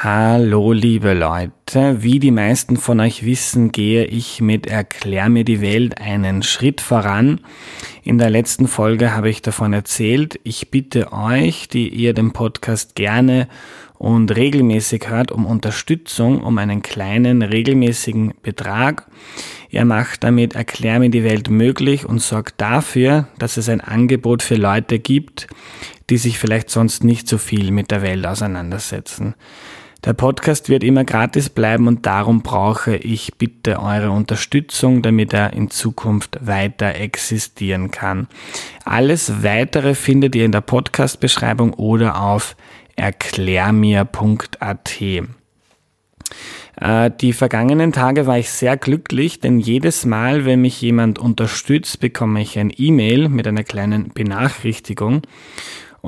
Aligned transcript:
Hallo 0.00 0.72
liebe 0.72 1.12
Leute, 1.12 2.04
wie 2.04 2.20
die 2.20 2.30
meisten 2.30 2.76
von 2.76 3.00
euch 3.00 3.24
wissen, 3.24 3.72
gehe 3.72 4.04
ich 4.04 4.40
mit 4.40 4.68
Erklär 4.68 5.28
mir 5.28 5.42
die 5.42 5.60
Welt 5.60 6.00
einen 6.00 6.44
Schritt 6.44 6.80
voran. 6.80 7.40
In 8.04 8.16
der 8.16 8.30
letzten 8.30 8.68
Folge 8.68 9.16
habe 9.16 9.28
ich 9.28 9.42
davon 9.42 9.72
erzählt. 9.72 10.38
Ich 10.44 10.70
bitte 10.70 11.12
euch, 11.12 11.68
die 11.68 11.88
ihr 11.88 12.14
den 12.14 12.32
Podcast 12.32 12.94
gerne 12.94 13.48
und 13.94 14.36
regelmäßig 14.36 15.08
hört, 15.08 15.32
um 15.32 15.44
Unterstützung, 15.44 16.44
um 16.44 16.58
einen 16.58 16.82
kleinen 16.82 17.42
regelmäßigen 17.42 18.34
Betrag. 18.40 19.08
Ihr 19.68 19.84
macht 19.84 20.22
damit 20.22 20.54
Erklär 20.54 21.00
mir 21.00 21.10
die 21.10 21.24
Welt 21.24 21.50
möglich 21.50 22.06
und 22.06 22.22
sorgt 22.22 22.60
dafür, 22.60 23.26
dass 23.40 23.56
es 23.56 23.68
ein 23.68 23.80
Angebot 23.80 24.44
für 24.44 24.54
Leute 24.54 25.00
gibt, 25.00 25.48
die 26.08 26.18
sich 26.18 26.38
vielleicht 26.38 26.70
sonst 26.70 27.02
nicht 27.02 27.26
so 27.26 27.36
viel 27.36 27.72
mit 27.72 27.90
der 27.90 28.02
Welt 28.02 28.24
auseinandersetzen. 28.28 29.34
Der 30.04 30.12
Podcast 30.12 30.68
wird 30.68 30.84
immer 30.84 31.04
gratis 31.04 31.50
bleiben 31.50 31.88
und 31.88 32.06
darum 32.06 32.42
brauche 32.42 32.94
ich 32.94 33.34
bitte 33.36 33.80
eure 33.80 34.12
Unterstützung, 34.12 35.02
damit 35.02 35.32
er 35.32 35.54
in 35.54 35.70
Zukunft 35.70 36.38
weiter 36.40 36.94
existieren 36.94 37.90
kann. 37.90 38.28
Alles 38.84 39.42
weitere 39.42 39.96
findet 39.96 40.36
ihr 40.36 40.44
in 40.44 40.52
der 40.52 40.60
Podcast-Beschreibung 40.60 41.74
oder 41.74 42.22
auf 42.22 42.54
erklärmir.at. 42.94 45.02
Äh, 46.80 47.10
die 47.20 47.32
vergangenen 47.32 47.92
Tage 47.92 48.28
war 48.28 48.38
ich 48.38 48.50
sehr 48.50 48.76
glücklich, 48.76 49.40
denn 49.40 49.58
jedes 49.58 50.06
Mal, 50.06 50.44
wenn 50.44 50.60
mich 50.60 50.80
jemand 50.80 51.18
unterstützt, 51.18 51.98
bekomme 51.98 52.40
ich 52.40 52.56
ein 52.56 52.72
E-Mail 52.76 53.28
mit 53.28 53.48
einer 53.48 53.64
kleinen 53.64 54.12
Benachrichtigung 54.12 55.22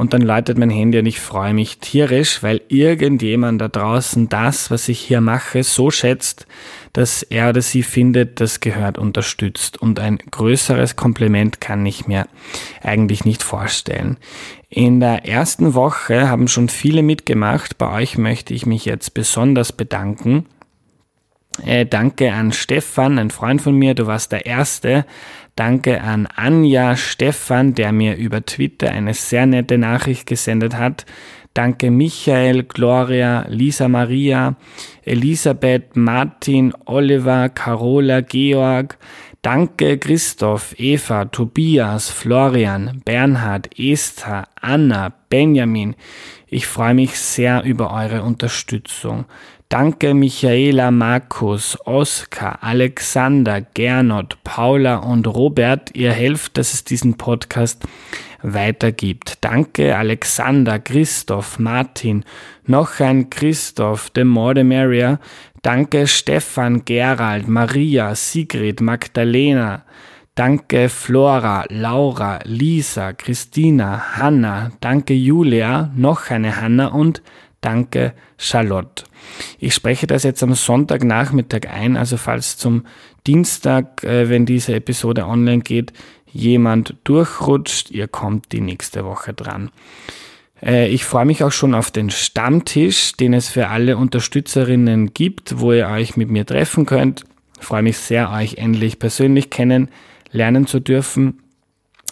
und 0.00 0.14
dann 0.14 0.22
läutet 0.22 0.56
mein 0.56 0.70
Handy 0.70 0.98
und 0.98 1.04
ich 1.04 1.20
freue 1.20 1.52
mich 1.52 1.77
tierisch, 1.77 2.42
weil 2.42 2.62
irgendjemand 2.68 3.60
da 3.60 3.68
draußen 3.68 4.30
das, 4.30 4.70
was 4.70 4.88
ich 4.88 4.98
hier 4.98 5.20
mache, 5.20 5.62
so 5.62 5.90
schätzt, 5.90 6.46
dass 6.95 7.23
er 7.23 7.51
oder 7.51 7.60
sie 7.60 7.82
findet, 7.82 8.40
das 8.40 8.60
gehört 8.60 8.96
unterstützt. 8.96 9.76
Und 9.76 10.01
ein 10.01 10.16
größeres 10.16 10.96
Kompliment 10.96 11.60
kann 11.60 11.84
ich 11.84 12.06
mir 12.06 12.26
eigentlich 12.82 13.26
nicht 13.26 13.43
vorstellen. 13.43 14.16
In 14.71 15.01
der 15.01 15.26
ersten 15.26 15.74
Woche 15.74 16.30
haben 16.30 16.48
schon 16.48 16.71
viele 16.71 17.02
mitgemacht. 17.02 17.76
Bei 17.76 17.93
euch 18.01 18.16
möchte 18.16 18.54
ich 18.54 18.65
mich 18.65 18.87
jetzt 18.87 19.12
besonders 19.12 19.71
bedanken. 19.71 20.46
Äh, 21.65 21.84
danke 21.84 22.32
an 22.32 22.52
Stefan, 22.52 23.18
ein 23.18 23.30
Freund 23.30 23.60
von 23.60 23.74
mir, 23.74 23.95
du 23.95 24.06
warst 24.06 24.32
der 24.32 24.46
Erste. 24.46 25.04
Danke 25.56 26.01
an 26.01 26.26
Anja 26.26 26.96
Stefan, 26.96 27.74
der 27.74 27.93
mir 27.93 28.16
über 28.16 28.45
Twitter 28.46 28.90
eine 28.90 29.15
sehr 29.15 29.46
nette 29.46 29.78
Nachricht 29.78 30.26
gesendet 30.26 30.76
hat. 30.76 31.04
Danke 31.52 31.90
Michael, 31.90 32.62
Gloria, 32.62 33.45
Lisa 33.48 33.88
Maria, 33.88 34.54
Elisabeth, 35.02 35.96
Martin, 35.96 36.73
Oliver, 36.87 37.48
Carola, 37.48 38.21
Georg. 38.21 38.96
Danke 39.43 39.98
Christoph, 39.98 40.74
Eva, 40.78 41.24
Tobias, 41.24 42.09
Florian, 42.10 43.02
Bernhard, 43.04 43.71
Esther, 43.78 44.45
Anna, 44.60 45.12
Benjamin. 45.28 45.96
Ich 46.46 46.66
freue 46.66 46.95
mich 46.95 47.18
sehr 47.18 47.65
über 47.65 47.93
eure 47.93 48.23
Unterstützung. 48.23 49.24
Danke 49.71 50.15
Michaela, 50.15 50.90
Markus, 50.90 51.79
Oskar, 51.87 52.59
Alexander, 52.60 53.60
Gernot, 53.60 54.37
Paula 54.43 54.96
und 54.96 55.29
Robert. 55.29 55.95
Ihr 55.95 56.10
helft, 56.10 56.59
dass 56.59 56.74
es 56.74 56.82
diesen 56.82 57.15
Podcast 57.15 57.85
weitergibt. 58.43 59.38
Danke 59.43 59.96
Alexander, 59.96 60.80
Christoph, 60.80 61.60
Martin, 61.60 62.24
noch 62.66 62.99
ein 62.99 63.30
Christoph, 63.30 64.10
the 64.12 64.25
merrier. 64.25 65.21
Danke 65.62 66.09
Stefan, 66.09 66.84
Gerald, 66.84 67.47
Maria, 67.47 68.16
Sigrid, 68.16 68.81
Magdalena. 68.81 69.84
Danke 70.34 70.88
Flora, 70.88 71.65
Laura, 71.69 72.41
Lisa, 72.43 73.12
Christina, 73.12 74.17
Hanna. 74.17 74.73
Danke 74.81 75.15
Julia, 75.15 75.93
noch 75.94 76.28
eine 76.28 76.61
Hanna 76.61 76.89
und 76.89 77.23
Danke, 77.60 78.15
Charlotte. 78.38 79.04
Ich 79.59 79.75
spreche 79.75 80.06
das 80.06 80.22
jetzt 80.22 80.43
am 80.43 80.54
Sonntagnachmittag 80.54 81.69
ein, 81.71 81.97
also 81.97 82.16
falls 82.16 82.56
zum 82.56 82.87
Dienstag, 83.26 84.03
äh, 84.03 84.28
wenn 84.31 84.47
diese 84.47 84.75
Episode 84.75 85.26
online 85.26 85.60
geht, 85.60 85.93
jemand 86.32 86.97
durchrutscht, 87.04 87.91
ihr 87.91 88.09
kommt 88.09 88.53
die 88.53 88.60
nächste 88.60 89.04
Woche 89.04 89.34
dran. 89.34 89.70
Äh, 90.62 90.88
ich 90.88 91.04
freue 91.04 91.25
mich 91.25 91.44
auch 91.44 91.53
schon 91.53 91.75
auf 91.75 91.91
den 91.91 92.10
Stammtisch, 92.10 93.12
den 93.12 93.34
es 93.34 93.49
für 93.49 93.69
alle 93.69 93.97
Unterstützerinnen 93.97 95.12
gibt, 95.12 95.59
wo 95.59 95.72
ihr 95.72 95.88
euch 95.88 96.16
mit 96.16 96.31
mir 96.31 96.47
treffen 96.47 96.87
könnt. 96.87 97.25
Ich 97.59 97.66
freue 97.66 97.82
mich 97.82 97.99
sehr, 97.99 98.31
euch 98.31 98.54
endlich 98.54 98.99
persönlich 98.99 99.50
kennenlernen 99.50 100.66
zu 100.66 100.81
dürfen. 100.81 101.43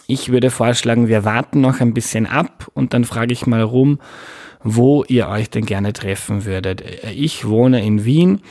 Ich 0.05 0.31
würde 0.31 0.51
vorschlagen, 0.51 1.07
wir 1.07 1.23
warten 1.23 1.61
noch 1.61 1.81
ein 1.81 1.93
bisschen 1.93 2.25
ab 2.25 2.69
und 2.73 2.93
dann 2.93 3.03
frage 3.03 3.33
ich 3.33 3.45
mal 3.45 3.61
rum, 3.61 3.99
wo 4.63 5.03
ihr 5.07 5.27
euch 5.27 5.49
denn 5.49 5.65
gerne 5.65 5.93
treffen 5.93 6.45
würdet. 6.45 6.83
Ich 7.15 7.47
wohne 7.47 7.83
in 7.85 8.05
Wien 8.05 8.41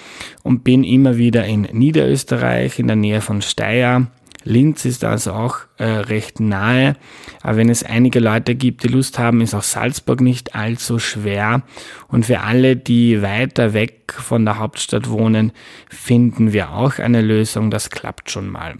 und 0.42 0.64
bin 0.64 0.84
immer 0.84 1.18
wieder 1.18 1.44
in 1.44 1.62
Niederösterreich 1.62 2.78
in 2.78 2.86
der 2.86 2.96
Nähe 2.96 3.20
von 3.20 3.42
Steyr. 3.42 4.06
Linz 4.44 4.86
ist 4.86 5.04
also 5.04 5.32
auch 5.32 5.58
äh, 5.76 5.84
recht 5.84 6.40
nahe. 6.40 6.96
Aber 7.42 7.58
wenn 7.58 7.68
es 7.68 7.82
einige 7.82 8.20
Leute 8.20 8.54
gibt, 8.54 8.82
die 8.82 8.88
Lust 8.88 9.18
haben, 9.18 9.42
ist 9.42 9.54
auch 9.54 9.62
Salzburg 9.62 10.22
nicht 10.22 10.54
allzu 10.54 10.98
schwer. 10.98 11.62
Und 12.08 12.26
für 12.26 12.40
alle, 12.40 12.76
die 12.76 13.20
weiter 13.20 13.74
weg 13.74 14.14
von 14.16 14.46
der 14.46 14.58
Hauptstadt 14.58 15.10
wohnen, 15.10 15.52
finden 15.90 16.52
wir 16.54 16.72
auch 16.72 16.98
eine 16.98 17.20
Lösung. 17.20 17.70
Das 17.70 17.90
klappt 17.90 18.30
schon 18.30 18.48
mal. 18.48 18.76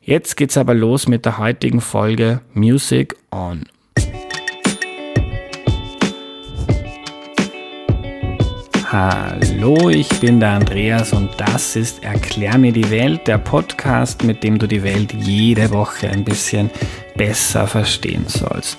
Jetzt 0.00 0.36
geht's 0.36 0.56
aber 0.56 0.74
los 0.74 1.08
mit 1.08 1.24
der 1.24 1.38
heutigen 1.38 1.80
Folge 1.80 2.40
Music 2.54 3.16
On. 3.32 3.64
Hallo, 8.90 9.90
ich 9.90 10.08
bin 10.18 10.40
der 10.40 10.52
Andreas 10.52 11.12
und 11.12 11.28
das 11.36 11.76
ist 11.76 12.02
Erklär 12.02 12.56
mir 12.56 12.72
die 12.72 12.90
Welt, 12.90 13.26
der 13.26 13.36
Podcast, 13.36 14.24
mit 14.24 14.42
dem 14.42 14.58
du 14.58 14.66
die 14.66 14.82
Welt 14.82 15.12
jede 15.12 15.70
Woche 15.72 16.08
ein 16.08 16.24
bisschen 16.24 16.70
besser 17.14 17.66
verstehen 17.66 18.24
sollst. 18.28 18.78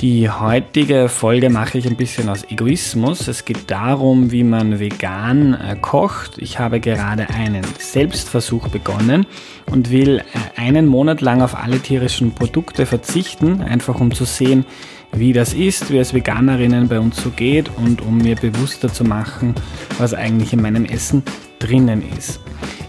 Die 0.00 0.28
heutige 0.28 1.08
Folge 1.08 1.48
mache 1.48 1.78
ich 1.78 1.86
ein 1.86 1.94
bisschen 1.94 2.28
aus 2.28 2.42
Egoismus. 2.50 3.28
Es 3.28 3.44
geht 3.44 3.70
darum, 3.70 4.32
wie 4.32 4.42
man 4.42 4.80
vegan 4.80 5.54
äh, 5.54 5.76
kocht. 5.80 6.38
Ich 6.38 6.58
habe 6.58 6.80
gerade 6.80 7.28
einen 7.30 7.62
Selbstversuch 7.78 8.66
begonnen 8.66 9.26
und 9.70 9.92
will 9.92 10.22
äh, 10.32 10.60
einen 10.60 10.86
Monat 10.86 11.20
lang 11.20 11.40
auf 11.40 11.54
alle 11.54 11.78
tierischen 11.78 12.32
Produkte 12.32 12.84
verzichten, 12.84 13.62
einfach 13.62 14.00
um 14.00 14.12
zu 14.12 14.24
sehen, 14.24 14.64
wie 15.12 15.32
das 15.32 15.54
ist, 15.54 15.90
wie 15.90 15.98
es 15.98 16.14
Veganerinnen 16.14 16.88
bei 16.88 17.00
uns 17.00 17.22
so 17.22 17.30
geht 17.30 17.68
und 17.76 18.00
um 18.02 18.18
mir 18.18 18.36
bewusster 18.36 18.92
zu 18.92 19.04
machen, 19.04 19.54
was 19.98 20.14
eigentlich 20.14 20.52
in 20.52 20.62
meinem 20.62 20.84
Essen 20.84 21.22
drinnen 21.58 22.02
ist. 22.16 22.40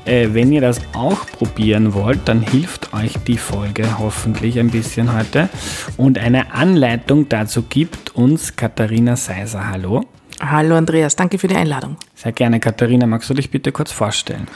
Äh, 0.05 0.29
wenn 0.31 0.51
ihr 0.51 0.61
das 0.61 0.81
auch 0.93 1.25
probieren 1.27 1.93
wollt, 1.93 2.27
dann 2.27 2.41
hilft 2.41 2.93
euch 2.93 3.13
die 3.27 3.37
Folge 3.37 3.99
hoffentlich 3.99 4.59
ein 4.59 4.69
bisschen 4.69 5.15
heute. 5.15 5.49
Und 5.97 6.17
eine 6.17 6.53
Anleitung 6.53 7.29
dazu 7.29 7.63
gibt 7.63 8.15
uns 8.15 8.55
Katharina 8.55 9.15
Seiser. 9.15 9.69
Hallo. 9.69 10.05
Hallo 10.39 10.75
Andreas, 10.75 11.15
danke 11.15 11.37
für 11.37 11.47
die 11.47 11.55
Einladung. 11.55 11.97
Sehr 12.15 12.31
gerne, 12.31 12.59
Katharina. 12.59 13.05
Magst 13.05 13.29
du 13.29 13.35
dich 13.35 13.51
bitte 13.51 13.71
kurz 13.71 13.91
vorstellen? 13.91 14.47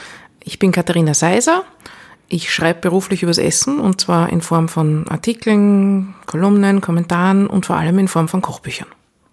Ich 0.42 0.58
bin 0.58 0.72
Katharina 0.72 1.14
Seiser 1.14 1.64
ich 2.28 2.52
schreibe 2.52 2.80
beruflich 2.80 3.22
übers 3.22 3.38
Essen 3.38 3.78
und 3.78 4.00
zwar 4.00 4.30
in 4.30 4.40
Form 4.40 4.68
von 4.68 5.06
Artikeln, 5.08 6.14
Kolumnen, 6.26 6.80
Kommentaren 6.80 7.46
und 7.46 7.66
vor 7.66 7.76
allem 7.76 7.98
in 7.98 8.08
Form 8.08 8.28
von 8.28 8.42
Kochbüchern. 8.42 8.88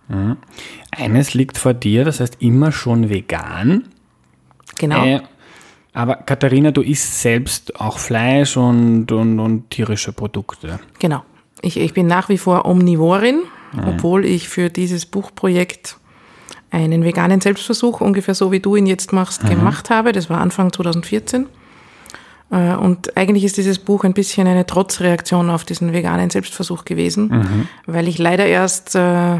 Mhm. 0.09 0.37
Eines 0.91 1.33
liegt 1.33 1.57
vor 1.57 1.73
dir, 1.73 2.05
das 2.05 2.19
heißt 2.19 2.37
immer 2.39 2.71
schon 2.71 3.09
vegan. 3.09 3.85
Genau. 4.77 5.03
Äh, 5.03 5.21
aber 5.93 6.15
Katharina, 6.15 6.71
du 6.71 6.81
isst 6.81 7.21
selbst 7.21 7.79
auch 7.79 7.99
Fleisch 7.99 8.57
und, 8.57 9.11
und, 9.11 9.39
und 9.39 9.69
tierische 9.69 10.11
Produkte. 10.11 10.79
Genau. 10.99 11.23
Ich, 11.61 11.77
ich 11.77 11.93
bin 11.93 12.07
nach 12.07 12.29
wie 12.29 12.37
vor 12.37 12.65
Omnivorin, 12.65 13.43
mhm. 13.73 13.87
obwohl 13.87 14.25
ich 14.25 14.49
für 14.49 14.69
dieses 14.69 15.05
Buchprojekt 15.05 15.97
einen 16.71 17.03
veganen 17.03 17.39
Selbstversuch, 17.39 18.01
ungefähr 18.01 18.33
so 18.33 18.51
wie 18.51 18.59
du 18.59 18.75
ihn 18.75 18.87
jetzt 18.87 19.13
machst, 19.13 19.43
mhm. 19.43 19.49
gemacht 19.49 19.89
habe. 19.91 20.11
Das 20.11 20.29
war 20.29 20.41
Anfang 20.41 20.73
2014. 20.73 21.45
Äh, 22.53 22.75
und 22.75 23.17
eigentlich 23.17 23.43
ist 23.43 23.57
dieses 23.57 23.79
Buch 23.79 24.03
ein 24.03 24.13
bisschen 24.13 24.47
eine 24.47 24.65
Trotzreaktion 24.65 25.49
auf 25.49 25.65
diesen 25.65 25.91
veganen 25.91 26.29
Selbstversuch 26.29 26.85
gewesen, 26.85 27.27
mhm. 27.29 27.67
weil 27.87 28.07
ich 28.07 28.19
leider 28.19 28.45
erst 28.45 28.95
äh, 28.95 29.37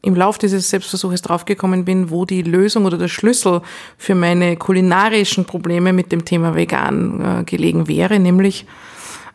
im 0.00 0.14
Lauf 0.14 0.38
dieses 0.38 0.70
Selbstversuches 0.70 1.22
draufgekommen 1.22 1.84
bin, 1.84 2.10
wo 2.10 2.24
die 2.24 2.42
Lösung 2.42 2.84
oder 2.84 2.96
der 2.96 3.08
Schlüssel 3.08 3.62
für 3.96 4.14
meine 4.14 4.56
kulinarischen 4.56 5.44
Probleme 5.44 5.92
mit 5.92 6.12
dem 6.12 6.24
Thema 6.24 6.54
vegan 6.54 7.40
äh, 7.40 7.44
gelegen 7.44 7.88
wäre, 7.88 8.20
nämlich 8.20 8.64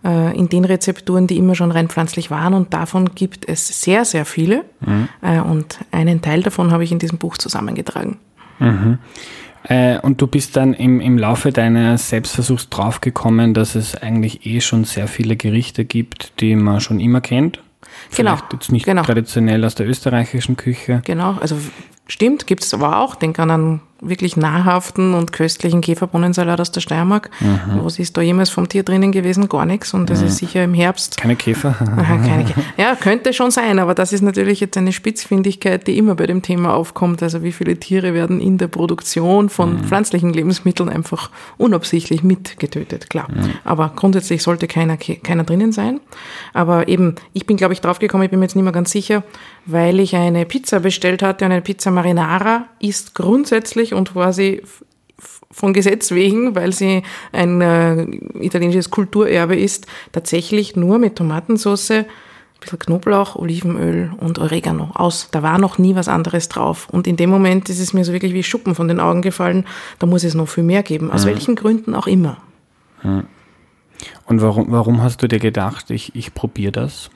äh, 0.05 0.37
in 0.37 0.47
den 0.47 0.63
Rezepturen, 0.63 1.27
die 1.27 1.37
immer 1.37 1.55
schon 1.55 1.71
rein 1.71 1.89
pflanzlich 1.89 2.31
waren. 2.31 2.53
Und 2.53 2.73
davon 2.73 3.13
gibt 3.13 3.47
es 3.49 3.67
sehr, 3.67 4.05
sehr 4.05 4.23
viele. 4.23 4.63
Mhm. 4.79 5.09
Äh, 5.21 5.41
und 5.41 5.79
einen 5.91 6.21
Teil 6.21 6.43
davon 6.43 6.71
habe 6.71 6.85
ich 6.85 6.93
in 6.93 6.99
diesem 6.99 7.17
Buch 7.17 7.37
zusammengetragen. 7.37 8.17
Mhm. 8.59 8.99
Äh, 9.63 9.99
und 9.99 10.21
du 10.21 10.27
bist 10.27 10.55
dann 10.57 10.73
im, 10.73 10.99
im 10.99 11.17
Laufe 11.17 11.51
deines 11.51 12.09
Selbstversuchs 12.09 12.69
draufgekommen, 12.69 13.53
dass 13.53 13.75
es 13.75 13.95
eigentlich 13.95 14.45
eh 14.45 14.61
schon 14.61 14.83
sehr 14.83 15.07
viele 15.07 15.35
Gerichte 15.35 15.85
gibt, 15.85 16.39
die 16.41 16.55
man 16.55 16.81
schon 16.81 16.99
immer 16.99 17.21
kennt. 17.21 17.57
Genau. 18.15 18.35
Vielleicht 18.35 18.53
jetzt 18.53 18.71
nicht 18.71 18.85
genau. 18.85 19.03
traditionell 19.03 19.63
aus 19.63 19.75
der 19.75 19.87
österreichischen 19.87 20.57
Küche. 20.57 21.01
Genau, 21.05 21.37
also 21.39 21.57
stimmt, 22.07 22.47
gibt 22.47 22.63
es 22.63 22.73
aber 22.73 22.99
auch. 22.99 23.15
Denk 23.15 23.39
an 23.39 23.51
einen 23.51 23.81
wirklich 24.07 24.37
nahrhaften 24.37 25.13
und 25.13 25.31
köstlichen 25.31 25.81
Käferbohnensalat 25.81 26.59
aus 26.59 26.71
der 26.71 26.81
Steiermark. 26.81 27.29
Mhm. 27.39 27.83
Was 27.83 27.99
ist 27.99 28.17
da 28.17 28.21
jemals 28.21 28.49
vom 28.49 28.69
Tier 28.69 28.83
drinnen 28.83 29.11
gewesen? 29.11 29.49
Gar 29.49 29.65
nichts. 29.65 29.93
Und 29.93 30.09
das 30.09 30.21
mhm. 30.21 30.27
ist 30.27 30.37
sicher 30.37 30.63
im 30.63 30.73
Herbst. 30.73 31.17
Keine 31.17 31.35
Käfer? 31.35 31.75
keine 32.25 32.45
Käfer. 32.45 32.61
Ja, 32.77 32.95
könnte 32.95 33.33
schon 33.33 33.51
sein, 33.51 33.79
aber 33.79 33.95
das 33.95 34.13
ist 34.13 34.21
natürlich 34.21 34.59
jetzt 34.59 34.77
eine 34.77 34.91
Spitzfindigkeit, 34.91 35.87
die 35.87 35.97
immer 35.97 36.15
bei 36.15 36.27
dem 36.27 36.41
Thema 36.41 36.73
aufkommt. 36.73 37.23
Also 37.23 37.43
wie 37.43 37.51
viele 37.51 37.77
Tiere 37.77 38.13
werden 38.13 38.39
in 38.39 38.57
der 38.57 38.67
Produktion 38.67 39.49
von 39.49 39.73
mhm. 39.73 39.83
pflanzlichen 39.85 40.33
Lebensmitteln 40.33 40.89
einfach 40.89 41.29
unabsichtlich 41.57 42.23
mitgetötet, 42.23 43.09
klar. 43.09 43.27
Mhm. 43.31 43.51
Aber 43.63 43.93
grundsätzlich 43.95 44.43
sollte 44.43 44.67
keiner, 44.67 44.97
keiner 44.97 45.43
drinnen 45.43 45.71
sein. 45.71 45.99
Aber 46.53 46.87
eben, 46.87 47.15
ich 47.33 47.45
bin, 47.45 47.57
glaube 47.57 47.73
ich, 47.73 47.81
draufgekommen, 47.81 48.25
ich 48.25 48.31
bin 48.31 48.39
mir 48.39 48.45
jetzt 48.45 48.55
nicht 48.55 48.63
mehr 48.63 48.73
ganz 48.73 48.91
sicher, 48.91 49.23
weil 49.65 49.99
ich 49.99 50.15
eine 50.15 50.45
Pizza 50.45 50.79
bestellt 50.79 51.21
hatte 51.21 51.45
und 51.45 51.51
eine 51.51 51.61
Pizza 51.61 51.91
Marinara 51.91 52.65
ist 52.79 53.15
grundsätzlich 53.15 53.92
und 53.93 54.11
sie 54.31 54.61
von 55.51 55.73
Gesetz 55.73 56.11
wegen, 56.11 56.55
weil 56.55 56.73
sie 56.73 57.03
ein 57.31 57.61
äh, 57.61 58.03
italienisches 58.41 58.89
Kulturerbe 58.89 59.55
ist, 59.55 59.85
tatsächlich 60.11 60.75
nur 60.75 60.97
mit 60.97 61.15
Tomatensauce, 61.15 61.91
ein 61.91 62.05
bisschen 62.59 62.79
Knoblauch, 62.79 63.35
Olivenöl 63.35 64.11
und 64.17 64.39
Oregano 64.39 64.89
aus. 64.93 65.29
Da 65.31 65.43
war 65.43 65.59
noch 65.59 65.77
nie 65.77 65.95
was 65.95 66.07
anderes 66.07 66.49
drauf. 66.49 66.87
Und 66.89 67.07
in 67.07 67.17
dem 67.17 67.29
Moment 67.29 67.69
ist 67.69 67.79
es 67.79 67.93
mir 67.93 68.03
so 68.03 68.13
wirklich 68.13 68.33
wie 68.33 68.43
Schuppen 68.43 68.73
von 68.75 68.87
den 68.87 68.99
Augen 68.99 69.21
gefallen, 69.21 69.65
da 69.99 70.07
muss 70.07 70.23
es 70.23 70.33
noch 70.33 70.47
viel 70.47 70.63
mehr 70.63 70.83
geben, 70.83 71.11
aus 71.11 71.25
mhm. 71.25 71.29
welchen 71.29 71.55
Gründen 71.55 71.93
auch 71.95 72.07
immer. 72.07 72.37
Mhm. 73.03 73.25
Und 74.25 74.41
warum, 74.41 74.67
warum 74.69 75.01
hast 75.01 75.21
du 75.21 75.27
dir 75.27 75.39
gedacht, 75.39 75.91
ich, 75.91 76.15
ich 76.15 76.33
probiere 76.33 76.71
das? 76.71 77.09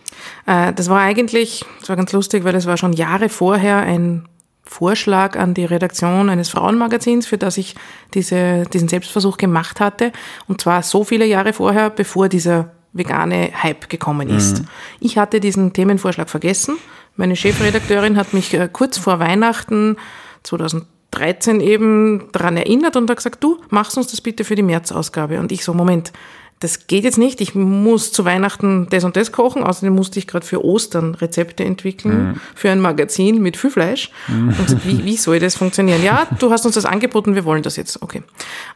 Äh, 0.46 0.74
das 0.74 0.90
war 0.90 1.02
eigentlich, 1.02 1.66
das 1.80 1.90
war 1.90 1.96
ganz 1.96 2.12
lustig, 2.12 2.44
weil 2.44 2.56
es 2.56 2.66
war 2.66 2.78
schon 2.78 2.94
Jahre 2.94 3.30
vorher 3.30 3.78
ein 3.78 4.28
Vorschlag 4.68 5.38
an 5.38 5.54
die 5.54 5.66
Redaktion 5.66 6.30
eines 6.30 6.50
Frauenmagazins, 6.50 7.26
für 7.26 7.38
das 7.38 7.58
ich 7.58 7.76
diese, 8.14 8.66
diesen 8.74 8.88
Selbstversuch 8.88 9.38
gemacht 9.38 9.80
hatte. 9.80 10.12
Und 10.48 10.62
zwar 10.62 10.84
so 10.84 11.04
viele 11.04 11.26
Jahre 11.26 11.54
vorher, 11.54 11.90
bevor 11.90 12.30
dieser 12.30 12.72
vegane 12.94 13.52
Hype 13.64 13.90
gekommen 13.90 14.30
ist. 14.30 14.60
Mhm. 14.60 14.68
Ich 15.00 15.18
hatte 15.18 15.40
diesen 15.40 15.74
Themenvorschlag 15.74 16.30
vergessen. 16.30 16.78
Meine 17.16 17.36
Chefredakteurin 17.36 18.18
hat 18.18 18.34
mich 18.34 18.54
äh, 18.54 18.70
kurz 18.72 18.98
vor 18.98 19.20
Weihnachten 19.20 19.98
2013 20.44 21.62
eben 21.62 22.30
daran 22.32 22.58
erinnert 22.58 22.96
und 22.96 23.10
hat 23.10 23.18
gesagt, 23.18 23.44
du 23.44 23.60
machst 23.70 23.98
uns 23.98 24.08
das 24.08 24.22
bitte 24.22 24.44
für 24.44 24.56
die 24.56 24.64
März-Ausgabe. 24.64 25.40
Und 25.40 25.52
ich 25.52 25.64
so, 25.64 25.74
Moment, 25.74 26.12
das 26.60 26.88
geht 26.88 27.04
jetzt 27.04 27.20
nicht, 27.20 27.40
ich 27.40 27.54
muss 27.54 28.12
zu 28.12 28.26
Weihnachten 28.26 28.88
das 28.90 29.04
und 29.04 29.16
das 29.16 29.32
kochen, 29.32 29.64
außerdem 29.64 29.94
musste 29.94 30.18
ich 30.18 30.26
gerade 30.26 30.46
für 30.46 30.66
Ostern 30.66 31.14
Rezepte 31.14 31.64
entwickeln, 31.64 32.30
mhm. 32.30 32.42
für 32.56 32.72
ein 32.72 32.80
Magazin 32.80 33.44
mit 33.44 33.58
viel 33.58 33.70
Fleisch. 33.70 34.10
Mhm. 34.28 34.56
Und 34.58 34.86
wie, 34.86 35.06
wie 35.06 35.18
soll 35.18 35.40
das 35.40 35.56
funktionieren? 35.56 36.04
Ja, 36.04 36.28
du 36.40 36.50
hast 36.50 36.66
uns 36.66 36.74
das 36.74 36.86
angeboten, 36.86 37.36
wir 37.36 37.46
wollen 37.46 37.62
das 37.62 37.76
jetzt. 37.76 38.02
Okay. 38.02 38.24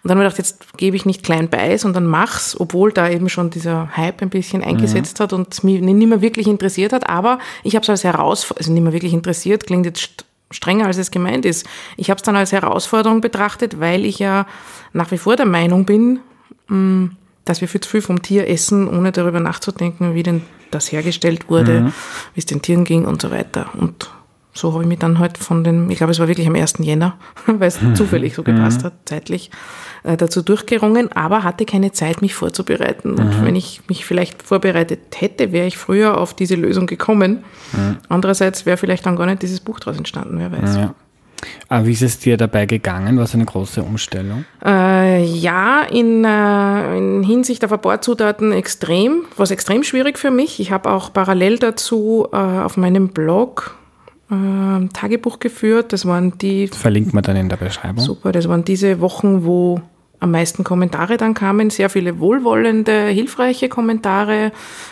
Und 0.04 0.10
dann 0.10 0.20
habe 0.20 0.28
ich 0.28 0.36
gedacht, 0.36 0.38
jetzt 0.38 0.78
gebe 0.78 0.96
ich 0.96 1.06
nicht 1.06 1.24
klein 1.24 1.50
bei, 1.50 1.76
sondern 1.78 2.06
mach's, 2.06 2.56
obwohl 2.60 2.92
da 2.92 3.10
eben 3.10 3.30
schon 3.30 3.50
dieser 3.50 3.98
Hype 3.98 4.22
ein 4.22 4.30
bisschen 4.30 4.64
eingesetzt 4.64 5.18
mhm. 5.18 5.24
hat 5.24 5.34
und 5.34 5.64
mich 5.64 5.82
nicht 5.82 6.08
mehr 6.08 6.22
wirklich 6.22 6.48
interessiert 6.48 6.94
hat. 6.94 7.10
Aber 7.10 7.40
ich 7.64 7.74
habe 7.76 7.82
es 7.82 7.90
als 7.90 8.04
Herausforderung, 8.04 8.58
also 8.60 8.74
nicht 8.74 8.84
mehr 8.84 8.94
wirklich 8.94 9.14
interessiert, 9.14 9.66
klingt 9.66 9.88
jetzt 9.88 10.26
strenger 10.52 10.86
als 10.86 10.98
es 10.98 11.10
gemeint 11.10 11.46
ist. 11.46 11.66
Ich 11.98 12.12
habe 12.12 12.18
es 12.18 12.24
dann 12.24 12.36
als 12.36 12.52
Herausforderung 12.52 13.22
betrachtet, 13.22 13.80
weil 13.80 14.06
ich 14.06 14.20
ja 14.20 14.46
nach 14.94 15.10
wie 15.10 15.18
vor 15.18 15.36
der 15.36 15.46
Meinung 15.46 15.86
bin, 15.86 16.20
mh, 16.68 16.78
mm, 16.78 17.18
dass 17.46 17.62
wir 17.62 17.68
viel 17.68 17.82
zu 17.82 17.90
viel 17.90 18.02
vom 18.02 18.22
Tier 18.22 18.48
essen, 18.48 18.88
ohne 18.88 19.12
darüber 19.12 19.40
nachzudenken, 19.40 20.16
wie 20.16 20.24
denn 20.24 20.44
das 20.70 20.92
hergestellt 20.92 21.50
wurde, 21.50 21.82
mhm. 21.82 21.94
wie 22.34 22.40
es 22.40 22.46
den 22.46 22.62
Tieren 22.62 22.86
ging 22.86 23.06
und 23.06 23.22
so 23.22 23.32
weiter. 23.32 23.68
Und 23.78 24.10
so 24.54 24.74
habe 24.74 24.84
ich 24.84 24.90
mich 24.90 25.00
dann 25.00 25.20
halt 25.20 25.38
von 25.38 25.64
den, 25.64 25.90
ich 25.90 25.98
glaube, 25.98 26.12
es 26.12 26.20
war 26.20 26.28
wirklich 26.28 26.48
am 26.48 26.56
1. 26.56 26.76
Jänner, 26.80 27.18
weil 27.46 27.68
es 27.68 27.82
mhm. 27.82 27.96
zufällig 27.96 28.36
so 28.36 28.44
gepasst 28.44 28.82
mhm. 28.82 28.86
hat, 28.86 28.94
zeitlich, 29.06 29.50
äh, 30.04 30.18
dazu 30.18 30.42
durchgerungen, 30.42 31.12
aber 31.12 31.44
hatte 31.44 31.66
keine 31.66 31.92
Zeit, 31.92 32.22
mich 32.22 32.34
vorzubereiten. 32.34 33.14
Und 33.14 33.40
mhm. 33.40 33.46
wenn 33.46 33.56
ich 33.56 33.82
mich 33.88 34.06
vielleicht 34.06 34.44
vorbereitet 34.44 35.00
hätte, 35.16 35.52
wäre 35.52 35.68
ich 35.68 35.78
früher 35.78 36.18
auf 36.18 36.34
diese 36.34 36.56
Lösung 36.56 36.86
gekommen. 36.88 37.44
Mhm. 37.72 37.98
Andererseits 38.10 38.66
wäre 38.66 38.78
vielleicht 38.78 39.06
dann 39.06 39.16
gar 39.16 39.26
nicht 39.26 39.42
dieses 39.42 39.62
Buch 39.62 39.80
daraus 39.80 39.98
entstanden, 39.98 40.40
wer 40.40 40.52
weiß. 40.52 40.76
Ja. 40.76 40.96
Aber 41.70 41.86
wie 41.86 41.92
ist 41.92 42.02
es 42.02 42.20
dir 42.20 42.38
dabei 42.38 42.66
gegangen? 42.66 43.18
War 43.18 43.24
es 43.24 43.34
eine 43.34 43.46
große 43.46 43.84
Umstellung? 43.84 44.46
Äh, 44.64 45.24
ja, 45.24 45.82
in, 45.84 46.24
äh, 46.24 46.98
in, 46.98 47.24
Hinsicht 47.24 47.64
auf 47.66 47.72
ein 47.72 47.82
paar 47.82 48.02
Zutaten 48.02 48.52
extrem. 48.52 49.24
War 49.38 49.44
es 49.44 49.52
extrem 49.52 49.84
schwierig 49.84 50.20
für 50.20 50.32
mich. 50.32 50.60
Ich 50.60 50.72
habe 50.72 50.92
auch 50.92 51.14
parallel 51.14 51.60
dazu 51.60 52.28
äh, 52.32 52.36
auf 52.36 52.78
meinem 52.78 53.10
Blog 53.10 53.78
äh, 54.30 54.88
Tagebuch 54.94 55.40
geführt. 55.40 55.94
Das 55.94 56.06
waren 56.06 56.38
die. 56.38 56.68
Verlinkt 56.68 57.14
man 57.14 57.24
dann 57.24 57.36
in 57.36 57.50
der 57.50 57.58
Beschreibung. 57.58 58.04
Super, 58.04 58.32
das 58.32 58.48
waren 58.48 58.64
diese 58.64 59.00
Wochen, 59.02 59.46
wo 59.46 59.82
am 60.22 60.32
meisten 60.32 60.64
Kommentare 60.64 61.18
dann 61.18 61.34
kamen, 61.34 61.72
sehr 61.72 61.90
viele 61.90 62.20
wohlwollende, 62.20 63.08
hilfreiche 63.08 63.70
Kommentare 63.70 64.52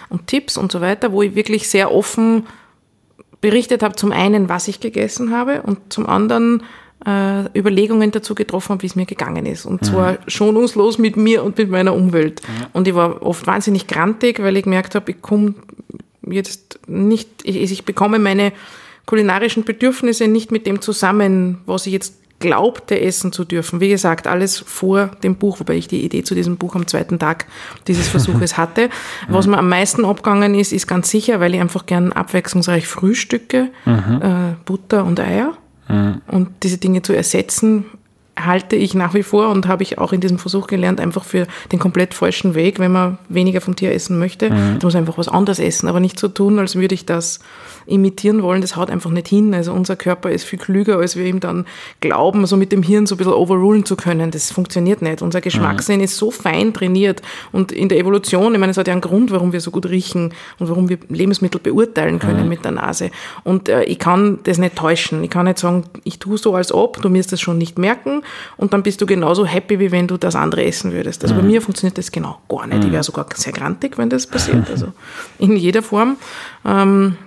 und 0.09 0.25
Tipps 0.25 0.57
und 0.57 0.71
so 0.71 0.81
weiter, 0.81 1.11
wo 1.11 1.21
ich 1.21 1.35
wirklich 1.35 1.69
sehr 1.69 1.93
offen 1.93 2.47
berichtet 3.41 3.83
habe, 3.83 3.95
zum 3.95 4.11
einen, 4.11 4.49
was 4.49 4.67
ich 4.67 4.79
gegessen 4.79 5.31
habe 5.31 5.61
und 5.61 5.93
zum 5.93 6.07
anderen 6.07 6.63
äh, 7.05 7.57
Überlegungen 7.57 8.11
dazu 8.11 8.35
getroffen 8.35 8.69
habe, 8.69 8.81
wie 8.81 8.87
es 8.87 8.95
mir 8.95 9.05
gegangen 9.05 9.45
ist. 9.45 9.65
Und 9.65 9.85
zwar 9.85 10.13
mhm. 10.13 10.17
schonungslos 10.27 10.97
mit 10.97 11.15
mir 11.15 11.43
und 11.43 11.57
mit 11.57 11.69
meiner 11.69 11.93
Umwelt. 11.93 12.41
Mhm. 12.41 12.65
Und 12.73 12.87
ich 12.87 12.95
war 12.95 13.21
oft 13.21 13.47
wahnsinnig 13.47 13.87
grantig, 13.87 14.39
weil 14.39 14.57
ich 14.57 14.63
gemerkt 14.63 14.95
habe, 14.95 15.11
ich 15.11 15.21
komme 15.21 15.55
jetzt 16.29 16.79
nicht, 16.87 17.29
ich, 17.43 17.71
ich 17.71 17.85
bekomme 17.85 18.19
meine 18.19 18.51
kulinarischen 19.05 19.63
Bedürfnisse 19.63 20.27
nicht 20.27 20.51
mit 20.51 20.67
dem 20.67 20.81
zusammen, 20.81 21.61
was 21.65 21.87
ich 21.87 21.93
jetzt 21.93 22.15
glaubte 22.39 22.99
essen 22.99 23.31
zu 23.31 23.43
dürfen. 23.43 23.79
Wie 23.81 23.89
gesagt, 23.89 24.25
alles 24.27 24.57
vor 24.57 25.11
dem 25.23 25.35
Buch, 25.35 25.59
wobei 25.59 25.75
ich 25.75 25.87
die 25.87 26.03
Idee 26.03 26.23
zu 26.23 26.35
diesem 26.35 26.57
Buch 26.57 26.75
am 26.75 26.87
zweiten 26.87 27.19
Tag 27.19 27.45
dieses 27.87 28.07
Versuches 28.09 28.57
hatte. 28.57 28.89
Was 29.27 29.45
mir 29.45 29.57
am 29.57 29.69
meisten 29.69 30.05
abgegangen 30.05 30.55
ist, 30.55 30.71
ist 30.71 30.87
ganz 30.87 31.09
sicher, 31.09 31.39
weil 31.39 31.53
ich 31.53 31.61
einfach 31.61 31.85
gern 31.85 32.13
abwechslungsreich 32.13 32.87
frühstücke, 32.87 33.69
mhm. 33.85 34.21
äh, 34.21 34.55
Butter 34.65 35.05
und 35.05 35.19
Eier. 35.19 35.53
Mhm. 35.89 36.21
Und 36.27 36.49
diese 36.63 36.77
Dinge 36.77 37.01
zu 37.01 37.13
ersetzen, 37.13 37.85
halte 38.45 38.75
ich 38.75 38.93
nach 38.93 39.13
wie 39.13 39.23
vor 39.23 39.49
und 39.49 39.67
habe 39.67 39.83
ich 39.83 39.97
auch 39.97 40.13
in 40.13 40.21
diesem 40.21 40.39
Versuch 40.39 40.67
gelernt, 40.67 40.99
einfach 40.99 41.23
für 41.23 41.47
den 41.71 41.79
komplett 41.79 42.13
falschen 42.13 42.55
Weg, 42.55 42.79
wenn 42.79 42.91
man 42.91 43.17
weniger 43.27 43.61
vom 43.61 43.75
Tier 43.75 43.91
essen 43.91 44.17
möchte. 44.17 44.49
Mhm. 44.49 44.79
muss 44.81 44.95
einfach 44.95 45.17
was 45.17 45.27
anderes 45.27 45.59
essen, 45.59 45.87
aber 45.87 45.99
nicht 45.99 46.19
so 46.19 46.27
tun, 46.27 46.59
als 46.59 46.75
würde 46.75 46.95
ich 46.95 47.05
das 47.05 47.39
imitieren 47.89 48.43
wollen, 48.43 48.61
das 48.61 48.75
haut 48.75 48.89
einfach 48.89 49.09
nicht 49.11 49.27
hin. 49.27 49.53
Also 49.53 49.73
unser 49.73 49.95
Körper 49.95 50.31
ist 50.31 50.43
viel 50.43 50.59
klüger, 50.59 50.97
als 50.97 51.15
wir 51.15 51.25
ihm 51.25 51.39
dann 51.39 51.65
glauben, 51.99 52.45
so 52.45 52.57
mit 52.57 52.71
dem 52.71 52.83
Hirn 52.83 53.05
so 53.05 53.15
ein 53.15 53.17
bisschen 53.17 53.33
overrulen 53.33 53.85
zu 53.85 53.95
können. 53.95 54.31
Das 54.31 54.51
funktioniert 54.51 55.01
nicht. 55.01 55.21
Unser 55.21 55.41
Geschmackssinn 55.41 55.97
mhm. 55.97 56.03
ist 56.03 56.17
so 56.17 56.31
fein 56.31 56.73
trainiert 56.73 57.21
und 57.51 57.71
in 57.71 57.89
der 57.89 57.97
Evolution, 57.97 58.53
ich 58.53 58.59
meine, 58.59 58.71
es 58.71 58.77
hat 58.77 58.87
ja 58.87 58.93
einen 58.93 59.01
Grund, 59.01 59.31
warum 59.31 59.51
wir 59.51 59.61
so 59.61 59.71
gut 59.71 59.87
riechen 59.87 60.33
und 60.59 60.69
warum 60.69 60.89
wir 60.89 60.97
Lebensmittel 61.09 61.59
beurteilen 61.59 62.19
können 62.19 62.43
mhm. 62.43 62.49
mit 62.49 62.63
der 62.63 62.71
Nase. 62.71 63.11
Und 63.43 63.69
äh, 63.69 63.83
ich 63.83 63.99
kann 63.99 64.39
das 64.43 64.57
nicht 64.57 64.75
täuschen. 64.75 65.23
Ich 65.23 65.29
kann 65.29 65.45
nicht 65.45 65.59
sagen, 65.59 65.85
ich 66.03 66.19
tue 66.19 66.37
so 66.37 66.55
als 66.55 66.71
ob, 66.71 67.01
du 67.01 67.11
wirst 67.13 67.31
das 67.31 67.41
schon 67.41 67.57
nicht 67.57 67.77
merken 67.77 68.21
und 68.57 68.73
dann 68.73 68.83
bist 68.83 69.01
du 69.01 69.05
genauso 69.05 69.45
happy, 69.45 69.79
wie 69.79 69.91
wenn 69.91 70.07
du 70.07 70.17
das 70.17 70.35
andere 70.35 70.63
essen 70.63 70.91
würdest. 70.91 71.23
Also 71.23 71.35
mhm. 71.35 71.39
bei 71.39 71.45
mir 71.45 71.61
funktioniert 71.61 71.97
das 71.97 72.11
genau 72.11 72.39
gar 72.47 72.67
nicht. 72.67 72.79
Ich 72.79 72.87
mhm. 72.87 72.93
wäre 72.93 73.03
sogar 73.03 73.25
sehr 73.33 73.53
grantig, 73.53 73.97
wenn 73.97 74.09
das 74.09 74.27
passiert. 74.27 74.69
Also 74.69 74.87
in 75.39 75.55
jeder 75.55 75.81
Form. 75.81 76.17
Ähm, 76.65 77.17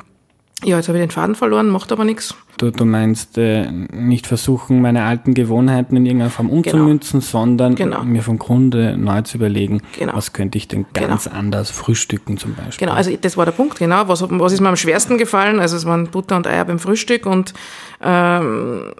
ja, 0.64 0.76
jetzt 0.76 0.88
habe 0.88 0.98
ich 0.98 1.02
den 1.02 1.10
Faden 1.10 1.34
verloren, 1.34 1.68
macht 1.68 1.92
aber 1.92 2.04
nichts. 2.04 2.34
Du, 2.58 2.70
du 2.70 2.84
meinst 2.84 3.38
äh, 3.38 3.70
nicht 3.70 4.26
versuchen, 4.26 4.80
meine 4.80 5.04
alten 5.04 5.34
Gewohnheiten 5.34 5.96
in 5.96 6.06
irgendeiner 6.06 6.30
Form 6.30 6.50
umzumünzen, 6.50 7.20
genau. 7.20 7.30
sondern 7.30 7.74
genau. 7.74 8.04
mir 8.04 8.22
vom 8.22 8.38
Grunde 8.38 8.96
neu 8.96 9.22
zu 9.22 9.38
überlegen, 9.38 9.82
genau. 9.98 10.14
was 10.14 10.32
könnte 10.32 10.58
ich 10.58 10.68
denn 10.68 10.86
ganz 10.92 11.24
genau. 11.24 11.36
anders 11.36 11.70
frühstücken 11.70 12.36
zum 12.36 12.54
Beispiel. 12.54 12.86
Genau, 12.86 12.96
also 12.96 13.16
das 13.20 13.36
war 13.36 13.44
der 13.44 13.52
Punkt, 13.52 13.78
genau. 13.78 14.06
Was, 14.08 14.22
was 14.22 14.52
ist 14.52 14.60
mir 14.60 14.68
am 14.68 14.76
schwersten 14.76 15.18
gefallen? 15.18 15.60
Also 15.60 15.76
es 15.76 15.86
waren 15.86 16.08
Butter 16.08 16.36
und 16.36 16.46
Eier 16.46 16.64
beim 16.64 16.78
Frühstück 16.78 17.26
und 17.26 17.54
ähm, 18.00 18.92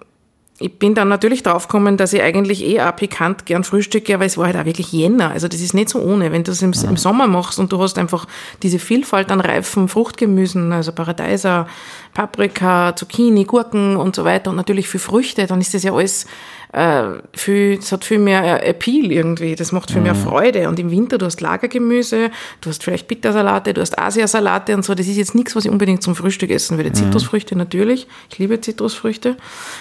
ich 0.63 0.79
bin 0.79 0.95
dann 0.95 1.09
natürlich 1.09 1.43
draufgekommen, 1.43 1.97
dass 1.97 2.13
ich 2.13 2.21
eigentlich 2.21 2.63
eh 2.63 2.79
auch 2.79 2.95
pikant 2.95 3.45
gern 3.45 3.65
frühstücke, 3.65 4.15
aber 4.15 4.23
es 4.23 4.37
war 4.37 4.45
halt 4.45 4.55
auch 4.55 4.63
wirklich 4.63 4.93
Jänner. 4.93 5.31
Also 5.31 5.49
das 5.49 5.59
ist 5.59 5.73
nicht 5.73 5.89
so 5.89 5.99
ohne. 5.99 6.31
Wenn 6.31 6.45
du 6.45 6.51
es 6.51 6.61
im, 6.61 6.71
ja. 6.71 6.87
im, 6.87 6.95
Sommer 6.95 7.27
machst 7.27 7.59
und 7.59 7.73
du 7.73 7.81
hast 7.81 7.97
einfach 7.97 8.25
diese 8.61 8.79
Vielfalt 8.79 9.29
an 9.29 9.41
reifen 9.41 9.89
Fruchtgemüsen, 9.89 10.71
also 10.71 10.93
Paradeiser, 10.93 11.67
Paprika, 12.13 12.95
Zucchini, 12.95 13.43
Gurken 13.43 13.97
und 13.97 14.15
so 14.15 14.23
weiter 14.23 14.51
und 14.51 14.55
natürlich 14.55 14.87
viel 14.87 15.01
Früchte, 15.01 15.47
dann 15.47 15.59
ist 15.59 15.73
das 15.73 15.83
ja 15.83 15.93
alles 15.93 16.27
äh, 16.73 17.03
viel, 17.33 17.77
es 17.77 17.91
hat 17.91 18.03
viel 18.03 18.17
mehr 18.17 18.67
Appeal 18.67 19.11
irgendwie, 19.11 19.55
das 19.55 19.71
macht 19.71 19.91
viel 19.91 19.99
mhm. 19.99 20.03
mehr 20.03 20.15
Freude. 20.15 20.67
Und 20.67 20.79
im 20.79 20.89
Winter, 20.89 21.19
du 21.19 21.27
hast 21.27 21.39
Lagergemüse, 21.39 22.31
du 22.61 22.69
hast 22.69 22.83
vielleicht 22.83 23.07
Bittersalate, 23.07 23.75
du 23.75 23.81
hast 23.81 23.97
Asiasalate 23.97 24.73
und 24.75 24.83
so. 24.83 24.95
Das 24.95 25.07
ist 25.07 25.15
jetzt 25.15 25.35
nichts, 25.35 25.55
was 25.55 25.65
ich 25.65 25.71
unbedingt 25.71 26.01
zum 26.01 26.15
Frühstück 26.15 26.49
essen 26.49 26.77
würde. 26.77 26.89
Mhm. 26.89 26.95
Zitrusfrüchte 26.95 27.55
natürlich, 27.55 28.07
ich 28.31 28.39
liebe 28.39 28.59
Zitrusfrüchte. 28.59 29.37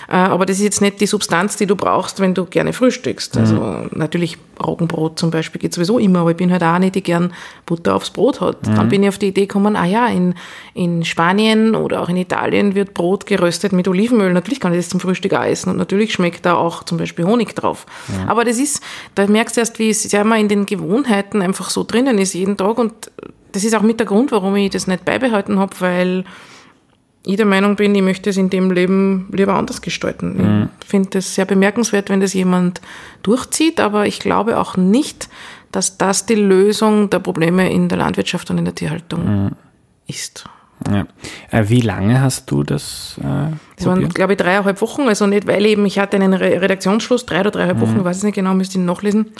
Äh, 0.09 0.17
aber 0.17 0.45
das 0.45 0.59
ist 0.59 0.65
jetzt 0.65 0.83
nicht 0.83 1.01
die 1.01 1.07
Substanz, 1.07 1.57
die 1.57 1.67
du 1.67 1.77
brauchst, 1.77 2.21
wenn 2.21 2.35
du 2.35 2.45
gerne 2.45 2.75
frühstückst. 2.75 3.39
Also 3.39 3.55
mhm. 3.55 3.91
natürlich 3.93 4.37
Roggenbrot 4.63 5.19
zum 5.19 5.31
Beispiel 5.31 5.61
geht 5.61 5.73
sowieso 5.73 5.99
immer, 5.99 6.21
aber 6.21 6.33
ich 6.33 6.37
bin 6.37 6.53
halt 6.53 6.63
auch 6.63 6.79
nicht, 6.79 6.95
die 6.95 7.03
gern 7.03 7.33
Butter 7.65 7.95
aufs 7.95 8.11
Brot 8.11 8.43
hat. 8.43 8.67
Mhm. 8.67 8.75
Dann 8.75 8.89
bin 8.91 9.03
ich 9.03 9.09
auf 9.09 9.19
die 9.19 9.29
Idee 9.29 9.47
gekommen, 9.47 9.77
ah 9.77 9.87
ja, 9.87 10.09
in, 10.09 10.35
in 10.75 11.05
Spanien 11.05 11.75
oder 11.75 12.03
auch 12.03 12.11
in 12.11 12.19
Italien 12.19 12.75
wird 12.75 12.93
Brot 12.93 13.25
geröstet 13.25 13.73
mit 13.73 13.89
Olivenöl. 13.89 14.33
Natürlich 14.33 14.61
kann 14.61 14.73
ich 14.73 14.79
das 14.79 14.91
zum 14.91 15.01
Frühstück 15.01 15.33
auch 15.33 15.45
essen 15.45 15.71
und 15.71 15.79
natürlich 15.79 16.13
schmeckt 16.13 16.45
da 16.45 16.55
auch 16.55 16.82
zum 16.83 16.99
Beispiel 16.99 17.25
Honig 17.25 17.55
drauf. 17.55 17.87
Mhm. 18.09 18.29
Aber 18.29 18.45
das 18.45 18.59
ist, 18.59 18.83
da 19.15 19.27
merkst 19.27 19.57
du 19.57 19.61
erst, 19.61 19.79
wie 19.79 19.91
es 19.91 20.03
sehr 20.03 20.25
mal 20.25 20.41
in 20.41 20.49
den 20.49 20.67
Gewohnheiten 20.67 21.43
einfach 21.43 21.71
so 21.71 21.85
drinnen 21.85 22.19
ist 22.19 22.35
jeden 22.35 22.57
Tag 22.57 22.79
und 22.79 23.11
das 23.53 23.65
ist 23.65 23.75
auch 23.75 23.83
mit 23.83 24.01
der 24.01 24.07
Grund, 24.07 24.33
warum 24.33 24.57
ich 24.57 24.71
das 24.71 24.87
nicht 24.87 25.05
beibehalten 25.05 25.59
habe, 25.59 25.75
weil 25.81 26.25
ich 27.25 27.37
der 27.37 27.47
Meinung 27.47 27.77
bin, 27.77 27.95
ich 27.95 28.03
möchte 28.03 28.31
es 28.31 28.37
in 28.37 28.51
dem 28.51 28.71
Leben 28.71 29.29
lieber 29.33 29.55
anders 29.55 29.81
gestalten. 29.81 30.37
Mhm. 30.37 30.69
Ich 30.83 30.89
finde 30.89 31.19
es 31.19 31.35
sehr 31.35 31.45
bemerkenswert, 31.45 32.11
wenn 32.11 32.21
das 32.21 32.35
jemand 32.35 32.81
durchzieht, 33.23 33.79
aber 33.79 34.07
ich 34.07 34.19
glaube 34.19 34.59
auch 34.59 34.77
nicht, 34.77 35.29
dass 35.71 35.99
das 35.99 36.27
die 36.27 36.35
Lösung 36.35 37.11
der 37.11 37.21
Probleme 37.21 37.73
in 37.73 37.89
der 37.89 37.99
Landwirtschaft 37.99 38.51
und 38.51 38.59
in 38.59 38.65
der 38.65 38.75
Tierhaltung 38.75 39.45
mhm. 39.45 39.51
ist. 40.07 40.45
Ja. 40.91 41.07
Äh, 41.51 41.69
wie 41.69 41.81
lange 41.81 42.21
hast 42.21 42.51
du 42.51 42.62
das? 42.62 43.17
Äh, 43.21 43.53
das 43.77 43.87
waren, 43.87 44.09
glaube 44.09 44.33
ich, 44.33 44.39
dreieinhalb 44.39 44.81
Wochen. 44.81 45.03
Also 45.03 45.27
nicht, 45.27 45.47
weil 45.47 45.65
eben 45.67 45.85
ich 45.87 45.99
hatte 45.99 46.17
einen 46.17 46.35
Redaktionsschluss, 46.35 47.27
drei 47.27 47.41
oder 47.41 47.51
dreieinhalb 47.51 47.79
mhm. 47.79 47.83
Wochen, 47.83 47.99
ich 47.99 48.05
weiß 48.05 48.17
es 48.19 48.23
nicht 48.23 48.35
genau, 48.35 48.55
müsste 48.55 48.79
ich 48.79 48.85
nachlesen. 48.85 49.33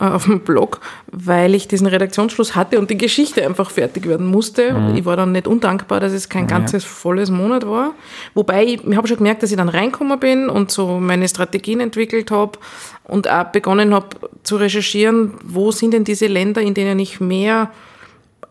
Äh, 0.00 0.06
auf 0.06 0.24
dem 0.24 0.40
Blog, 0.40 0.80
weil 1.10 1.54
ich 1.54 1.68
diesen 1.68 1.86
Redaktionsschluss 1.86 2.56
hatte 2.56 2.78
und 2.78 2.88
die 2.88 2.96
Geschichte 2.96 3.44
einfach 3.44 3.70
fertig 3.70 4.06
werden 4.08 4.26
musste. 4.26 4.72
Mhm. 4.72 4.96
Ich 4.96 5.04
war 5.04 5.18
dann 5.18 5.32
nicht 5.32 5.46
undankbar, 5.46 6.00
dass 6.00 6.12
es 6.12 6.30
kein 6.30 6.46
ganzes 6.46 6.82
volles 6.82 7.30
Monat 7.30 7.66
war. 7.66 7.92
Wobei 8.32 8.64
ich, 8.64 8.84
ich 8.86 8.96
habe 8.96 9.06
schon 9.06 9.18
gemerkt, 9.18 9.42
dass 9.42 9.50
ich 9.50 9.58
dann 9.58 9.68
reingekommen 9.68 10.18
bin 10.18 10.48
und 10.48 10.70
so 10.70 10.98
meine 10.98 11.28
Strategien 11.28 11.80
entwickelt 11.80 12.30
habe 12.30 12.58
und 13.04 13.28
auch 13.28 13.44
begonnen 13.44 13.92
habe 13.92 14.16
zu 14.44 14.56
recherchieren, 14.56 15.34
wo 15.44 15.72
sind 15.72 15.92
denn 15.92 16.04
diese 16.04 16.26
Länder, 16.26 16.62
in 16.62 16.72
denen 16.72 16.98
ich 16.98 17.20
mehr 17.20 17.70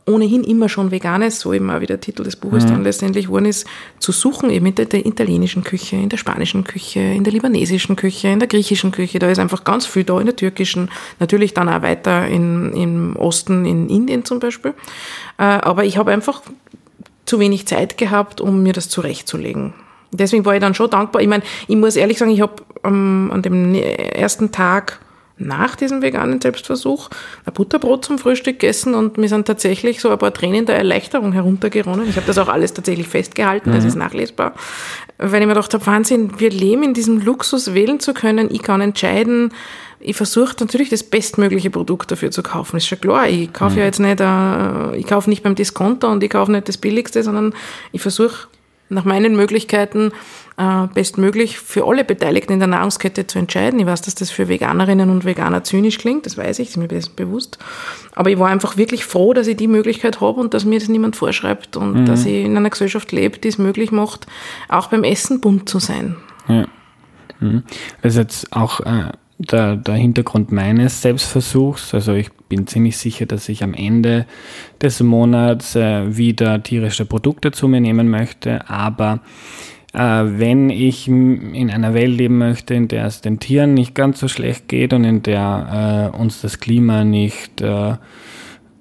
ohnehin 0.08 0.44
immer 0.44 0.68
schon 0.68 0.92
veganes, 0.92 1.40
so 1.40 1.54
eben 1.54 1.70
auch 1.70 1.80
wie 1.80 1.86
der 1.86 2.02
Titel 2.02 2.24
des 2.24 2.36
Buches 2.36 2.66
mhm. 2.66 2.70
dann 2.70 2.84
letztendlich 2.84 3.28
geworden 3.28 3.46
ist, 3.46 3.68
zu 4.00 4.12
suchen, 4.12 4.50
eben 4.50 4.66
in 4.66 4.76
der, 4.76 4.86
der, 4.86 5.06
italienischen 5.06 5.64
Küche, 5.64 5.96
in 5.96 6.10
der 6.10 6.18
spanischen 6.18 6.64
Küche, 6.64 7.00
in 7.00 7.24
der 7.24 7.34
libanesischen 7.34 7.96
Küche, 7.96 8.30
in 8.30 8.40
der 8.40 8.48
griechischen 8.48 8.92
Küche, 8.92 9.20
da 9.20 9.30
ist 9.30 9.40
einfach 9.40 9.64
ganz 9.64 9.86
viel 9.86 10.04
da, 10.04 10.20
in 10.20 10.26
der 10.26 10.36
türkischen, 10.36 10.90
natürlich 11.20 11.54
dann 11.54 11.70
auch 11.70 11.82
weiter 11.82 12.28
in, 12.28 12.74
im 12.74 13.16
Osten, 13.16 13.66
in 13.66 13.90
Indien 13.90 14.26
zum 14.26 14.40
Beispiel. 14.40 14.74
Äh, 15.38 15.44
aber 15.44 15.86
ich 15.86 15.98
habe 15.98 16.12
einfach 16.12 16.42
zu 17.26 17.40
wenig 17.40 17.68
Zeit 17.68 17.98
gehabt, 17.98 18.42
um 18.42 18.64
mir 18.64 18.74
das 18.74 18.90
zurechtzulegen. 18.90 19.74
Deswegen 20.12 20.44
war 20.44 20.56
ich 20.56 20.62
dann 20.62 20.74
schon 20.74 20.90
dankbar. 20.90 21.22
Ich 21.22 21.28
meine, 21.28 21.44
ich 21.68 21.76
muss 21.76 21.96
ehrlich 21.96 22.18
sagen, 22.18 22.32
ich 22.32 22.42
habe 22.42 22.56
ähm, 22.84 23.30
an 23.32 23.42
dem 23.42 23.74
ersten 23.76 24.52
Tag 24.52 25.00
nach 25.42 25.76
diesem 25.76 26.02
veganen 26.02 26.42
Selbstversuch 26.42 27.10
ein 27.46 27.54
Butterbrot 27.54 28.06
zum 28.06 28.18
Frühstück 28.18 28.60
gegessen 28.60 28.94
und 28.94 29.18
mir 29.18 29.28
sind 29.28 29.46
tatsächlich 29.46 30.02
so 30.02 30.10
ein 30.10 30.18
paar 30.18 30.34
Tränen 30.34 30.66
der 30.66 30.78
Erleichterung 30.78 31.34
heruntergeronnen. 31.34 32.08
Ich 32.10 32.16
habe 32.16 32.28
das 32.28 32.38
auch 32.38 32.48
alles 32.48 32.74
tatsächlich 32.74 33.08
festgehalten, 33.08 33.72
mhm. 33.72 33.76
das 33.76 33.86
ist 33.86 33.96
nachlesbar. 33.96 34.54
Weil 35.18 35.42
ich 35.42 35.48
mir 35.48 35.54
gedacht 35.54 35.74
habe, 35.74 35.86
Wahnsinn, 35.86 36.40
wir 36.40 36.50
leben 36.50 36.84
in 36.84 36.94
diesem 36.94 37.20
Luxus, 37.20 37.74
wählen 37.74 38.00
zu 38.00 38.14
können. 38.14 38.50
Ich 38.52 38.64
kann 38.64 38.82
entscheiden, 38.82 39.54
ich 40.00 40.16
versuche 40.16 40.56
natürlich 40.60 40.90
das 40.90 41.04
bestmögliche 41.04 41.70
Produkt 41.70 42.12
dafür 42.12 42.32
zu 42.32 42.42
kaufen. 42.42 42.78
Ist 42.78 42.88
schon 42.88 43.00
klar. 43.00 43.28
Ich 43.28 43.54
kaufe 43.54 43.74
mhm. 43.74 43.80
ja 43.80 43.86
jetzt 43.86 44.00
nicht, 44.00 44.20
äh, 44.20 44.98
ich 44.98 45.06
kaufe 45.06 45.30
nicht 45.30 45.44
beim 45.44 45.56
Discounter 45.56 46.10
und 46.10 46.24
ich 46.24 46.30
kaufe 46.30 46.52
nicht 46.52 46.68
das 46.68 46.78
Billigste, 46.78 47.24
sondern 47.24 47.54
ich 47.92 48.02
versuche 48.02 48.48
nach 48.90 49.06
meinen 49.06 49.36
Möglichkeiten 49.36 50.12
bestmöglich 50.94 51.58
für 51.58 51.88
alle 51.88 52.04
Beteiligten 52.04 52.54
in 52.54 52.60
der 52.60 52.68
Nahrungskette 52.68 53.26
zu 53.26 53.40
entscheiden. 53.40 53.80
Ich 53.80 53.86
weiß, 53.86 54.02
dass 54.04 54.16
das 54.16 54.30
für 54.30 54.48
Veganerinnen 54.48 55.10
und 55.10 55.26
Veganer 55.26 55.64
zynisch 55.64 55.98
klingt, 55.98 56.26
das 56.26 56.38
weiß 56.38 56.60
ich, 56.60 56.68
das 56.74 56.78
ist 56.78 57.18
mir 57.18 57.26
bewusst. 57.26 57.58
Aber 58.14 58.30
ich 58.30 58.38
war 58.38 58.50
einfach 58.50 58.78
wirklich 58.78 59.06
froh, 59.06 59.34
dass 59.34 59.48
ich 59.48 59.58
die 59.58 59.68
Möglichkeit 59.68 60.22
habe 60.22 60.40
und 60.40 60.54
dass 60.54 60.66
mir 60.66 60.80
das 60.80 60.90
niemand 60.90 61.16
vorschreibt 61.16 61.78
und 61.78 62.02
mhm. 62.02 62.06
dass 62.06 62.26
ich 62.26 62.46
in 62.46 62.56
einer 62.56 62.70
Gesellschaft 62.70 63.12
lebe, 63.12 63.40
die 63.40 63.48
es 63.48 63.58
möglich 63.58 63.92
macht, 63.92 64.28
auch 64.70 64.88
beim 64.88 65.04
Essen 65.04 65.42
bunt 65.42 65.68
zu 65.68 65.80
sein. 65.80 66.18
Ja. 66.48 66.68
Mhm. 67.40 67.64
Das 68.02 68.14
ist 68.14 68.18
jetzt 68.18 68.54
auch 68.54 68.82
äh, 68.82 69.12
der, 69.38 69.76
der 69.78 69.96
Hintergrund 69.96 70.52
meines 70.52 71.02
Selbstversuchs. 71.02 71.94
Also 71.94 72.14
ich 72.14 72.32
bin 72.50 72.68
ziemlich 72.68 72.98
sicher, 72.98 73.26
dass 73.26 73.50
ich 73.50 73.64
am 73.64 73.74
Ende 73.74 74.26
des 74.82 75.02
Monats 75.02 75.76
äh, 75.76 76.16
wieder 76.16 76.62
tierische 76.62 77.06
Produkte 77.06 77.52
zu 77.52 77.68
mir 77.68 77.82
nehmen 77.82 78.10
möchte. 78.10 78.70
Aber 78.70 79.14
äh, 79.16 79.20
wenn 79.94 80.70
ich 80.70 81.08
in 81.08 81.70
einer 81.70 81.94
Welt 81.94 82.18
leben 82.18 82.38
möchte, 82.38 82.74
in 82.74 82.88
der 82.88 83.06
es 83.06 83.22
den 83.22 83.40
Tieren 83.40 83.74
nicht 83.74 83.94
ganz 83.94 84.20
so 84.20 84.28
schlecht 84.30 84.68
geht 84.70 84.94
und 84.94 85.04
in 85.04 85.22
der 85.22 86.12
äh, 86.14 86.18
uns 86.18 86.42
das 86.42 86.60
Klima 86.60 87.04
nicht 87.04 87.62
äh, 87.62 87.96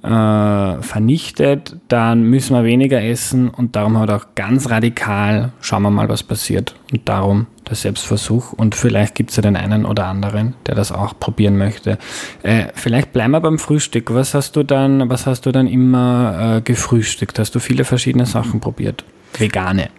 äh, 0.02 0.82
vernichtet, 0.82 1.76
dann 1.88 2.22
müssen 2.22 2.54
wir 2.54 2.64
weniger 2.64 3.02
essen 3.02 3.48
und 3.48 3.76
darum 3.76 3.98
halt 3.98 4.10
auch 4.10 4.26
ganz 4.34 4.70
radikal, 4.70 5.52
schauen 5.60 5.82
wir 5.82 5.90
mal, 5.90 6.08
was 6.08 6.22
passiert. 6.22 6.74
Und 6.92 7.08
darum 7.08 7.46
der 7.68 7.76
Selbstversuch 7.76 8.52
und 8.52 8.74
vielleicht 8.74 9.14
gibt 9.14 9.30
es 9.30 9.36
ja 9.36 9.42
den 9.42 9.56
einen 9.56 9.84
oder 9.84 10.06
anderen, 10.06 10.54
der 10.66 10.74
das 10.74 10.90
auch 10.90 11.18
probieren 11.18 11.58
möchte. 11.58 11.98
Äh, 12.42 12.68
vielleicht 12.74 13.12
bleiben 13.12 13.32
wir 13.32 13.40
beim 13.40 13.58
Frühstück. 13.58 14.12
Was 14.14 14.34
hast 14.34 14.56
du 14.56 14.62
dann, 14.62 15.08
was 15.10 15.26
hast 15.26 15.46
du 15.46 15.52
dann 15.52 15.66
immer 15.66 16.56
äh, 16.56 16.60
gefrühstückt? 16.62 17.38
Hast 17.38 17.54
du 17.54 17.58
viele 17.58 17.84
verschiedene 17.84 18.26
Sachen 18.26 18.60
probiert? 18.60 19.04
Vegane. 19.38 19.90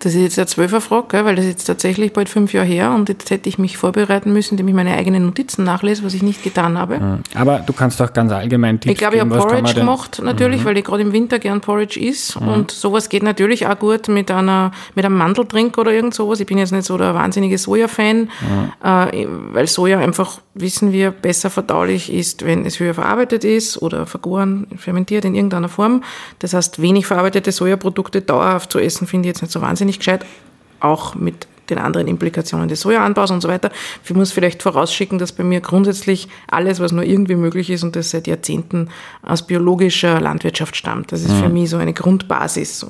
Das 0.00 0.14
ist 0.14 0.20
jetzt 0.22 0.38
eine 0.38 0.46
Zwölferfrage, 0.46 1.24
weil 1.26 1.36
das 1.36 1.44
ist 1.44 1.50
jetzt 1.50 1.64
tatsächlich 1.64 2.14
bald 2.14 2.30
fünf 2.30 2.54
Jahre 2.54 2.66
her 2.66 2.92
und 2.92 3.10
jetzt 3.10 3.30
hätte 3.30 3.48
ich 3.50 3.58
mich 3.58 3.76
vorbereiten 3.76 4.32
müssen, 4.32 4.54
indem 4.54 4.68
ich 4.68 4.74
meine 4.74 4.96
eigenen 4.96 5.26
Notizen 5.26 5.62
nachlese, 5.64 6.02
was 6.04 6.14
ich 6.14 6.22
nicht 6.22 6.42
getan 6.42 6.78
habe. 6.78 7.20
Aber 7.34 7.58
du 7.58 7.74
kannst 7.74 8.00
doch 8.00 8.12
ganz 8.12 8.32
allgemein 8.32 8.80
Tipps 8.80 8.94
Ich 8.94 8.98
glaube, 8.98 9.16
ich 9.16 9.20
habe 9.20 9.36
Porridge 9.36 9.74
gemacht, 9.74 10.22
natürlich, 10.24 10.62
mhm. 10.62 10.64
weil 10.64 10.78
ich 10.78 10.84
gerade 10.84 11.02
im 11.02 11.12
Winter 11.12 11.38
gern 11.38 11.60
Porridge 11.60 12.00
isst 12.00 12.40
mhm. 12.40 12.48
und 12.48 12.70
sowas 12.70 13.10
geht 13.10 13.22
natürlich 13.22 13.66
auch 13.66 13.78
gut 13.78 14.08
mit, 14.08 14.30
einer, 14.30 14.72
mit 14.94 15.04
einem 15.04 15.18
Mandeltrink 15.18 15.76
oder 15.76 15.92
irgend 15.92 16.14
sowas. 16.14 16.40
Ich 16.40 16.46
bin 16.46 16.56
jetzt 16.56 16.72
nicht 16.72 16.86
so 16.86 16.96
der 16.96 17.14
wahnsinnige 17.14 17.58
Soja-Fan, 17.58 18.20
mhm. 18.20 18.28
äh, 18.82 19.26
weil 19.52 19.66
Soja 19.66 19.98
einfach, 19.98 20.40
wissen 20.54 20.92
wir, 20.92 21.10
besser 21.10 21.50
verdaulich 21.50 22.10
ist, 22.10 22.46
wenn 22.46 22.64
es 22.64 22.80
höher 22.80 22.94
verarbeitet 22.94 23.44
ist 23.44 23.80
oder 23.82 24.06
vergoren, 24.06 24.66
fermentiert 24.78 25.26
in 25.26 25.34
irgendeiner 25.34 25.68
Form. 25.68 26.02
Das 26.38 26.54
heißt, 26.54 26.80
wenig 26.80 27.06
verarbeitete 27.06 27.52
Sojaprodukte 27.52 28.22
dauerhaft 28.22 28.72
zu 28.72 28.78
essen, 28.78 29.06
finde 29.06 29.28
ich 29.28 29.34
jetzt 29.34 29.42
nicht 29.42 29.52
so 29.52 29.60
wahnsinnig 29.60 29.89
nicht 29.90 30.00
gescheit, 30.00 30.24
auch 30.80 31.14
mit 31.14 31.46
den 31.70 31.78
anderen 31.78 32.08
Implikationen 32.08 32.68
des 32.68 32.80
Sojaanbaus 32.80 33.30
und 33.30 33.40
so 33.40 33.48
weiter. 33.48 33.70
Ich 34.04 34.14
muss 34.14 34.32
vielleicht 34.32 34.62
vorausschicken, 34.62 35.18
dass 35.18 35.32
bei 35.32 35.44
mir 35.44 35.60
grundsätzlich 35.60 36.28
alles, 36.48 36.80
was 36.80 36.92
nur 36.92 37.04
irgendwie 37.04 37.36
möglich 37.36 37.70
ist 37.70 37.82
und 37.82 37.96
das 37.96 38.10
seit 38.10 38.26
Jahrzehnten 38.26 38.88
aus 39.22 39.46
biologischer 39.46 40.20
Landwirtschaft 40.20 40.76
stammt. 40.76 41.12
Das 41.12 41.22
ist 41.22 41.32
für 41.32 41.48
mhm. 41.48 41.54
mich 41.54 41.70
so 41.70 41.76
eine 41.76 41.92
Grundbasis. 41.92 42.86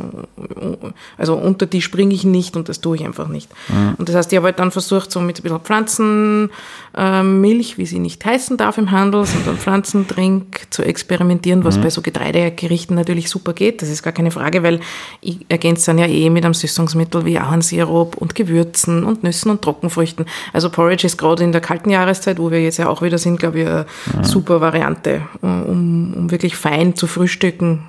Also 1.17 1.35
unter 1.35 1.67
die 1.67 1.83
springe 1.83 2.15
ich 2.15 2.25
nicht 2.25 2.57
und 2.57 2.69
das 2.69 2.81
tue 2.81 2.97
ich 2.97 3.05
einfach 3.05 3.29
nicht. 3.29 3.51
Mhm. 3.69 3.95
Und 3.99 4.09
das 4.09 4.17
heißt, 4.17 4.33
ich 4.33 4.37
habe 4.37 4.47
halt 4.47 4.59
dann 4.59 4.71
versucht, 4.71 5.13
so 5.13 5.21
mit 5.21 5.39
ein 5.39 5.43
bisschen 5.43 5.61
Pflanzenmilch, 5.61 7.79
wie 7.79 7.87
sie 7.87 7.99
nicht 7.99 8.25
heißen 8.25 8.57
darf 8.57 8.79
im 8.79 8.91
Handel, 8.91 9.27
sondern 9.27 9.57
Pflanzendrink 9.57 10.67
zu 10.71 10.83
experimentieren, 10.83 11.65
was 11.65 11.77
mhm. 11.77 11.83
bei 11.83 11.91
so 11.91 12.03
Getreidegerichten 12.03 12.97
natürlich 12.97 13.29
super 13.29 13.53
geht. 13.53 13.83
Das 13.83 13.89
ist 13.89 14.03
gar 14.03 14.13
keine 14.13 14.31
Frage, 14.31 14.63
weil 14.63 14.81
ich 15.21 15.39
ergänze 15.49 15.87
dann 15.87 15.99
ja 15.99 16.07
eh 16.07 16.31
mit 16.31 16.45
einem 16.45 16.55
Süßungsmittel 16.55 17.25
wie 17.25 17.39
Ahornsirup 17.39 18.17
und 18.17 18.35
Gewürz 18.35 18.70
Gewürzen 18.71 19.05
und 19.05 19.23
Nüssen 19.23 19.51
und 19.51 19.63
Trockenfrüchten. 19.63 20.27
Also 20.53 20.71
Porridge 20.71 21.07
ist 21.07 21.19
gerade 21.19 21.45
in 21.45 21.53
der 21.53 21.61
kalten 21.61 21.91
Jahreszeit, 21.91 22.39
wo 22.39 22.51
wir 22.51 22.63
jetzt 22.63 22.79
ja 22.79 22.89
auch 22.89 23.03
wieder 23.03 23.19
sind, 23.19 23.39
glaube 23.39 23.61
ich, 23.61 23.67
eine 23.67 23.87
ja. 24.15 24.25
super 24.25 24.61
Variante, 24.61 25.23
um, 25.41 26.15
um 26.15 26.31
wirklich 26.31 26.57
fein 26.57 26.95
zu 26.95 27.07
frühstücken 27.07 27.85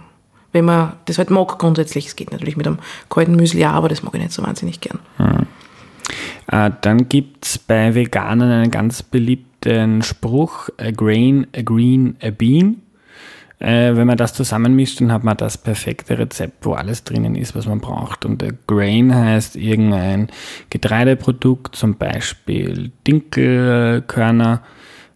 wenn 0.53 0.65
man 0.65 0.91
das 1.05 1.17
halt 1.17 1.29
mag 1.29 1.59
grundsätzlich. 1.59 2.07
Es 2.07 2.17
geht 2.17 2.33
natürlich 2.33 2.57
mit 2.57 2.67
einem 2.67 2.79
kalten 3.09 3.37
Müsli 3.37 3.65
auch, 3.65 3.71
aber 3.71 3.87
das 3.87 4.03
mag 4.03 4.13
ich 4.15 4.19
nicht 4.19 4.33
so 4.33 4.43
wahnsinnig 4.43 4.81
gern. 4.81 4.99
Ja. 5.17 6.65
Äh, 6.65 6.71
dann 6.81 7.07
gibt 7.07 7.45
es 7.45 7.57
bei 7.57 7.95
Veganern 7.95 8.51
einen 8.51 8.69
ganz 8.69 9.01
beliebten 9.01 10.01
Spruch, 10.01 10.67
a 10.77 10.91
grain, 10.91 11.47
a 11.55 11.61
green, 11.61 12.17
a 12.21 12.31
bean. 12.31 12.81
Äh, 13.61 13.95
wenn 13.95 14.07
man 14.07 14.17
das 14.17 14.33
zusammenmischt, 14.33 14.99
dann 15.01 15.11
hat 15.11 15.23
man 15.23 15.37
das 15.37 15.55
perfekte 15.55 16.17
Rezept, 16.17 16.65
wo 16.65 16.73
alles 16.73 17.03
drinnen 17.03 17.35
ist, 17.35 17.53
was 17.53 17.67
man 17.67 17.79
braucht. 17.79 18.25
Und 18.25 18.41
der 18.41 18.53
Grain 18.65 19.13
heißt 19.13 19.55
irgendein 19.55 20.29
Getreideprodukt, 20.71 21.75
zum 21.75 21.95
Beispiel 21.95 22.91
Dinkelkörner, 23.05 24.63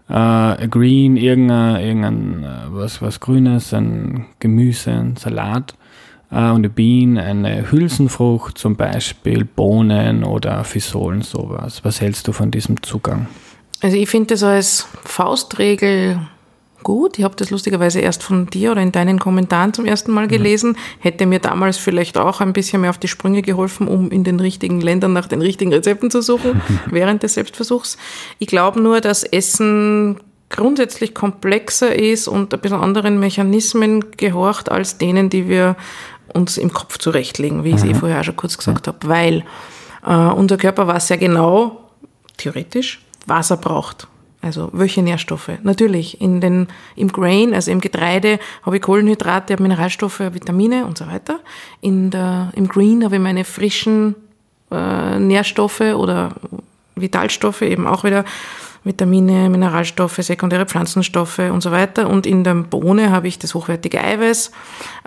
äh, 0.08 0.68
Green, 0.68 1.18
irgendein, 1.18 1.84
irgendein 1.84 2.44
äh, 2.44 2.48
was, 2.68 3.02
was 3.02 3.20
Grünes, 3.20 3.74
ein 3.74 4.28
Gemüse, 4.38 4.92
ein 4.92 5.16
Salat. 5.16 5.74
äh, 6.32 6.36
eine 6.36 6.70
Bean, 6.70 7.18
eine 7.18 7.72
Hülsenfrucht, 7.72 8.60
zum 8.60 8.76
Beispiel 8.76 9.44
Bohnen 9.44 10.24
oder 10.24 10.64
Fisolen, 10.66 11.24
sowas. 11.24 11.84
Was 11.84 12.00
hältst 12.00 12.28
du 12.28 12.32
von 12.32 12.52
diesem 12.52 12.84
Zugang? 12.84 13.26
Also 13.82 13.98
ich 13.98 14.08
finde 14.08 14.36
das 14.36 14.44
als 14.44 14.88
Faustregel 15.04 16.20
gut. 16.86 17.18
Ich 17.18 17.26
habe 17.26 17.36
das 17.36 17.50
lustigerweise 17.50 18.00
erst 18.00 18.24
von 18.24 18.46
dir 18.46 18.72
oder 18.72 18.82
in 18.82 18.94
deinen 18.94 19.20
Kommentaren 19.20 19.74
zum 19.74 19.86
ersten 19.86 20.14
Mal 20.14 20.30
gelesen. 20.30 20.72
Mhm. 20.72 20.78
Hätte 21.00 21.26
mir 21.26 21.40
damals 21.40 21.78
vielleicht 21.78 22.18
auch 22.18 22.40
ein 22.40 22.54
bisschen 22.54 22.80
mehr 22.80 22.92
auf 22.92 22.98
die 22.98 23.10
Sprünge 23.10 23.42
geholfen, 23.42 23.90
um 23.90 24.10
in 24.12 24.24
den 24.24 24.40
richtigen 24.40 24.80
Ländern 24.80 25.12
nach 25.12 25.28
den 25.28 25.42
richtigen 25.42 25.74
Rezepten 25.74 26.10
zu 26.10 26.22
suchen 26.22 26.62
während 26.86 27.24
des 27.24 27.34
Selbstversuchs. 27.34 27.98
Ich 28.40 28.48
glaube 28.48 28.80
nur, 28.80 29.02
dass 29.02 29.24
Essen 29.24 30.18
grundsätzlich 30.50 31.14
komplexer 31.14 31.94
ist 31.94 32.28
und 32.28 32.54
ein 32.54 32.62
bisschen 32.62 32.80
anderen 32.80 33.20
Mechanismen 33.20 34.12
gehorcht 34.12 34.72
als 34.72 34.98
denen, 34.98 35.30
die 35.30 35.50
wir 35.50 35.76
uns 36.34 36.58
im 36.58 36.72
Kopf 36.72 37.00
zurechtlegen, 37.00 37.64
wie 37.64 37.70
ich 37.70 37.78
es 37.78 37.84
eh 37.84 37.94
mhm. 37.94 37.96
vorher 37.96 38.24
schon 38.24 38.36
kurz 38.36 38.58
gesagt 38.58 38.88
habe, 38.88 39.00
weil 39.04 39.44
äh, 40.06 40.14
unser 40.14 40.58
Körper 40.58 40.88
weiß 40.88 41.08
sehr 41.08 41.18
genau, 41.18 41.90
theoretisch, 42.38 43.02
was 43.26 43.50
er 43.50 43.58
braucht. 43.58 44.08
Also 44.46 44.70
welche 44.74 45.02
Nährstoffe? 45.02 45.50
Natürlich, 45.64 46.22
in 46.22 46.40
den, 46.40 46.68
im 46.96 47.08
Grain, 47.12 47.56
also 47.56 47.72
im 47.72 47.82
Getreide, 47.82 48.38
habe 48.62 48.76
ich 48.76 48.84
Kohlenhydrate, 48.84 49.54
habe 49.54 49.64
Mineralstoffe, 49.64 50.20
Vitamine 50.20 50.86
und 50.86 51.00
so 51.00 51.08
weiter. 51.08 51.40
In 51.82 52.12
der, 52.12 52.52
Im 52.56 52.68
Green 52.68 53.04
habe 53.04 53.16
ich 53.16 53.22
meine 53.22 53.44
frischen 53.44 54.14
äh, 54.70 55.18
Nährstoffe 55.18 55.82
oder 55.82 56.36
Vitalstoffe, 56.96 57.64
eben 57.64 57.88
auch 57.88 58.04
wieder 58.04 58.24
Vitamine, 58.86 59.50
Mineralstoffe, 59.50 60.18
sekundäre 60.18 60.66
Pflanzenstoffe 60.66 61.40
und 61.40 61.62
so 61.62 61.72
weiter. 61.72 62.08
Und 62.08 62.28
in 62.28 62.44
der 62.44 62.54
Bohne 62.54 63.12
habe 63.12 63.28
ich 63.28 63.40
das 63.40 63.56
hochwertige 63.56 64.00
Eiweiß. 64.02 64.52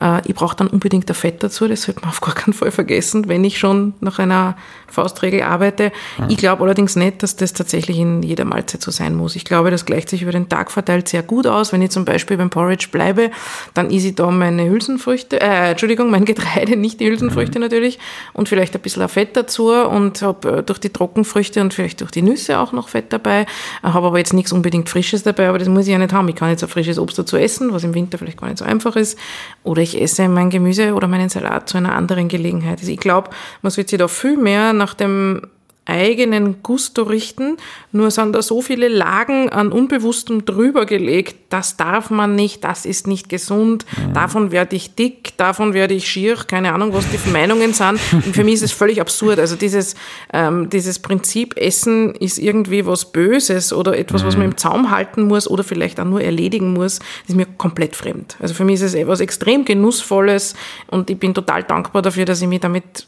Äh, 0.01 0.29
ich 0.29 0.35
brauche 0.35 0.57
dann 0.57 0.67
unbedingt 0.67 1.09
ein 1.09 1.15
Fett 1.15 1.43
dazu, 1.43 1.69
das 1.69 1.83
sollte 1.83 2.01
man 2.01 2.11
auf 2.11 2.21
gar 2.21 2.35
keinen 2.35 2.55
Fall 2.55 2.73
vergessen, 2.73 3.29
wenn 3.29 3.45
ich 3.45 3.59
schon 3.59 3.95
nach 4.01 4.19
einer 4.19 4.57
Faustregel 4.89 5.43
arbeite. 5.43 5.93
Ja. 6.19 6.27
Ich 6.29 6.39
glaube 6.39 6.65
allerdings 6.65 6.97
nicht, 6.97 7.23
dass 7.23 7.37
das 7.37 7.53
tatsächlich 7.53 7.99
in 7.99 8.23
jeder 8.23 8.45
Mahlzeit 8.45 8.83
so 8.83 8.91
sein 8.91 9.15
muss. 9.15 9.37
Ich 9.37 9.45
glaube, 9.45 9.71
das 9.71 9.85
gleicht 9.85 10.09
sich 10.09 10.23
über 10.23 10.33
den 10.33 10.49
Tag 10.49 10.71
verteilt 10.71 11.09
sehr 11.09 11.23
gut 11.23 11.47
aus. 11.47 11.73
Wenn 11.73 11.83
ich 11.83 11.91
zum 11.91 12.05
Beispiel 12.05 12.37
beim 12.37 12.51
Porridge 12.51 12.89
bleibe, 12.91 13.31
dann 13.75 13.91
isse 13.91 14.09
ich 14.09 14.15
da 14.15 14.31
meine 14.31 14.69
Hülsenfrüchte, 14.69 15.41
äh, 15.41 15.71
Entschuldigung, 15.71 16.11
mein 16.11 16.25
Getreide, 16.25 16.77
nicht 16.77 17.01
die 17.01 17.09
Hülsenfrüchte 17.09 17.59
mhm. 17.59 17.65
natürlich, 17.65 17.99
und 18.33 18.49
vielleicht 18.49 18.75
ein 18.75 18.81
bisschen 18.81 19.09
Fett 19.09 19.37
dazu 19.37 19.71
und 19.71 20.23
habe 20.23 20.59
äh, 20.59 20.63
durch 20.63 20.81
die 20.81 20.91
Trockenfrüchte 20.91 21.61
und 21.61 21.75
vielleicht 21.75 22.01
durch 22.01 22.11
die 22.11 22.23
Nüsse 22.23 22.59
auch 22.59 22.73
noch 22.73 22.89
Fett 22.89 23.13
dabei. 23.13 23.47
Habe 23.83 24.07
aber 24.07 24.19
jetzt 24.19 24.33
nichts 24.33 24.53
unbedingt 24.53 24.89
Frisches 24.89 25.23
dabei, 25.23 25.49
aber 25.49 25.59
das 25.59 25.69
muss 25.69 25.87
ich 25.87 25.93
ja 25.93 25.99
nicht 25.99 26.13
haben. 26.13 26.29
Ich 26.29 26.37
kann 26.37 26.51
jetzt 26.51 26.63
ein 26.63 26.69
frisches 26.69 26.99
Obst 26.99 27.19
dazu 27.19 27.37
essen, 27.37 27.73
was 27.73 27.85
im 27.85 27.95
Winter 27.95 28.19
vielleicht 28.19 28.41
gar 28.41 28.49
nicht 28.49 28.59
so 28.59 28.65
einfach 28.65 28.97
ist. 28.97 29.19
Oder 29.65 29.83
ich 29.83 30.01
esse 30.01 30.29
mein 30.29 30.51
Gemüse 30.51 30.95
oder 30.95 31.09
meinen 31.09 31.29
Salat 31.29 31.69
zu 31.69 31.79
einer 31.79 31.95
anderen 31.95 32.29
Gelegenheit. 32.29 32.81
Also 32.81 32.91
ich 32.91 33.01
glaube, 33.01 33.31
man 33.63 33.71
sollte 33.71 33.91
sich 33.91 33.99
da 33.99 34.09
viel 34.09 34.37
mehr 34.37 34.73
nach 34.73 34.95
dem 34.95 35.43
eigenen 35.89 36.63
Gusto 36.63 37.03
richten, 37.03 37.57
nur 37.93 38.11
sind 38.11 38.35
da 38.35 38.43
so 38.43 38.61
viele 38.61 38.89
Lagen 38.89 39.49
an 39.49 39.73
Unbewusstem 39.73 40.45
drüber 40.45 40.87
gelegt, 40.87 41.37
das 41.49 41.77
darf 41.77 42.11
man 42.11 42.35
nicht, 42.35 42.63
das 42.63 42.85
ist 42.85 43.07
nicht 43.07 43.29
gesund, 43.29 43.87
ja. 43.97 44.13
davon 44.13 44.53
werde 44.53 44.77
ich 44.77 44.95
dick, 44.95 45.37
davon 45.39 45.73
werde 45.73 45.95
ich 45.95 46.07
schier, 46.07 46.37
keine 46.37 46.75
Ahnung, 46.75 46.93
was 46.93 47.07
die 47.09 47.31
Meinungen 47.31 47.73
sind. 47.73 47.99
Und 48.13 48.35
für 48.35 48.45
mich 48.45 48.55
ist 48.55 48.63
es 48.63 48.73
völlig 48.73 49.01
absurd. 49.01 49.39
Also 49.39 49.57
dieses, 49.57 49.95
ähm, 50.33 50.69
dieses 50.71 50.99
Prinzip, 50.99 51.57
Essen 51.57 52.15
ist 52.15 52.39
irgendwie 52.39 52.85
was 52.85 53.11
Böses 53.11 53.73
oder 53.73 53.97
etwas, 53.97 54.25
was 54.25 54.37
man 54.37 54.47
im 54.47 54.57
Zaum 54.57 54.91
halten 54.91 55.23
muss 55.23 55.49
oder 55.49 55.65
vielleicht 55.65 55.99
auch 56.01 56.05
nur 56.05 56.21
erledigen 56.21 56.75
muss, 56.75 56.99
ist 57.27 57.35
mir 57.35 57.47
komplett 57.47 57.97
fremd. 57.97 58.37
Also 58.41 58.55
für 58.55 58.65
mich 58.65 58.77
ist 58.77 58.83
es 58.83 58.95
etwas 58.95 59.21
extrem 59.21 59.65
Genussvolles 59.65 60.55
und 60.89 61.09
ich 61.09 61.19
bin 61.19 61.33
total 61.33 61.63
dankbar 61.63 62.03
dafür, 62.03 62.27
dass 62.27 62.43
ich 62.43 62.49
mich 62.49 62.61
damit 62.61 63.07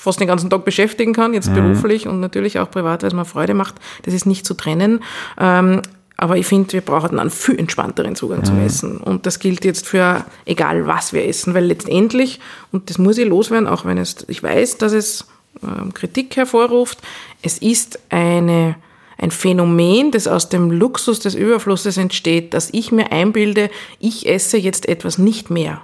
fast 0.00 0.18
den 0.18 0.28
ganzen 0.28 0.48
Tag 0.48 0.64
beschäftigen 0.64 1.12
kann, 1.12 1.34
jetzt 1.34 1.50
mhm. 1.50 1.54
beruflich 1.54 2.08
und 2.08 2.20
natürlich 2.20 2.58
auch 2.58 2.70
privat, 2.70 3.02
weil 3.02 3.08
es 3.08 3.14
mir 3.14 3.26
Freude 3.26 3.52
macht. 3.52 3.74
Das 4.02 4.14
ist 4.14 4.24
nicht 4.24 4.46
zu 4.46 4.54
trennen. 4.54 5.00
Ähm, 5.38 5.82
aber 6.16 6.38
ich 6.38 6.46
finde, 6.46 6.72
wir 6.72 6.80
brauchen 6.80 7.18
einen 7.18 7.30
viel 7.30 7.58
entspannteren 7.58 8.16
Zugang 8.16 8.40
mhm. 8.40 8.44
zum 8.44 8.64
Essen. 8.64 8.96
Und 8.96 9.26
das 9.26 9.38
gilt 9.40 9.64
jetzt 9.64 9.86
für 9.86 10.24
egal, 10.46 10.86
was 10.86 11.12
wir 11.12 11.26
essen, 11.26 11.52
weil 11.52 11.66
letztendlich, 11.66 12.40
und 12.72 12.88
das 12.88 12.96
muss 12.96 13.18
ich 13.18 13.28
loswerden, 13.28 13.68
auch 13.68 13.84
wenn 13.84 13.98
es, 13.98 14.24
ich 14.28 14.42
weiß, 14.42 14.78
dass 14.78 14.92
es 14.92 15.26
ähm, 15.62 15.92
Kritik 15.92 16.34
hervorruft, 16.34 16.98
es 17.42 17.58
ist 17.58 17.98
eine, 18.08 18.76
ein 19.18 19.30
Phänomen, 19.30 20.12
das 20.12 20.26
aus 20.26 20.48
dem 20.48 20.70
Luxus 20.70 21.20
des 21.20 21.34
Überflusses 21.34 21.98
entsteht, 21.98 22.54
dass 22.54 22.70
ich 22.72 22.90
mir 22.90 23.12
einbilde, 23.12 23.68
ich 23.98 24.26
esse 24.26 24.56
jetzt 24.56 24.88
etwas 24.88 25.18
nicht 25.18 25.50
mehr. 25.50 25.82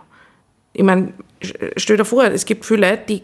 Ich 0.72 0.84
meine, 0.84 1.12
stell 1.76 1.98
dir 1.98 2.06
vor, 2.06 2.24
es 2.24 2.46
gibt 2.46 2.64
viele 2.64 2.88
Leute, 2.88 3.02
die 3.08 3.22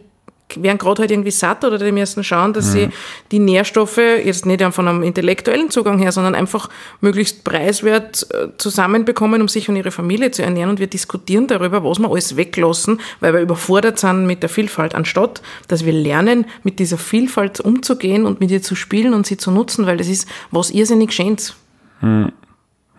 werden 0.60 0.78
gerade 0.78 1.02
halt 1.02 1.10
irgendwie 1.10 1.30
satt 1.30 1.64
oder 1.64 1.78
die 1.78 1.92
müssen 1.92 2.24
schauen, 2.24 2.52
dass 2.52 2.68
mhm. 2.68 2.72
sie 2.72 2.88
die 3.30 3.38
Nährstoffe 3.38 3.98
jetzt 3.98 4.46
nicht 4.46 4.62
von 4.62 4.88
einem 4.88 5.02
intellektuellen 5.02 5.70
Zugang 5.70 5.98
her, 5.98 6.12
sondern 6.12 6.34
einfach 6.34 6.68
möglichst 7.00 7.44
preiswert 7.44 8.26
äh, 8.32 8.48
zusammenbekommen, 8.58 9.40
um 9.40 9.48
sich 9.48 9.68
und 9.68 9.76
ihre 9.76 9.90
Familie 9.90 10.30
zu 10.30 10.42
ernähren. 10.42 10.70
Und 10.70 10.80
wir 10.80 10.86
diskutieren 10.86 11.46
darüber, 11.46 11.84
was 11.84 11.98
wir 11.98 12.10
alles 12.10 12.36
weglassen, 12.36 13.00
weil 13.20 13.34
wir 13.34 13.40
überfordert 13.40 13.98
sind 13.98 14.26
mit 14.26 14.42
der 14.42 14.48
Vielfalt, 14.48 14.94
anstatt 14.94 15.42
dass 15.68 15.84
wir 15.84 15.92
lernen, 15.92 16.46
mit 16.62 16.78
dieser 16.78 16.98
Vielfalt 16.98 17.60
umzugehen 17.60 18.26
und 18.26 18.40
mit 18.40 18.50
ihr 18.50 18.62
zu 18.62 18.74
spielen 18.74 19.14
und 19.14 19.26
sie 19.26 19.36
zu 19.36 19.50
nutzen, 19.50 19.86
weil 19.86 19.96
das 19.96 20.08
ist 20.08 20.28
was 20.50 20.70
irrsinnig 20.70 21.12
Schönes. 21.12 21.54
Mhm. 22.00 22.32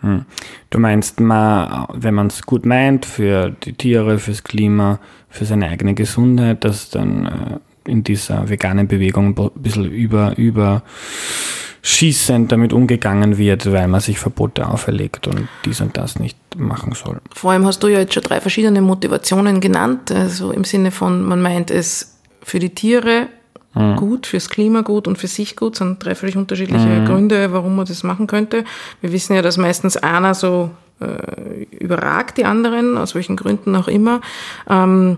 Hm. 0.03 0.25
Du 0.69 0.79
meinst 0.79 1.19
mal, 1.21 1.87
wenn 1.93 2.13
man 2.13 2.27
es 2.27 2.43
gut 2.43 2.65
meint, 2.65 3.05
für 3.05 3.49
die 3.49 3.73
Tiere, 3.73 4.19
fürs 4.19 4.43
Klima, 4.43 4.99
für 5.29 5.45
seine 5.45 5.69
eigene 5.69 5.93
Gesundheit, 5.93 6.63
dass 6.65 6.89
dann 6.89 7.25
äh, 7.25 7.89
in 7.89 8.03
dieser 8.03 8.49
veganen 8.49 8.87
Bewegung 8.87 9.37
ein 9.37 9.51
bisschen 9.55 9.89
über, 9.89 10.37
über 10.37 10.83
schießend 11.81 12.51
damit 12.51 12.73
umgegangen 12.73 13.37
wird, 13.37 13.71
weil 13.71 13.87
man 13.87 13.99
sich 13.99 14.19
Verbote 14.19 14.67
auferlegt 14.67 15.27
und 15.27 15.47
dies 15.65 15.81
und 15.81 15.97
das 15.97 16.19
nicht 16.19 16.37
machen 16.57 16.93
soll. 16.93 17.19
Vor 17.33 17.51
allem 17.51 17.65
hast 17.65 17.83
du 17.83 17.87
ja 17.87 17.99
jetzt 17.99 18.13
schon 18.13 18.23
drei 18.23 18.39
verschiedene 18.41 18.81
Motivationen 18.81 19.59
genannt, 19.59 20.11
also 20.11 20.51
im 20.51 20.63
Sinne 20.63 20.91
von, 20.91 21.23
man 21.23 21.41
meint 21.41 21.71
es 21.71 22.17
für 22.41 22.59
die 22.59 22.69
Tiere 22.69 23.27
mhm. 23.73 23.95
gut, 23.95 24.27
fürs 24.27 24.49
Klima 24.49 24.81
gut 24.81 25.07
und 25.07 25.17
für 25.17 25.27
sich 25.27 25.55
gut. 25.55 25.73
Das 25.73 25.79
sind 25.79 26.03
drei 26.03 26.15
völlig 26.15 26.38
unterschiedliche 26.38 26.88
mhm. 26.88 27.05
Gründe, 27.05 27.51
warum 27.51 27.75
man 27.75 27.86
das 27.86 28.03
machen 28.03 28.27
könnte. 28.27 28.63
Wir 29.01 29.12
wissen 29.12 29.36
ja, 29.36 29.41
dass 29.41 29.57
meistens 29.57 29.97
einer 29.97 30.33
so 30.33 30.69
äh, 30.99 31.63
überragt 31.79 32.38
die 32.38 32.45
anderen, 32.45 32.97
aus 32.97 33.15
welchen 33.15 33.36
Gründen 33.36 33.75
auch 33.75 33.88
immer. 33.88 34.21
Ähm, 34.69 35.17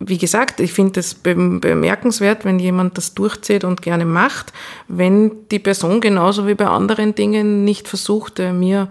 wie 0.00 0.18
gesagt, 0.18 0.60
ich 0.60 0.72
finde 0.72 1.00
es 1.00 1.14
bemerkenswert, 1.14 2.44
wenn 2.44 2.58
jemand 2.58 2.98
das 2.98 3.14
durchzieht 3.14 3.64
und 3.64 3.80
gerne 3.80 4.04
macht, 4.04 4.52
wenn 4.88 5.30
die 5.50 5.58
Person 5.58 6.00
genauso 6.00 6.46
wie 6.46 6.54
bei 6.54 6.66
anderen 6.66 7.14
Dingen 7.14 7.64
nicht 7.64 7.88
versucht, 7.88 8.38
äh, 8.40 8.52
mir 8.52 8.88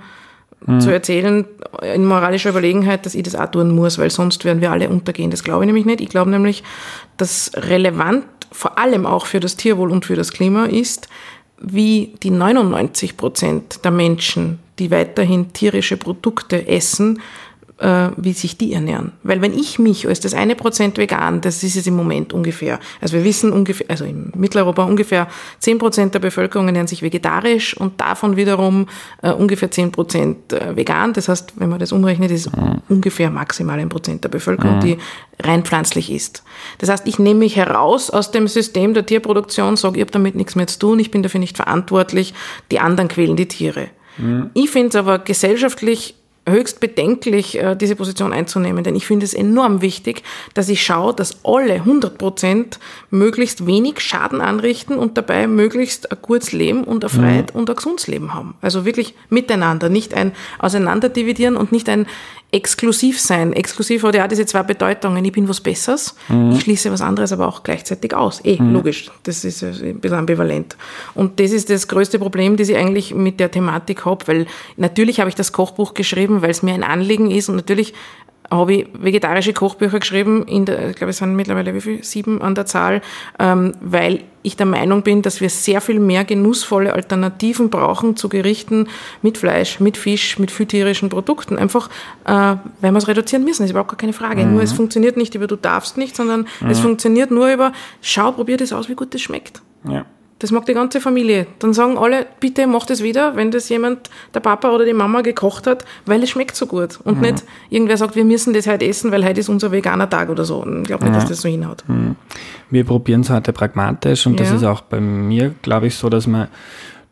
mhm. 0.65 0.79
zu 0.79 0.91
erzählen, 0.91 1.45
in 1.81 2.05
moralischer 2.05 2.49
Überlegenheit, 2.49 3.05
dass 3.05 3.15
ich 3.15 3.23
das 3.23 3.35
auch 3.35 3.51
tun 3.51 3.75
muss, 3.75 3.97
weil 3.97 4.09
sonst 4.09 4.45
werden 4.45 4.61
wir 4.61 4.71
alle 4.71 4.89
untergehen. 4.89 5.31
Das 5.31 5.43
glaube 5.43 5.63
ich 5.63 5.67
nämlich 5.67 5.85
nicht. 5.85 6.01
Ich 6.01 6.09
glaube 6.09 6.31
nämlich, 6.31 6.63
dass 7.17 7.51
relevant 7.55 8.25
vor 8.53 8.77
allem 8.77 9.05
auch 9.05 9.25
für 9.25 9.39
das 9.39 9.57
Tierwohl 9.57 9.91
und 9.91 10.05
für 10.05 10.15
das 10.15 10.31
Klima 10.31 10.65
ist, 10.65 11.09
wie 11.59 12.13
die 12.23 12.29
99 12.29 13.17
Prozent 13.17 13.83
der 13.83 13.91
Menschen, 13.91 14.59
die 14.79 14.91
weiterhin 14.91 15.53
tierische 15.53 15.97
Produkte 15.97 16.67
essen, 16.67 17.21
äh, 17.83 18.09
wie 18.15 18.31
sich 18.31 18.57
die 18.57 18.73
ernähren. 18.73 19.11
Weil 19.23 19.41
wenn 19.41 19.53
ich 19.53 19.77
mich 19.77 20.07
als 20.07 20.21
das 20.21 20.33
eine 20.33 20.55
Prozent 20.55 20.97
vegan, 20.97 21.41
das 21.41 21.63
ist 21.63 21.75
es 21.75 21.85
im 21.85 21.95
Moment 21.95 22.31
ungefähr, 22.31 22.79
also 23.01 23.17
wir 23.17 23.25
wissen 23.25 23.51
ungefähr, 23.51 23.87
also 23.89 24.05
in 24.05 24.31
Mitteleuropa 24.35 24.85
ungefähr 24.85 25.27
zehn 25.59 25.77
Prozent 25.77 26.13
der 26.13 26.19
Bevölkerung 26.19 26.67
ernähren 26.67 26.87
sich 26.87 27.01
vegetarisch 27.01 27.75
und 27.75 27.99
davon 27.99 28.37
wiederum 28.37 28.87
äh, 29.21 29.31
ungefähr 29.31 29.69
zehn 29.69 29.91
Prozent 29.91 30.53
äh, 30.53 30.75
vegan. 30.77 31.11
Das 31.11 31.27
heißt, 31.27 31.53
wenn 31.57 31.69
man 31.69 31.79
das 31.79 31.91
umrechnet, 31.91 32.31
ist 32.31 32.55
mhm. 32.55 32.81
ungefähr 32.87 33.29
maximal 33.29 33.77
ein 33.77 33.89
Prozent 33.89 34.23
der 34.23 34.29
Bevölkerung, 34.29 34.77
mhm. 34.77 34.81
die 34.81 34.97
rein 35.41 35.63
pflanzlich 35.63 36.09
ist. 36.09 36.43
Das 36.77 36.89
heißt, 36.89 37.05
ich 37.05 37.19
nehme 37.19 37.41
mich 37.41 37.57
heraus 37.57 38.09
aus 38.09 38.31
dem 38.31 38.47
System 38.47 38.93
der 38.93 39.05
Tierproduktion, 39.05 39.75
sage, 39.75 39.97
ich 39.97 40.01
habe 40.01 40.11
damit 40.11 40.35
nichts 40.35 40.55
mehr 40.55 40.67
zu 40.67 40.79
tun, 40.79 40.99
ich 40.99 41.11
bin 41.11 41.21
dafür 41.21 41.41
nicht 41.41 41.57
verantwortlich, 41.57 42.33
die 42.71 42.79
anderen 42.79 43.09
quälen 43.09 43.35
die 43.35 43.49
Tiere. 43.49 43.89
Mhm. 44.17 44.51
Ich 44.53 44.69
finde 44.69 44.89
es 44.89 44.95
aber 44.95 45.19
gesellschaftlich 45.19 46.15
höchst 46.47 46.79
bedenklich, 46.79 47.57
äh, 47.57 47.75
diese 47.75 47.95
Position 47.95 48.33
einzunehmen, 48.33 48.83
denn 48.83 48.95
ich 48.95 49.05
finde 49.05 49.25
es 49.25 49.33
enorm 49.33 49.81
wichtig, 49.81 50.23
dass 50.53 50.69
ich 50.69 50.83
schaue, 50.83 51.13
dass 51.13 51.43
alle 51.45 51.75
100 51.75 52.17
Prozent 52.17 52.79
möglichst 53.09 53.65
wenig 53.65 53.99
Schaden 54.01 54.41
anrichten 54.41 54.97
und 54.97 55.17
dabei 55.17 55.47
möglichst 55.47 56.11
ein 56.11 56.17
gutes 56.21 56.51
Leben 56.51 56.83
und 56.83 57.03
ein 57.03 57.09
Freiheit 57.09 57.53
mhm. 57.53 57.61
und 57.61 57.69
ein 57.69 57.75
gesundes 57.75 58.07
Leben 58.07 58.33
haben. 58.33 58.55
Also 58.61 58.85
wirklich 58.85 59.15
miteinander, 59.29 59.89
nicht 59.89 60.13
ein 60.13 60.33
Auseinanderdividieren 60.59 61.55
und 61.55 61.71
nicht 61.71 61.87
ein 61.87 62.07
exklusiv 62.53 63.19
sein. 63.19 63.51
Exklusiv 63.51 64.03
hat 64.03 64.15
ja 64.15 64.23
auch 64.23 64.27
diese 64.27 64.45
zwei 64.45 64.61
Bedeutungen. 64.61 65.25
Ich 65.25 65.31
bin 65.31 65.49
was 65.49 65.59
Besseres, 65.59 66.15
mhm. 66.29 66.51
ich 66.51 66.61
schließe 66.61 66.91
was 66.91 67.01
anderes 67.01 67.31
aber 67.31 67.47
auch 67.47 67.63
gleichzeitig 67.63 68.13
aus. 68.13 68.41
Eh, 68.45 68.61
mhm. 68.61 68.73
logisch. 68.73 69.09
Das 69.23 69.43
ist 69.43 69.63
ein 69.63 69.99
bisschen 69.99 70.17
ambivalent. 70.17 70.77
Und 71.15 71.39
das 71.39 71.51
ist 71.51 71.69
das 71.69 71.87
größte 71.87 72.19
Problem, 72.19 72.55
das 72.55 72.69
ich 72.69 72.77
eigentlich 72.77 73.13
mit 73.13 73.39
der 73.39 73.49
Thematik 73.49 74.05
habe, 74.05 74.27
weil 74.27 74.45
natürlich 74.77 75.19
habe 75.19 75.29
ich 75.29 75.35
das 75.35 75.51
Kochbuch 75.51 75.95
geschrieben, 75.95 76.43
weil 76.43 76.51
es 76.51 76.61
mir 76.61 76.75
ein 76.75 76.83
Anliegen 76.83 77.31
ist 77.31 77.49
und 77.49 77.55
natürlich 77.55 77.93
habe 78.55 78.73
ich 78.73 78.87
vegetarische 78.93 79.53
Kochbücher 79.53 79.99
geschrieben, 79.99 80.45
in 80.47 80.65
der, 80.65 80.89
ich 80.89 80.95
glaube, 80.95 81.11
es 81.11 81.17
sind 81.17 81.35
mittlerweile 81.35 81.73
wie 81.73 81.81
viel? 81.81 82.03
Sieben 82.03 82.41
an 82.41 82.55
der 82.55 82.65
Zahl, 82.65 83.01
ähm, 83.39 83.73
weil 83.81 84.21
ich 84.43 84.57
der 84.57 84.65
Meinung 84.65 85.03
bin, 85.03 85.21
dass 85.21 85.41
wir 85.41 85.49
sehr 85.49 85.81
viel 85.81 85.99
mehr 85.99 86.25
genussvolle 86.25 86.93
Alternativen 86.93 87.69
brauchen 87.69 88.15
zu 88.15 88.29
Gerichten 88.29 88.87
mit 89.21 89.37
Fleisch, 89.37 89.79
mit 89.79 89.97
Fisch, 89.97 90.37
mit 90.37 90.51
viel 90.51 90.65
tierischen 90.65 91.09
Produkten. 91.09 91.57
Einfach, 91.57 91.89
äh, 92.25 92.31
weil 92.31 92.91
wir 92.91 92.97
es 92.97 93.07
reduzieren 93.07 93.45
müssen, 93.45 93.63
das 93.63 93.67
ist 93.67 93.71
überhaupt 93.71 93.91
gar 93.91 93.97
keine 93.97 94.13
Frage. 94.13 94.45
Mhm. 94.45 94.53
Nur 94.53 94.63
es 94.63 94.73
funktioniert 94.73 95.17
nicht 95.17 95.33
über 95.35 95.47
du 95.47 95.55
darfst 95.55 95.97
nicht, 95.97 96.15
sondern 96.15 96.47
mhm. 96.59 96.69
es 96.69 96.79
funktioniert 96.79 97.31
nur 97.31 97.51
über 97.51 97.71
schau, 98.01 98.31
probier 98.33 98.57
das 98.57 98.73
aus, 98.73 98.89
wie 98.89 98.95
gut 98.95 99.13
das 99.13 99.21
schmeckt. 99.21 99.61
Ja. 99.87 100.05
Das 100.43 100.51
mag 100.51 100.65
die 100.65 100.73
ganze 100.73 100.99
Familie. 100.99 101.47
Dann 101.59 101.71
sagen 101.71 101.97
alle, 101.97 102.25
bitte 102.41 102.67
mach 102.67 102.85
das 102.85 103.01
wieder, 103.01 103.37
wenn 103.37 103.49
das 103.49 103.69
jemand, 103.69 104.09
der 104.33 104.41
Papa 104.41 104.71
oder 104.71 104.83
die 104.83 104.91
Mama 104.91 105.21
gekocht 105.21 105.67
hat, 105.67 105.85
weil 106.05 106.21
es 106.21 106.31
schmeckt 106.31 106.57
so 106.57 106.65
gut. 106.65 106.99
Und 107.05 107.15
mhm. 107.15 107.21
nicht 107.21 107.45
irgendwer 107.69 107.95
sagt, 107.95 108.17
wir 108.17 108.25
müssen 108.25 108.53
das 108.53 108.67
heute 108.67 108.85
essen, 108.85 109.09
weil 109.13 109.23
heute 109.23 109.39
ist 109.39 109.47
unser 109.47 109.71
veganer 109.71 110.09
Tag 110.09 110.27
oder 110.27 110.43
so. 110.43 110.57
Ich 110.81 110.83
glaube 110.83 111.05
nicht, 111.05 111.13
ja. 111.13 111.19
dass 111.21 111.29
das 111.29 111.39
so 111.39 111.47
hinhaut. 111.47 111.85
Mhm. 111.87 112.17
Wir 112.69 112.83
probieren 112.83 113.21
es 113.21 113.29
heute 113.29 113.53
pragmatisch 113.53 114.27
und 114.27 114.37
ja. 114.37 114.45
das 114.45 114.53
ist 114.53 114.65
auch 114.65 114.81
bei 114.81 114.99
mir, 114.99 115.55
glaube 115.61 115.87
ich, 115.87 115.95
so, 115.95 116.09
dass 116.09 116.27
man 116.27 116.49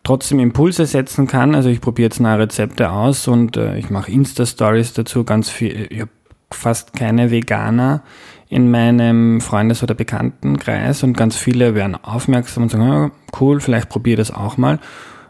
trotzdem 0.03 0.39
Impulse 0.39 0.85
setzen 0.85 1.25
kann. 1.25 1.55
Also 1.55 1.69
ich 1.69 1.79
probiere 1.79 2.07
jetzt 2.07 2.19
neue 2.19 2.39
Rezepte 2.39 2.91
aus 2.91 3.29
und 3.29 3.55
äh, 3.55 3.77
ich 3.77 3.89
mache 3.89 4.11
Insta-Stories 4.11 4.91
dazu, 4.91 5.23
ganz 5.23 5.49
viel. 5.49 5.87
Ich 5.89 6.01
habe 6.01 6.11
fast 6.51 6.91
keine 6.91 7.31
Veganer 7.31 8.03
in 8.51 8.69
meinem 8.69 9.39
Freundes- 9.39 9.81
oder 9.81 9.95
Bekanntenkreis 9.95 11.03
und 11.03 11.15
ganz 11.15 11.37
viele 11.37 11.73
werden 11.73 11.95
aufmerksam 11.95 12.63
und 12.63 12.69
sagen, 12.69 12.83
ja, 12.83 13.11
cool, 13.39 13.61
vielleicht 13.61 13.87
probiere 13.87 14.17
das 14.17 14.29
auch 14.29 14.57
mal. 14.57 14.79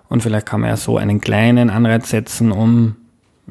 Und 0.09 0.23
vielleicht 0.23 0.47
kann 0.47 0.61
man 0.61 0.71
ja 0.71 0.75
so 0.75 0.97
einen 0.97 1.21
kleinen 1.21 1.69
Anreiz 1.69 2.09
setzen, 2.09 2.51
um 2.51 2.95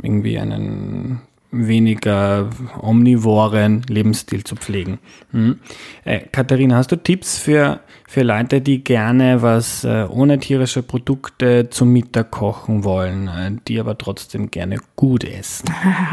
irgendwie 0.02 0.40
einen 0.40 1.22
weniger 1.52 2.50
omnivoren 2.82 3.82
Lebensstil 3.88 4.42
zu 4.42 4.56
pflegen. 4.56 4.98
Hm. 5.30 5.60
Äh, 6.04 6.18
Katharina, 6.32 6.76
hast 6.76 6.90
du 6.90 6.96
Tipps 6.96 7.38
für, 7.38 7.78
für 8.10 8.24
Leute, 8.24 8.60
die 8.60 8.82
gerne 8.82 9.40
was 9.40 9.84
äh, 9.84 10.04
ohne 10.10 10.40
tierische 10.40 10.82
Produkte 10.82 11.70
zum 11.70 11.92
Mittag 11.92 12.32
kochen 12.32 12.82
wollen, 12.82 13.28
äh, 13.28 13.52
die 13.68 13.78
aber 13.78 13.96
trotzdem 13.96 14.50
gerne 14.50 14.78
gut 14.96 15.22
essen? 15.22 15.72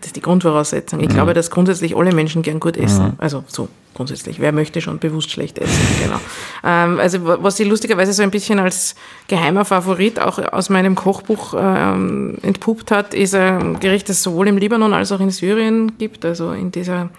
das 0.00 0.06
ist 0.06 0.16
die 0.16 0.22
Grundvoraussetzung. 0.22 1.00
Ich 1.00 1.10
mhm. 1.10 1.12
glaube, 1.12 1.34
dass 1.34 1.50
grundsätzlich 1.50 1.94
alle 1.94 2.14
Menschen 2.14 2.40
gern 2.40 2.60
gut 2.60 2.78
essen. 2.78 3.08
Mhm. 3.08 3.12
Also 3.18 3.44
so 3.46 3.68
grundsätzlich. 3.92 4.40
Wer 4.40 4.52
möchte 4.52 4.80
schon 4.80 4.98
bewusst 5.00 5.32
schlecht 5.32 5.58
essen? 5.58 5.74
Genau. 6.02 6.18
Ähm, 6.64 6.98
also 6.98 7.18
was 7.22 7.58
sie 7.58 7.64
lustigerweise 7.64 8.14
so 8.14 8.22
ein 8.22 8.30
bisschen 8.30 8.58
als 8.58 8.94
geheimer 9.28 9.66
Favorit 9.66 10.20
auch 10.20 10.38
aus 10.38 10.70
meinem 10.70 10.94
Kochbuch 10.94 11.54
ähm, 11.58 12.38
entpuppt 12.40 12.90
hat, 12.90 13.12
ist 13.12 13.34
ein 13.34 13.80
Gericht, 13.80 14.08
das 14.08 14.22
sowohl 14.22 14.48
im 14.48 14.56
Libanon 14.56 14.94
als 14.94 15.12
auch 15.12 15.20
in 15.20 15.28
Syrien 15.28 15.98
gibt, 15.98 16.24
also 16.24 16.52
in 16.52 16.72
dieser 16.72 17.10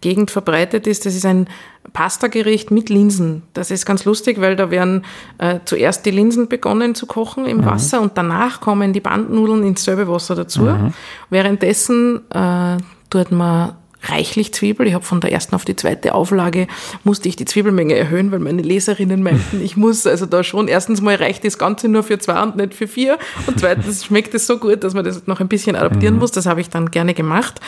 Gegend 0.00 0.30
verbreitet 0.30 0.86
ist. 0.86 1.06
Das 1.06 1.14
ist 1.14 1.26
ein 1.26 1.48
Pasta-Gericht 1.92 2.70
mit 2.70 2.88
Linsen. 2.88 3.42
Das 3.54 3.70
ist 3.70 3.86
ganz 3.86 4.04
lustig, 4.04 4.40
weil 4.40 4.56
da 4.56 4.70
werden 4.70 5.04
äh, 5.38 5.60
zuerst 5.64 6.04
die 6.06 6.10
Linsen 6.10 6.48
begonnen 6.48 6.94
zu 6.94 7.06
kochen 7.06 7.46
im 7.46 7.58
mhm. 7.58 7.66
Wasser 7.66 8.00
und 8.00 8.16
danach 8.16 8.60
kommen 8.60 8.92
die 8.92 9.00
Bandnudeln 9.00 9.64
ins 9.64 9.84
selbe 9.84 10.08
Wasser 10.08 10.34
dazu. 10.34 10.62
Mhm. 10.62 10.92
Währenddessen 11.30 12.20
äh, 12.30 12.76
tut 13.10 13.32
man 13.32 13.72
reichlich 14.08 14.52
Zwiebel. 14.52 14.86
Ich 14.86 14.94
habe 14.94 15.04
von 15.04 15.20
der 15.20 15.32
ersten 15.32 15.54
auf 15.54 15.64
die 15.64 15.76
zweite 15.76 16.14
Auflage 16.14 16.66
musste 17.04 17.28
ich 17.28 17.36
die 17.36 17.44
Zwiebelmenge 17.44 17.94
erhöhen, 17.94 18.30
weil 18.30 18.38
meine 18.38 18.62
Leserinnen 18.62 19.22
meinten, 19.22 19.60
ich 19.62 19.76
muss 19.76 20.06
also 20.06 20.26
da 20.26 20.44
schon 20.44 20.68
erstens 20.68 21.00
mal 21.00 21.16
reicht 21.16 21.44
das 21.44 21.58
Ganze 21.58 21.88
nur 21.88 22.02
für 22.02 22.18
zwei 22.18 22.42
und 22.42 22.56
nicht 22.56 22.74
für 22.74 22.86
vier 22.86 23.18
und 23.46 23.58
zweitens 23.58 24.04
schmeckt 24.04 24.34
es 24.34 24.46
so 24.46 24.58
gut, 24.58 24.84
dass 24.84 24.94
man 24.94 25.04
das 25.04 25.26
noch 25.26 25.40
ein 25.40 25.48
bisschen 25.48 25.76
adaptieren 25.76 26.14
mhm. 26.14 26.20
muss. 26.20 26.30
Das 26.30 26.46
habe 26.46 26.60
ich 26.60 26.70
dann 26.70 26.90
gerne 26.90 27.14
gemacht. 27.14 27.60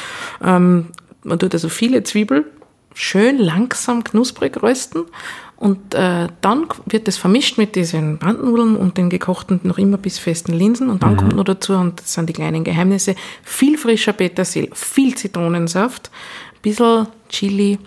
Ähm, 0.45 0.87
man 1.29 1.39
tut 1.39 1.55
also 1.55 1.69
viele 1.69 2.03
Zwiebel 2.03 2.45
schön 2.95 3.39
langsam 3.39 4.03
knusprig 4.03 4.61
rösten 4.63 5.05
und 5.59 5.93
äh, 5.95 6.29
dann 6.41 6.67
wird 6.87 7.09
das 7.09 7.17
vermischt 7.17 7.59
mit 7.59 7.75
diesen 7.75 8.19
Bandnudeln 8.19 8.77
und 8.77 8.97
den 8.97 9.11
gekochten, 9.11 9.59
noch 9.65 9.79
immer 9.79 9.97
bis 9.97 10.19
festen 10.19 10.53
Linsen. 10.53 10.89
Und 10.89 11.03
dann 11.03 11.15
mhm. 11.15 11.17
kommt 11.17 11.37
noch 11.37 11.45
dazu, 11.45 11.73
und 11.73 12.01
das 12.01 12.15
sind 12.15 12.29
die 12.29 12.33
kleinen 12.33 12.63
Geheimnisse, 12.63 13.17
viel 13.43 13.77
frischer 13.77 14.13
Petersil, 14.13 14.71
viel 14.73 15.17
Zitronensaft, 15.17 16.13
ein 16.55 16.63
bisschen 16.63 17.09
Chili 17.29 17.79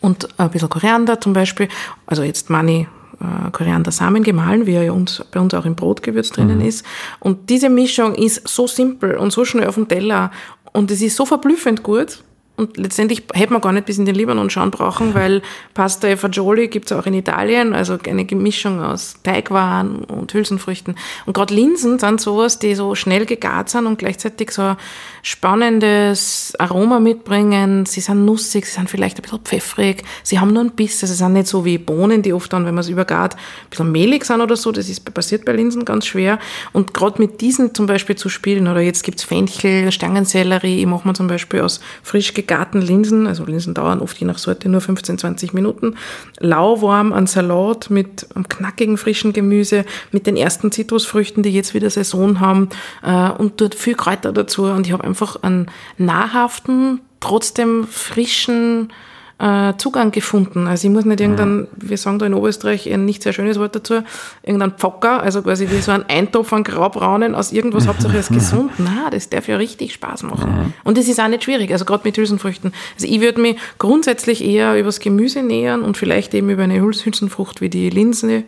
und 0.00 0.28
ein 0.40 0.50
bisschen 0.50 0.70
Koriander 0.70 1.20
zum 1.20 1.34
Beispiel. 1.34 1.68
Also 2.06 2.22
jetzt 2.22 2.48
Mani 2.48 2.88
äh, 3.20 3.50
Koriandersamen 3.50 4.22
gemahlen, 4.22 4.64
wie 4.64 4.72
er 4.72 4.84
ja 4.84 4.92
uns, 4.92 5.22
bei 5.30 5.40
uns 5.40 5.52
auch 5.52 5.66
im 5.66 5.76
Brotgewürz 5.76 6.30
drinnen 6.30 6.60
mhm. 6.60 6.66
ist. 6.66 6.86
Und 7.20 7.50
diese 7.50 7.68
Mischung 7.68 8.14
ist 8.14 8.48
so 8.48 8.66
simpel 8.66 9.18
und 9.18 9.30
so 9.30 9.44
schnell 9.44 9.68
auf 9.68 9.74
dem 9.74 9.88
Teller 9.88 10.30
und 10.72 10.90
es 10.90 11.02
ist 11.02 11.16
so 11.16 11.26
verblüffend 11.26 11.82
gut 11.82 12.24
und 12.56 12.76
letztendlich 12.76 13.24
hätte 13.32 13.52
man 13.52 13.60
gar 13.60 13.72
nicht 13.72 13.86
bis 13.86 13.98
in 13.98 14.04
den 14.04 14.14
Libanon 14.14 14.48
schauen 14.48 14.70
brauchen, 14.70 15.14
weil 15.14 15.42
Pasta 15.74 16.08
e 16.08 16.16
Fagioli 16.16 16.68
gibt's 16.68 16.92
auch 16.92 17.06
in 17.06 17.14
Italien, 17.14 17.74
also 17.74 17.98
eine 18.08 18.24
Gemischung 18.24 18.80
aus 18.80 19.16
Teigwaren 19.22 20.04
und 20.04 20.32
Hülsenfrüchten. 20.32 20.94
Und 21.26 21.32
gerade 21.32 21.54
Linsen 21.54 21.98
sind 21.98 22.20
sowas, 22.20 22.58
die 22.58 22.74
so 22.74 22.94
schnell 22.94 23.26
gegart 23.26 23.70
sind 23.70 23.86
und 23.86 23.98
gleichzeitig 23.98 24.52
so 24.52 24.76
spannendes 25.22 26.52
Aroma 26.58 27.00
mitbringen. 27.00 27.86
Sie 27.86 28.00
sind 28.00 28.24
nussig, 28.24 28.66
sie 28.66 28.72
sind 28.72 28.88
vielleicht 28.88 29.18
ein 29.18 29.22
bisschen 29.22 29.40
pfeffrig, 29.40 30.04
sie 30.22 30.38
haben 30.38 30.52
nur 30.52 30.60
einen 30.60 30.70
Biss. 30.70 31.02
Also 31.02 31.14
sie 31.14 31.18
sind 31.18 31.32
nicht 31.32 31.48
so 31.48 31.64
wie 31.64 31.78
Bohnen, 31.78 32.22
die 32.22 32.32
oft 32.32 32.52
dann, 32.52 32.66
wenn 32.66 32.74
man 32.74 32.82
es 32.82 32.88
übergart, 32.88 33.34
ein 33.34 33.70
bisschen 33.70 33.90
mehlig 33.90 34.24
sind 34.24 34.40
oder 34.40 34.56
so. 34.56 34.70
Das 34.70 34.88
ist 34.88 35.12
passiert 35.12 35.44
bei 35.44 35.52
Linsen 35.52 35.84
ganz 35.84 36.06
schwer. 36.06 36.38
Und 36.72 36.94
gerade 36.94 37.20
mit 37.20 37.40
diesen 37.40 37.74
zum 37.74 37.86
Beispiel 37.86 38.16
zu 38.16 38.28
spielen, 38.28 38.68
oder 38.68 38.80
jetzt 38.80 39.02
gibt's 39.02 39.24
Fenchel, 39.24 39.90
Stangensellerie, 39.90 40.80
ich 40.80 40.86
mache 40.86 41.08
mir 41.08 41.14
zum 41.14 41.26
Beispiel 41.26 41.60
aus 41.60 41.80
frisch 42.02 42.34
gegarten 42.46 42.80
Linsen, 42.80 43.26
also 43.26 43.44
Linsen 43.44 43.74
dauern 43.74 44.00
oft 44.00 44.18
je 44.18 44.26
nach 44.26 44.38
Sorte 44.38 44.68
nur 44.68 44.80
15, 44.80 45.18
20 45.18 45.54
Minuten, 45.54 45.96
lauwarm 46.38 47.12
an 47.12 47.26
Salat 47.26 47.90
mit 47.90 48.26
einem 48.34 48.48
knackigen 48.48 48.96
frischen 48.98 49.32
Gemüse, 49.32 49.84
mit 50.12 50.26
den 50.26 50.36
ersten 50.36 50.70
Zitrusfrüchten, 50.72 51.42
die 51.42 51.50
jetzt 51.50 51.74
wieder 51.74 51.90
Saison 51.90 52.40
haben 52.40 52.68
äh, 53.02 53.30
und 53.30 53.60
dort 53.60 53.74
viel 53.74 53.94
Kräuter 53.94 54.32
dazu. 54.32 54.64
Und 54.64 54.86
ich 54.86 54.92
habe 54.92 55.04
einfach 55.04 55.42
einen 55.42 55.70
nahrhaften, 55.98 57.00
trotzdem 57.20 57.86
frischen 57.86 58.92
äh, 59.38 59.74
Zugang 59.76 60.10
gefunden. 60.10 60.66
Also 60.66 60.86
ich 60.86 60.94
muss 60.94 61.04
nicht 61.04 61.20
irgendein, 61.20 61.66
wir 61.76 61.96
sagen 61.96 62.18
da 62.18 62.26
in 62.26 62.34
Oberösterreich 62.34 62.92
ein 62.92 63.04
nicht 63.04 63.22
sehr 63.22 63.32
schönes 63.32 63.58
Wort 63.58 63.74
dazu, 63.74 64.02
irgendein 64.42 64.72
Pfocker, 64.72 65.22
also 65.22 65.42
quasi 65.42 65.68
wie 65.70 65.80
so 65.80 65.92
ein 65.92 66.04
Eintopf 66.08 66.52
an 66.52 66.64
Graubraunen 66.64 67.34
aus 67.34 67.52
irgendwas, 67.52 67.86
Hauptsache 67.86 68.16
ist 68.16 68.28
gesund. 68.32 68.72
Na, 68.78 69.10
das 69.10 69.28
darf 69.28 69.48
ja 69.48 69.56
richtig 69.56 69.92
Spaß 69.94 70.22
machen. 70.22 70.72
Und 70.84 70.98
es 70.98 71.08
ist 71.08 71.20
auch 71.20 71.28
nicht 71.28 71.44
schwierig, 71.44 71.72
also 71.72 71.84
gerade 71.84 72.02
mit 72.04 72.16
Hülsenfrüchten. 72.16 72.72
Also 72.94 73.06
ich 73.08 73.20
würde 73.20 73.40
mich 73.40 73.56
grundsätzlich 73.78 74.44
eher 74.44 74.78
übers 74.78 75.00
Gemüse 75.00 75.42
nähern 75.42 75.82
und 75.82 75.96
vielleicht 75.96 76.34
eben 76.34 76.50
über 76.50 76.62
eine 76.62 76.80
Hülsenfrucht 76.80 77.60
wie 77.60 77.68
die 77.68 77.90
Linse. 77.90 78.44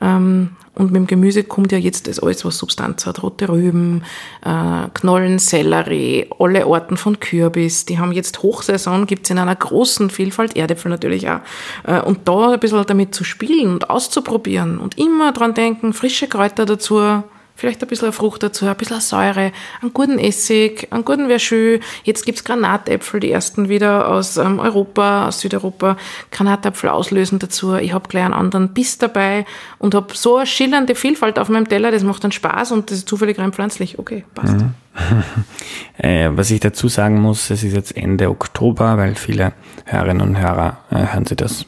Ähm, 0.00 0.50
und 0.74 0.90
mit 0.90 1.00
dem 1.00 1.06
Gemüse 1.06 1.44
kommt 1.44 1.70
ja 1.70 1.78
jetzt 1.78 2.08
das 2.08 2.18
alles, 2.18 2.44
was 2.44 2.56
Substanz 2.56 3.04
hat. 3.04 3.22
Rote 3.22 3.48
Rüben, 3.48 4.04
äh, 4.42 4.88
Knollen, 4.94 5.38
Sellerie, 5.38 6.30
alle 6.38 6.64
Arten 6.64 6.96
von 6.96 7.20
Kürbis. 7.20 7.84
Die 7.84 7.98
haben 7.98 8.12
jetzt 8.12 8.42
Hochsaison, 8.42 9.06
gibt's 9.06 9.28
in 9.28 9.38
einer 9.38 9.54
großen 9.54 10.08
Vielfalt, 10.08 10.56
Erdäpfel 10.56 10.90
natürlich 10.90 11.28
auch. 11.28 11.40
Äh, 11.84 12.00
und 12.00 12.26
da 12.26 12.52
ein 12.52 12.60
bisschen 12.60 12.84
damit 12.86 13.14
zu 13.14 13.22
spielen 13.22 13.72
und 13.72 13.90
auszuprobieren 13.90 14.78
und 14.78 14.98
immer 14.98 15.32
dran 15.32 15.52
denken, 15.52 15.92
frische 15.92 16.26
Kräuter 16.26 16.64
dazu, 16.64 17.22
vielleicht 17.54 17.82
ein 17.82 17.88
bisschen 17.88 18.12
Frucht 18.12 18.42
dazu, 18.42 18.66
ein 18.66 18.76
bisschen 18.76 19.00
Säure, 19.00 19.52
einen 19.80 19.92
guten 19.92 20.18
Essig, 20.18 20.88
einen 20.90 21.04
guten 21.04 21.28
Verschü. 21.28 21.80
Jetzt 22.04 22.24
gibt's 22.24 22.44
Granatäpfel, 22.44 23.20
die 23.20 23.30
ersten 23.30 23.68
wieder 23.68 24.08
aus 24.08 24.36
ähm, 24.36 24.58
Europa, 24.58 25.28
aus 25.28 25.40
Südeuropa. 25.40 25.96
Granatäpfel 26.30 26.90
auslösen 26.90 27.38
dazu. 27.38 27.74
Ich 27.74 27.92
habe 27.92 28.08
gleich 28.08 28.24
einen 28.24 28.34
anderen 28.34 28.70
Biss 28.70 28.98
dabei 28.98 29.44
und 29.78 29.94
habe 29.94 30.14
so 30.14 30.36
eine 30.36 30.46
schillernde 30.46 30.94
Vielfalt 30.94 31.38
auf 31.38 31.48
meinem 31.48 31.68
Teller, 31.68 31.90
das 31.90 32.02
macht 32.02 32.24
dann 32.24 32.32
Spaß 32.32 32.72
und 32.72 32.90
das 32.90 32.98
ist 32.98 33.08
zufällig 33.08 33.38
rein 33.38 33.52
pflanzlich. 33.52 33.98
Okay, 33.98 34.24
passt. 34.34 34.56
Mhm. 34.56 34.74
äh, 35.98 36.30
was 36.32 36.50
ich 36.50 36.60
dazu 36.60 36.88
sagen 36.88 37.20
muss, 37.20 37.50
es 37.50 37.62
ist 37.62 37.74
jetzt 37.74 37.96
Ende 37.96 38.28
Oktober, 38.28 38.98
weil 38.98 39.14
viele 39.14 39.52
Hörerinnen 39.86 40.20
und 40.20 40.38
Hörer 40.38 40.78
äh, 40.90 41.06
hören 41.12 41.26
sich 41.26 41.36
das 41.36 41.66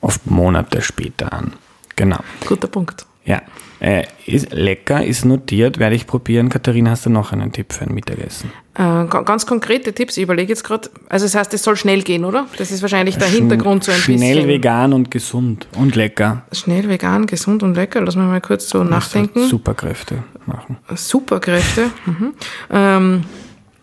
oft 0.00 0.30
Monate 0.30 0.82
später 0.82 1.32
an. 1.32 1.52
Genau. 1.96 2.18
Guter 2.46 2.68
Punkt. 2.68 3.06
Ja. 3.26 3.42
Äh, 3.78 4.04
ist 4.24 4.52
lecker, 4.52 5.04
ist 5.04 5.26
notiert, 5.26 5.78
werde 5.78 5.94
ich 5.94 6.06
probieren. 6.06 6.48
Katharina, 6.48 6.92
hast 6.92 7.04
du 7.04 7.10
noch 7.10 7.32
einen 7.32 7.52
Tipp 7.52 7.74
für 7.74 7.84
ein 7.84 7.92
Mittagessen? 7.92 8.50
Äh, 8.74 9.04
ganz 9.06 9.44
konkrete 9.44 9.92
Tipps, 9.92 10.16
ich 10.16 10.22
überlege 10.22 10.48
jetzt 10.48 10.64
gerade. 10.64 10.88
Also 11.10 11.26
das 11.26 11.34
heißt, 11.34 11.52
es 11.52 11.62
soll 11.62 11.76
schnell 11.76 12.02
gehen, 12.02 12.24
oder? 12.24 12.46
Das 12.56 12.70
ist 12.70 12.80
wahrscheinlich 12.80 13.18
der 13.18 13.26
Sch 13.28 13.34
Hintergrund 13.34 13.84
so 13.84 13.92
ein 13.92 13.98
schnell 13.98 14.16
bisschen. 14.16 14.34
Schnell 14.34 14.48
vegan 14.48 14.92
und 14.94 15.10
gesund 15.10 15.68
und 15.76 15.94
lecker. 15.94 16.44
Schnell 16.52 16.88
vegan, 16.88 17.26
gesund 17.26 17.62
und 17.62 17.74
lecker. 17.74 18.00
Lass 18.00 18.16
mich 18.16 18.24
mal 18.24 18.40
kurz 18.40 18.68
so 18.68 18.82
nachdenken. 18.82 19.46
Superkräfte 19.46 20.24
machen. 20.46 20.78
Superkräfte. 20.94 21.90
Mhm. 22.06 22.34
Ähm, 22.70 23.24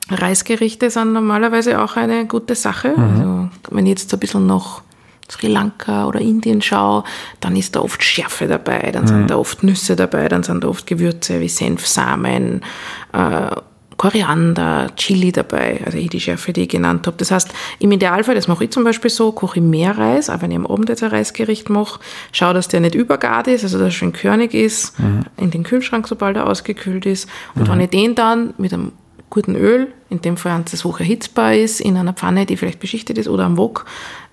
Reisgerichte 0.09 0.89
sind 0.89 1.13
normalerweise 1.13 1.81
auch 1.81 1.97
eine 1.97 2.25
gute 2.25 2.55
Sache. 2.55 2.93
Mhm. 2.95 3.01
Also 3.01 3.49
wenn 3.71 3.85
jetzt 3.85 4.09
so 4.09 4.17
ein 4.17 4.19
bisschen 4.19 4.47
noch 4.47 4.81
Sri 5.29 5.47
Lanka 5.47 6.05
oder 6.05 6.19
Indien 6.19 6.61
schaue, 6.61 7.03
dann 7.39 7.55
ist 7.55 7.75
da 7.75 7.81
oft 7.81 8.03
Schärfe 8.03 8.47
dabei, 8.47 8.91
dann 8.91 9.07
sind 9.07 9.23
mhm. 9.23 9.27
da 9.27 9.37
oft 9.37 9.63
Nüsse 9.63 9.95
dabei, 9.95 10.27
dann 10.27 10.43
sind 10.43 10.63
da 10.63 10.67
oft 10.67 10.85
Gewürze 10.87 11.39
wie 11.39 11.49
Senf, 11.49 11.87
Samen, 11.87 12.61
äh, 13.13 13.55
Koriander, 13.97 14.87
Chili 14.95 15.31
dabei, 15.31 15.81
also 15.85 15.97
die 15.97 16.19
Schärfe, 16.19 16.51
die 16.51 16.63
ich 16.63 16.69
genannt 16.69 17.07
habe. 17.07 17.17
Das 17.17 17.31
heißt, 17.31 17.53
im 17.79 17.91
Idealfall, 17.91 18.35
das 18.35 18.47
mache 18.47 18.65
ich 18.65 18.71
zum 18.71 18.83
Beispiel 18.83 19.09
so, 19.09 19.31
koche 19.31 19.59
ich 19.59 19.63
mehr 19.63 19.97
Reis, 19.97 20.29
auch 20.29 20.41
wenn 20.41 20.51
ich 20.51 20.57
am 20.57 20.67
Abend 20.67 20.89
jetzt 20.89 21.03
ein 21.03 21.09
Reisgericht 21.09 21.69
mache, 21.69 21.99
schaue, 22.31 22.53
dass 22.53 22.67
der 22.67 22.79
nicht 22.79 22.95
übergart 22.95 23.47
ist, 23.47 23.63
also 23.63 23.77
dass 23.77 23.87
er 23.87 23.91
schön 23.91 24.13
körnig 24.13 24.53
ist, 24.53 24.99
mhm. 24.99 25.21
in 25.37 25.51
den 25.51 25.63
Kühlschrank, 25.63 26.07
sobald 26.07 26.37
er 26.37 26.47
ausgekühlt 26.47 27.05
ist. 27.05 27.29
Und 27.55 27.67
mhm. 27.67 27.71
wenn 27.71 27.79
ich 27.81 27.89
den 27.91 28.15
dann 28.15 28.53
mit 28.57 28.73
einem 28.73 28.93
guten 29.29 29.55
Öl, 29.55 29.87
in 30.09 30.21
dem 30.21 30.37
Fall 30.37 30.51
eins, 30.51 30.71
das 30.71 30.83
hoch 30.83 30.99
erhitzbar 30.99 31.55
ist, 31.55 31.81
in 31.81 31.97
einer 31.97 32.13
Pfanne, 32.13 32.45
die 32.45 32.55
vielleicht 32.55 32.79
beschichtet 32.79 33.17
ist 33.17 33.27
oder 33.27 33.45
am 33.45 33.57
Wok, 33.57 33.85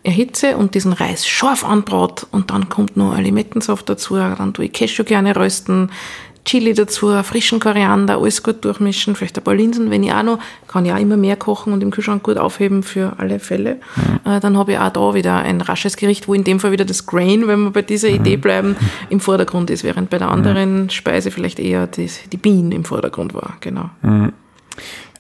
erhitze 0.03 0.57
und 0.57 0.75
diesen 0.75 0.93
Reis 0.93 1.27
scharf 1.27 1.65
anbraut 1.65 2.27
und 2.31 2.51
dann 2.51 2.69
kommt 2.69 2.97
noch 2.97 3.19
Limettensaft 3.19 3.89
dazu, 3.89 4.17
dann 4.17 4.55
tue 4.55 4.67
ich 4.67 4.73
Cashew 4.73 5.05
gerne 5.05 5.37
rösten, 5.37 5.91
Chili 6.45 6.73
dazu, 6.73 7.23
frischen 7.23 7.61
Koriander, 7.61 8.19
alles 8.19 8.43
gut 8.43 8.65
durchmischen, 8.65 9.15
vielleicht 9.15 9.37
ein 9.37 9.45
paar 9.45 9.55
Linsen, 9.55 9.91
wenn 9.91 10.03
ich 10.03 10.13
auch 10.13 10.23
noch, 10.23 10.39
kann 10.69 10.87
ich 10.87 10.93
auch 10.93 10.99
immer 10.99 11.17
mehr 11.17 11.37
kochen 11.37 11.73
und 11.73 11.83
im 11.83 11.91
Kühlschrank 11.91 12.23
gut 12.23 12.39
aufheben 12.39 12.83
für 12.83 13.13
alle 13.19 13.39
Fälle. 13.39 13.77
Mhm. 13.97 14.33
Äh, 14.33 14.41
dann 14.41 14.57
habe 14.57 14.73
ich 14.73 14.79
auch 14.79 14.91
da 14.91 15.15
wieder 15.15 15.37
ein 15.37 15.61
rasches 15.61 15.97
Gericht, 15.97 16.29
wo 16.29 16.35
in 16.35 16.45
dem 16.45 16.59
Fall 16.59 16.73
wieder 16.73 16.85
das 16.85 17.07
Grain, 17.07 17.47
wenn 17.47 17.65
wir 17.65 17.71
bei 17.71 17.83
dieser 17.83 18.09
mhm. 18.09 18.17
Idee 18.17 18.37
bleiben, 18.37 18.77
im 19.11 19.21
Vordergrund 19.21 19.71
ist, 19.71 19.85
während 19.85 20.09
bei 20.11 20.19
der 20.19 20.31
anderen 20.31 20.85
mhm. 20.85 20.91
Speise 20.91 21.31
vielleicht 21.31 21.61
eher 21.61 21.87
die, 21.87 22.11
die 22.33 22.39
Bean 22.39 22.73
im 22.73 22.85
Vordergrund 22.85 23.35
war. 23.35 23.57
Genau. 23.61 23.91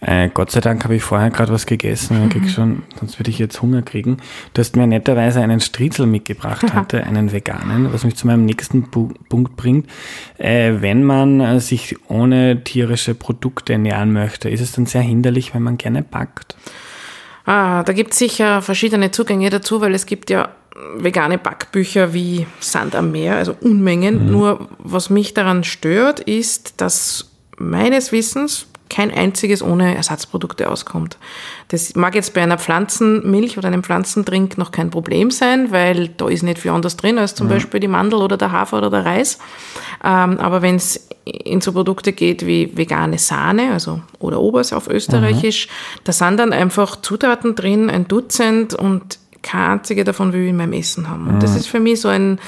Äh, 0.00 0.30
Gott 0.32 0.50
sei 0.50 0.60
Dank 0.60 0.82
habe 0.84 0.96
ich 0.96 1.02
vorher 1.02 1.30
gerade 1.30 1.52
was 1.52 1.66
gegessen, 1.66 2.30
mhm. 2.32 2.48
schon, 2.48 2.82
sonst 2.98 3.18
würde 3.18 3.30
ich 3.30 3.38
jetzt 3.38 3.60
Hunger 3.60 3.82
kriegen. 3.82 4.16
Du 4.54 4.60
hast 4.60 4.74
mir 4.76 4.86
netterweise 4.86 5.40
einen 5.40 5.60
Striezel 5.60 6.06
mitgebracht 6.06 6.74
heute, 6.74 7.04
einen 7.04 7.32
veganen, 7.32 7.92
was 7.92 8.04
mich 8.04 8.16
zu 8.16 8.26
meinem 8.26 8.46
nächsten 8.46 8.90
Bu 8.90 9.12
Punkt 9.28 9.56
bringt. 9.56 9.86
Äh, 10.38 10.74
wenn 10.80 11.04
man 11.04 11.40
äh, 11.40 11.60
sich 11.60 11.96
ohne 12.08 12.64
tierische 12.64 13.14
Produkte 13.14 13.74
ernähren 13.74 14.12
möchte, 14.12 14.48
ist 14.48 14.60
es 14.60 14.72
dann 14.72 14.86
sehr 14.86 15.02
hinderlich, 15.02 15.54
wenn 15.54 15.62
man 15.62 15.76
gerne 15.76 16.02
backt? 16.02 16.56
Ah, 17.44 17.82
da 17.82 17.92
gibt 17.92 18.12
es 18.12 18.18
sicher 18.18 18.62
verschiedene 18.62 19.10
Zugänge 19.10 19.50
dazu, 19.50 19.80
weil 19.80 19.94
es 19.94 20.06
gibt 20.06 20.30
ja 20.30 20.50
vegane 20.96 21.36
Backbücher 21.36 22.14
wie 22.14 22.46
Sand 22.60 22.94
am 22.94 23.12
Meer, 23.12 23.36
also 23.36 23.54
Unmengen. 23.60 24.26
Mhm. 24.26 24.32
Nur 24.32 24.68
was 24.78 25.10
mich 25.10 25.34
daran 25.34 25.64
stört, 25.64 26.20
ist, 26.20 26.80
dass 26.80 27.30
meines 27.58 28.12
Wissens 28.12 28.66
kein 28.90 29.10
einziges 29.10 29.62
ohne 29.62 29.94
Ersatzprodukte 29.94 30.68
auskommt. 30.68 31.16
Das 31.68 31.94
mag 31.94 32.14
jetzt 32.14 32.34
bei 32.34 32.42
einer 32.42 32.58
Pflanzenmilch 32.58 33.56
oder 33.56 33.68
einem 33.68 33.82
Pflanzendrink 33.82 34.58
noch 34.58 34.72
kein 34.72 34.90
Problem 34.90 35.30
sein, 35.30 35.70
weil 35.70 36.08
da 36.08 36.28
ist 36.28 36.42
nicht 36.42 36.58
viel 36.58 36.72
anders 36.72 36.96
drin 36.96 37.18
als 37.18 37.34
zum 37.34 37.46
mhm. 37.46 37.52
Beispiel 37.52 37.80
die 37.80 37.88
Mandel 37.88 38.20
oder 38.20 38.36
der 38.36 38.52
Hafer 38.52 38.78
oder 38.78 38.90
der 38.90 39.06
Reis. 39.06 39.38
Ähm, 40.04 40.38
aber 40.38 40.60
wenn 40.60 40.76
es 40.76 41.08
in 41.24 41.60
so 41.60 41.72
Produkte 41.72 42.12
geht 42.12 42.44
wie 42.46 42.76
vegane 42.76 43.18
Sahne, 43.18 43.72
also 43.72 44.00
oder 44.18 44.40
Obers 44.40 44.72
auf 44.72 44.88
Österreichisch, 44.88 45.68
mhm. 45.68 46.00
da 46.04 46.12
sind 46.12 46.36
dann 46.38 46.52
einfach 46.52 47.00
Zutaten 47.00 47.54
drin, 47.54 47.88
ein 47.88 48.08
Dutzend 48.08 48.74
und 48.74 49.18
keine 49.42 49.72
einzige 49.72 50.04
davon 50.04 50.32
will 50.32 50.42
ich 50.42 50.50
in 50.50 50.56
meinem 50.56 50.74
Essen 50.74 51.08
haben. 51.08 51.28
Und 51.28 51.42
das 51.42 51.52
mhm. 51.52 51.56
ist 51.56 51.66
für 51.66 51.80
mich 51.80 52.00
so 52.00 52.08
ein 52.08 52.38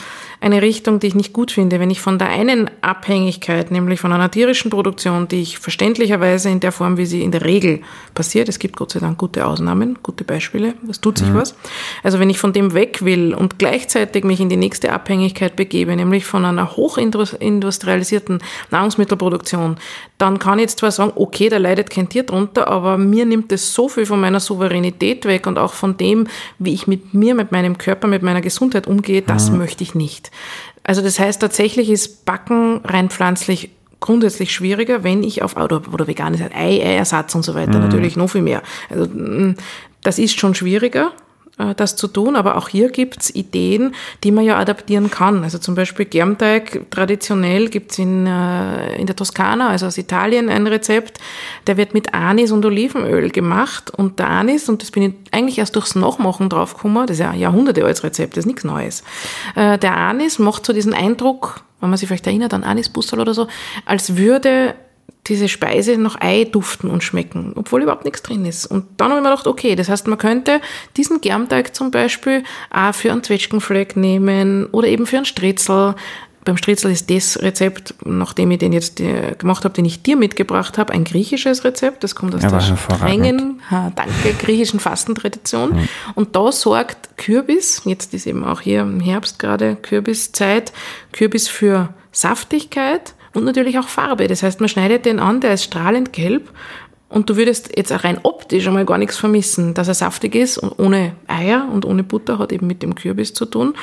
eine 0.43 0.61
Richtung, 0.61 0.99
die 0.99 1.07
ich 1.07 1.15
nicht 1.15 1.33
gut 1.33 1.53
finde. 1.53 1.79
Wenn 1.79 1.91
ich 1.91 2.01
von 2.01 2.19
der 2.19 2.29
einen 2.29 2.69
Abhängigkeit, 2.81 3.71
nämlich 3.71 4.01
von 4.01 4.13
einer 4.13 4.29
tierischen 4.29 4.73
Produktion, 4.73 5.29
die 5.29 5.41
ich 5.41 5.59
verständlicherweise 5.59 6.51
in 6.51 6.59
der 6.59 6.73
Form, 6.73 6.97
wie 6.97 7.07
sie 7.07 7.23
in 7.23 7.31
der 7.31 7.45
Regel 7.45 7.81
passiert, 8.13 8.49
es 8.49 8.59
gibt 8.59 8.77
Gott 8.77 8.91
sei 8.91 8.99
Dank 8.99 9.19
gute 9.19 9.47
Ausnahmen, 9.47 10.01
gute 10.03 10.25
Beispiele, 10.25 10.75
es 10.91 11.01
tut 11.01 11.19
sich 11.19 11.29
mhm. 11.29 11.37
was. 11.37 11.55
Also 12.03 12.19
wenn 12.19 12.29
ich 12.29 12.41
von 12.41 12.53
dem 12.53 12.75
weg 12.75 13.05
will 13.05 13.35
und 13.35 13.61
gleichzeitig 13.61 14.25
mich 14.25 14.41
in 14.41 14.49
die 14.49 14.57
nächste 14.57 14.93
Abhängigkeit 14.93 15.55
begebe, 15.55 15.95
nämlich 15.95 16.25
von 16.25 16.45
einer 16.45 16.77
hochindustrialisierten 16.77 18.43
Nahrungsmittelproduktion, 18.73 19.77
dann 20.19 20.41
kann 20.41 20.59
ich 20.59 20.63
jetzt 20.63 20.81
zwar 20.81 20.91
sagen, 20.91 21.13
okay, 21.15 21.51
da 21.51 21.59
leidet 21.59 21.89
kein 21.89 22.09
Tier 22.09 22.25
drunter, 22.25 22.67
aber 22.67 22.99
mir 22.99 23.27
nimmt 23.27 23.53
es 23.53 23.75
so 23.75 23.89
viel 23.89 24.07
von 24.07 24.21
meiner 24.21 24.41
Souveränität 24.41 25.25
weg 25.25 25.47
und 25.47 25.57
auch 25.57 25.73
von 25.73 25.97
dem, 25.97 26.27
wie 26.59 26.75
ich 26.75 26.89
mit 26.89 27.15
mir, 27.15 27.37
mit 27.37 27.53
meinem 27.53 27.79
Körper, 27.79 28.09
mit 28.09 28.23
meiner 28.23 28.41
Gesundheit 28.41 28.89
umgehe, 28.89 29.23
das 29.23 29.51
mhm. 29.51 29.59
möchte 29.59 29.85
ich 29.85 29.95
nicht. 29.95 30.32
Also 30.85 31.03
das 31.03 31.19
heißt, 31.19 31.41
tatsächlich 31.41 31.91
ist 31.91 32.25
Backen 32.25 32.81
rein 32.85 33.11
pflanzlich 33.11 33.71
grundsätzlich 34.01 34.53
schwieriger, 34.53 35.05
wenn 35.05 35.23
ich 35.23 35.43
auf, 35.43 35.57
oder, 35.57 35.81
oder 35.93 36.07
vegan 36.07 36.35
ist, 36.35 36.43
Ei, 36.55 36.83
Eiersatz 36.85 37.35
und 37.35 37.45
so 37.45 37.55
weiter, 37.55 37.79
mhm. 37.79 37.85
natürlich 37.85 38.17
noch 38.17 38.29
viel 38.29 38.43
mehr. 38.43 38.63
Also 38.91 39.07
mm, 39.07 39.55
das 40.03 40.19
ist 40.19 40.39
schon 40.39 40.55
schwieriger. 40.55 41.13
Äh, 41.63 41.75
das 41.75 41.97
zu 41.97 42.09
tun, 42.09 42.37
aber 42.37 42.57
auch 42.57 42.69
hier 42.69 42.91
gibt's 42.91 43.35
Ideen, 43.35 43.95
die 44.25 44.31
man 44.31 44.45
ja 44.45 44.59
adaptieren 44.59 45.11
kann. 45.11 45.45
Also 45.45 45.59
zum 45.59 45.75
Beispiel 45.75 46.07
Germteig, 46.07 46.91
traditionell 46.91 47.69
gibt's 47.69 47.99
in, 47.99 48.27
äh, 48.27 48.97
in 48.97 49.07
der 49.07 49.17
Toskana, 49.17 49.69
also 49.69 49.87
aus 49.87 49.99
Italien, 49.99 50.49
ein 50.49 50.67
Rezept, 50.67 51.19
der 51.67 51.77
wird 51.77 51.95
mit 51.95 52.15
Anis 52.15 52.53
und 52.53 52.65
Olivenöl 52.65 53.31
gemacht 53.31 53.91
und 53.91 54.19
der 54.19 54.29
Anis, 54.29 54.69
und 54.69 54.83
das 54.83 54.91
bin 54.91 55.03
ich 55.03 55.15
eigentlich 55.33 55.59
erst 55.59 55.77
durchs 55.77 55.95
Nachmachen 55.95 56.49
draufgekommen, 56.49 57.07
das 57.07 57.17
ist 57.17 57.21
ja 57.21 57.31
ein 57.31 57.41
Jahrhunderte 57.41 57.85
altes 57.85 58.05
Rezept, 58.05 58.37
das 58.37 58.43
ist 58.43 58.47
nichts 58.47 58.65
Neues. 58.65 59.03
Äh, 59.55 59.79
der 59.79 59.97
Anis 59.97 60.39
macht 60.39 60.67
so 60.67 60.73
diesen 60.73 60.95
Eindruck, 60.95 61.63
wenn 61.81 61.91
man 61.91 61.97
sich 61.97 62.09
vielleicht 62.09 62.27
erinnert 62.27 62.55
an 62.55 62.65
Anisbussel 62.65 63.21
oder 63.21 63.35
so, 63.35 63.49
als 63.85 64.17
würde 64.17 64.75
diese 65.29 65.49
Speise 65.49 65.97
nach 65.99 66.21
Ei 66.21 66.45
duften 66.45 66.91
und 66.91 67.05
schmecken, 67.05 67.53
obwohl 67.55 67.83
überhaupt 67.83 68.05
nichts 68.05 68.23
drin 68.23 68.45
ist. 68.45 68.67
Und 68.67 68.87
dann 68.97 69.11
habe 69.11 69.21
ich 69.21 69.23
mir 69.23 69.31
gedacht, 69.31 69.47
okay, 69.47 69.77
das 69.77 69.89
heißt, 69.89 70.09
man 70.09 70.19
könnte 70.19 70.61
diesen 70.97 71.21
Germteig 71.21 71.75
zum 71.77 71.93
Beispiel 71.93 72.43
auch 72.71 72.95
für 72.95 73.13
einen 73.13 73.23
Zwetschgenfleck 73.23 73.97
nehmen 73.97 74.67
oder 74.73 74.89
eben 74.89 75.07
für 75.07 75.19
einen 75.19 75.25
Stritzel. 75.25 75.95
Beim 76.45 76.57
Stritzel 76.57 76.91
ist 76.91 77.09
das 77.09 77.41
Rezept, 77.41 77.95
nachdem 78.05 78.51
ich 78.51 78.59
den 78.59 78.73
jetzt 78.73 78.99
äh, 78.99 79.37
gemacht 79.39 79.65
habe, 79.65 79.75
den 79.75 79.85
ich 79.85 80.03
dir 80.03 80.17
mitgebracht 80.17 80.77
habe, 80.77 80.93
ein 80.93 81.05
griechisches 81.05 81.63
Rezept. 81.63 82.03
Das 82.03 82.17
kommt 82.17 82.35
aus 82.35 82.41
der 82.41 82.61
strengen, 82.61 83.61
danke, 83.71 84.35
griechischen 84.41 84.81
Fastentradition. 84.81 85.75
Mhm. 85.75 85.89
Und 86.17 86.35
da 86.35 86.51
sorgt 86.51 87.17
Kürbis, 87.17 87.83
jetzt 87.85 88.13
ist 88.13 88.27
eben 88.27 88.43
auch 88.43 88.61
hier 88.61 88.81
im 88.81 88.99
Herbst 88.99 89.39
gerade 89.39 89.77
Kürbiszeit, 89.77 90.73
Kürbis 91.13 91.47
für 91.47 91.91
Saftigkeit, 92.11 93.15
und 93.35 93.45
natürlich 93.45 93.79
auch 93.79 93.89
Farbe. 93.89 94.27
Das 94.27 94.43
heißt, 94.43 94.61
man 94.61 94.69
schneidet 94.69 95.07
den 95.07 95.21
an, 95.21 95.41
der 95.41 95.55
ist 95.55 95.65
strahlend 95.65 96.13
gelb 96.13 96.51
und 97.09 97.29
du 97.29 97.37
würdest 97.37 97.77
jetzt 97.77 97.93
auch 97.93 98.05
rein 98.05 98.19
optisch 98.23 98.67
einmal 98.67 98.87
gar 98.87 98.99
nichts 98.99 99.17
vermissen, 99.17 99.75
dass 99.75 99.89
er 99.89 99.95
saftig 99.95 100.35
ist 100.35 100.59
und 100.59 100.79
ohne 100.79 101.13
Eier 101.27 101.69
und 101.73 101.85
ohne 101.85 102.03
Butter 102.03 102.39
hat 102.39 102.53
eben 102.53 102.67
mit 102.67 102.83
dem 102.83 102.95
Kürbis 102.95 103.35
zu 103.35 103.45
tun. 103.45 103.75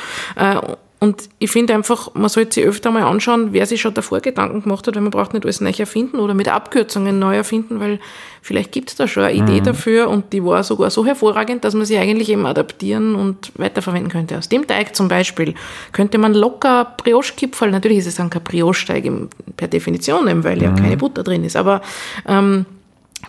Und 1.01 1.29
ich 1.39 1.49
finde 1.49 1.73
einfach, 1.73 2.13
man 2.13 2.27
sollte 2.27 2.55
sich 2.55 2.65
öfter 2.65 2.91
mal 2.91 3.03
anschauen, 3.03 3.53
wer 3.53 3.65
sich 3.65 3.79
schon 3.79 3.93
davor 3.93 4.19
Gedanken 4.19 4.63
gemacht 4.63 4.85
hat, 4.85 4.95
weil 4.95 5.01
man 5.01 5.11
braucht 5.11 5.33
nicht 5.33 5.45
alles 5.45 5.61
neu 5.61 5.71
erfinden 5.71 6.19
oder 6.19 6.33
mit 6.33 6.49
Abkürzungen 6.49 7.17
neu 7.19 7.37
erfinden, 7.37 7.79
weil 7.79 7.99
vielleicht 8.41 8.73
gibt 8.73 8.89
es 8.89 8.95
da 8.97 9.07
schon 9.07 9.23
eine 9.23 9.33
Idee 9.33 9.61
mhm. 9.61 9.63
dafür 9.63 10.09
und 10.09 10.33
die 10.33 10.43
war 10.43 10.61
sogar 10.61 10.89
so 10.89 11.05
hervorragend, 11.05 11.63
dass 11.63 11.73
man 11.73 11.85
sie 11.85 11.97
eigentlich 11.97 12.29
eben 12.29 12.45
adaptieren 12.45 13.15
und 13.15 13.53
weiterverwenden 13.55 14.11
könnte. 14.11 14.37
Aus 14.37 14.49
dem 14.49 14.67
Teig 14.67 14.93
zum 14.93 15.07
Beispiel 15.07 15.55
könnte 15.93 16.17
man 16.17 16.33
locker 16.33 16.95
Brioche-Kipferl, 16.97 17.71
natürlich 17.71 17.99
ist 17.99 18.07
es 18.07 18.15
dann 18.15 18.29
kein 18.29 18.43
Brioche-Teig 18.43 19.09
per 19.55 19.69
Definition, 19.69 20.25
weil 20.43 20.57
mhm. 20.57 20.63
ja 20.63 20.71
keine 20.73 20.97
Butter 20.97 21.23
drin 21.23 21.45
ist, 21.45 21.55
aber 21.55 21.81
ähm, 22.27 22.65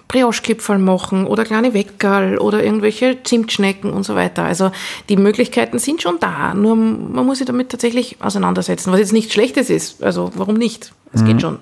Brioche-Kipferl 0.09 0.79
machen 0.79 1.27
oder 1.27 1.45
kleine 1.45 1.75
Weckerl 1.75 2.39
oder 2.39 2.63
irgendwelche 2.65 3.23
Zimtschnecken 3.23 3.93
und 3.93 4.05
so 4.05 4.15
weiter. 4.15 4.45
Also 4.45 4.73
die 5.09 5.17
Möglichkeiten 5.17 5.79
sind 5.79 6.03
schon 6.03 6.19
da, 6.21 6.55
nur 6.55 6.77
man 6.77 7.27
muss 7.27 7.39
sich 7.39 7.47
damit 7.47 7.71
tatsächlich 7.71 8.17
auseinandersetzen, 8.21 8.93
was 8.93 9.01
jetzt 9.01 9.13
nichts 9.13 9.33
Schlechtes 9.33 9.71
ist. 9.71 10.03
Also 10.03 10.31
warum 10.35 10.55
nicht? 10.55 10.93
Es 11.13 11.23
mhm. 11.23 11.27
geht 11.27 11.41
schon. 11.41 11.59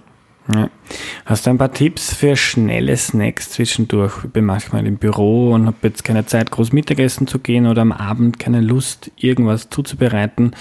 Ja. 0.54 0.70
Hast 1.24 1.46
du 1.46 1.50
ein 1.50 1.58
paar 1.58 1.72
Tipps 1.72 2.14
für 2.14 2.36
schnelle 2.36 2.96
Snacks 2.96 3.50
zwischendurch? 3.50 4.24
Ich 4.24 4.30
bin 4.30 4.44
manchmal 4.44 4.86
im 4.86 4.96
Büro 4.96 5.52
und 5.52 5.66
habe 5.66 5.76
jetzt 5.82 6.04
keine 6.04 6.26
Zeit, 6.26 6.50
groß 6.50 6.72
Mittagessen 6.72 7.26
zu 7.26 7.38
gehen 7.38 7.66
oder 7.66 7.82
am 7.82 7.92
Abend 7.92 8.38
keine 8.38 8.60
Lust, 8.60 9.10
irgendwas 9.16 9.68
zuzubereiten. 9.68 10.54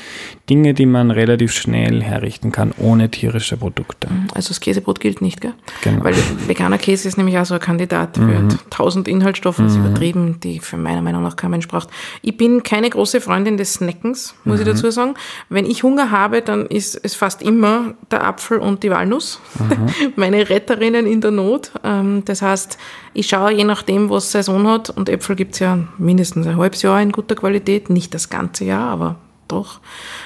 Dinge, 0.49 0.73
die 0.73 0.85
man 0.85 1.11
relativ 1.11 1.51
schnell 1.51 2.01
herrichten 2.01 2.51
kann, 2.51 2.73
ohne 2.77 3.09
tierische 3.09 3.57
Produkte. 3.57 4.09
Mhm. 4.09 4.27
Also 4.33 4.49
das 4.49 4.59
Käsebrot 4.59 4.99
gilt 4.99 5.21
nicht, 5.21 5.41
gell? 5.41 5.53
Genau. 5.83 6.03
Weil 6.03 6.15
veganer 6.47 6.77
Käse 6.77 7.07
ist 7.07 7.17
nämlich 7.17 7.37
auch 7.37 7.45
so 7.45 7.55
ein 7.55 7.59
Kandidat 7.59 8.17
mhm. 8.17 8.49
für 8.49 8.57
tausend 8.69 9.07
Inhaltsstoffe, 9.07 9.57
das 9.57 9.73
ist 9.73 9.77
mhm. 9.77 9.85
übertrieben, 9.85 10.39
die 10.41 10.59
für 10.59 10.77
meiner 10.77 11.01
Meinung 11.01 11.23
nach 11.23 11.35
kein 11.35 11.51
Mensch 11.51 11.67
braucht. 11.67 11.89
Ich 12.21 12.37
bin 12.37 12.63
keine 12.63 12.89
große 12.89 13.21
Freundin 13.21 13.57
des 13.57 13.73
Snackens, 13.73 14.35
muss 14.43 14.59
mhm. 14.59 14.61
ich 14.61 14.67
dazu 14.67 14.91
sagen. 14.91 15.15
Wenn 15.49 15.65
ich 15.65 15.83
Hunger 15.83 16.11
habe, 16.11 16.41
dann 16.41 16.65
ist 16.65 16.99
es 17.03 17.15
fast 17.15 17.41
immer 17.41 17.93
der 18.11 18.25
Apfel 18.25 18.59
und 18.59 18.83
die 18.83 18.89
Walnuss. 18.89 19.39
Mhm. 19.59 20.13
meine 20.17 20.49
Retterinnen 20.49 21.05
in 21.05 21.21
der 21.21 21.31
Not. 21.31 21.71
Ähm, 21.83 22.23
das 22.25 22.41
heißt, 22.41 22.77
ich 23.13 23.27
schaue 23.27 23.53
je 23.53 23.63
nachdem, 23.63 24.09
was 24.09 24.31
Saison 24.31 24.67
hat, 24.67 24.89
und 24.89 25.09
Äpfel 25.09 25.35
gibt 25.35 25.53
es 25.53 25.59
ja 25.59 25.79
mindestens 25.97 26.47
ein 26.47 26.57
halbes 26.57 26.81
Jahr 26.81 27.01
in 27.01 27.11
guter 27.11 27.35
Qualität, 27.35 27.89
nicht 27.89 28.13
das 28.13 28.29
ganze 28.29 28.65
Jahr, 28.65 28.89
aber 28.89 29.15
doch. 29.47 29.79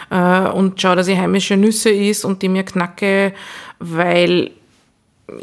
Äh, 0.10 0.50
und 0.50 0.82
schaue, 0.82 0.96
dass 0.96 1.08
ich 1.08 1.18
heimische 1.18 1.58
Nüsse 1.58 1.90
isst 1.90 2.26
und 2.26 2.42
die 2.42 2.50
mir 2.50 2.64
knacke, 2.64 3.34
weil 3.80 4.52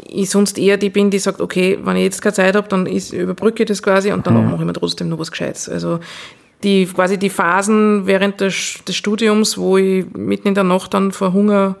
ich 0.07 0.29
sonst 0.29 0.57
eher 0.57 0.77
die 0.77 0.89
bin, 0.89 1.09
die 1.09 1.19
sagt, 1.19 1.41
okay, 1.41 1.79
wenn 1.81 1.95
ich 1.95 2.03
jetzt 2.03 2.21
keine 2.21 2.33
Zeit 2.33 2.55
habe, 2.55 2.67
dann 2.67 2.85
ist, 2.85 3.11
überbrücke 3.13 3.63
ich 3.63 3.67
das 3.67 3.81
quasi 3.81 4.11
und 4.11 4.27
dann 4.27 4.37
mhm. 4.37 4.51
mache 4.51 4.61
ich 4.61 4.67
mir 4.67 4.73
trotzdem 4.73 5.09
noch 5.09 5.19
was 5.19 5.31
Gescheites. 5.31 5.67
Also 5.67 5.99
die 6.63 6.85
quasi 6.85 7.17
die 7.17 7.29
Phasen 7.29 8.05
während 8.05 8.41
des, 8.41 8.79
des 8.87 8.95
Studiums, 8.95 9.57
wo 9.57 9.77
ich 9.77 10.05
mitten 10.13 10.49
in 10.49 10.55
der 10.55 10.63
Nacht 10.63 10.93
dann 10.93 11.11
vor 11.11 11.33
Hunger 11.33 11.75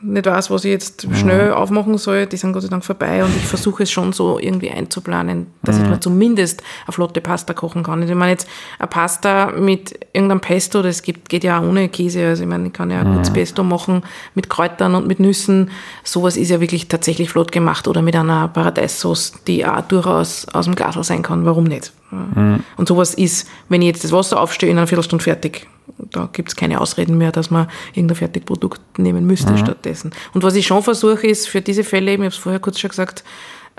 nicht 0.00 0.26
weiß, 0.26 0.50
was 0.50 0.64
ich 0.64 0.70
jetzt 0.70 1.06
schnell 1.14 1.52
aufmachen 1.52 1.98
soll, 1.98 2.26
die 2.26 2.36
sind 2.36 2.52
Gott 2.52 2.62
sei 2.62 2.68
Dank 2.68 2.84
vorbei 2.84 3.24
und 3.24 3.34
ich 3.36 3.44
versuche 3.44 3.82
es 3.82 3.90
schon 3.90 4.12
so 4.12 4.38
irgendwie 4.38 4.70
einzuplanen, 4.70 5.48
dass 5.62 5.76
mhm. 5.76 5.84
ich 5.84 5.90
mir 5.90 6.00
zumindest 6.00 6.62
eine 6.86 6.92
flotte 6.92 7.20
Pasta 7.20 7.52
kochen 7.52 7.82
kann. 7.82 8.02
Ich 8.02 8.14
meine 8.14 8.32
jetzt 8.32 8.48
eine 8.78 8.86
Pasta 8.86 9.52
mit 9.52 9.98
irgendeinem 10.12 10.40
Pesto, 10.40 10.82
das 10.82 11.02
gibt, 11.02 11.28
geht 11.28 11.42
ja 11.42 11.58
auch 11.58 11.64
ohne 11.64 11.88
Käse, 11.88 12.26
also 12.26 12.44
ich 12.44 12.48
meine, 12.48 12.68
ich 12.68 12.72
kann 12.72 12.90
ja 12.90 13.00
ein 13.00 13.10
mhm. 13.10 13.14
gutes 13.14 13.32
Pesto 13.32 13.64
machen 13.64 14.02
mit 14.34 14.48
Kräutern 14.48 14.94
und 14.94 15.08
mit 15.08 15.18
Nüssen. 15.18 15.70
Sowas 16.04 16.36
ist 16.36 16.50
ja 16.50 16.60
wirklich 16.60 16.88
tatsächlich 16.88 17.30
flott 17.30 17.50
gemacht 17.50 17.88
oder 17.88 18.02
mit 18.02 18.14
einer 18.14 18.48
Paradeissauce, 18.48 19.34
die 19.46 19.66
auch 19.66 19.80
durchaus 19.82 20.46
aus 20.48 20.66
dem 20.66 20.74
Glasl 20.76 21.02
sein 21.02 21.22
kann. 21.22 21.44
Warum 21.44 21.64
nicht? 21.64 21.92
Mhm. 22.10 22.64
Und 22.76 22.88
sowas 22.88 23.14
ist, 23.14 23.48
wenn 23.68 23.82
ich 23.82 23.88
jetzt 23.88 24.04
das 24.04 24.12
Wasser 24.12 24.40
aufstehe, 24.40 24.70
in 24.70 24.78
einer 24.78 24.86
Viertelstunde 24.86 25.22
fertig 25.22 25.68
da 26.10 26.28
gibt 26.32 26.48
es 26.50 26.56
keine 26.56 26.80
Ausreden 26.80 27.18
mehr, 27.18 27.32
dass 27.32 27.50
man 27.50 27.68
irgendein 27.92 28.16
Fertigprodukt 28.16 28.98
nehmen 28.98 29.26
müsste 29.26 29.52
mhm. 29.52 29.58
stattdessen. 29.58 30.12
Und 30.34 30.42
was 30.42 30.54
ich 30.54 30.66
schon 30.66 30.82
versuche, 30.82 31.26
ist 31.26 31.48
für 31.48 31.60
diese 31.60 31.84
Fälle, 31.84 32.12
ich 32.12 32.18
habe 32.18 32.28
es 32.28 32.36
vorher 32.36 32.60
kurz 32.60 32.78
schon 32.78 32.90
gesagt, 32.90 33.24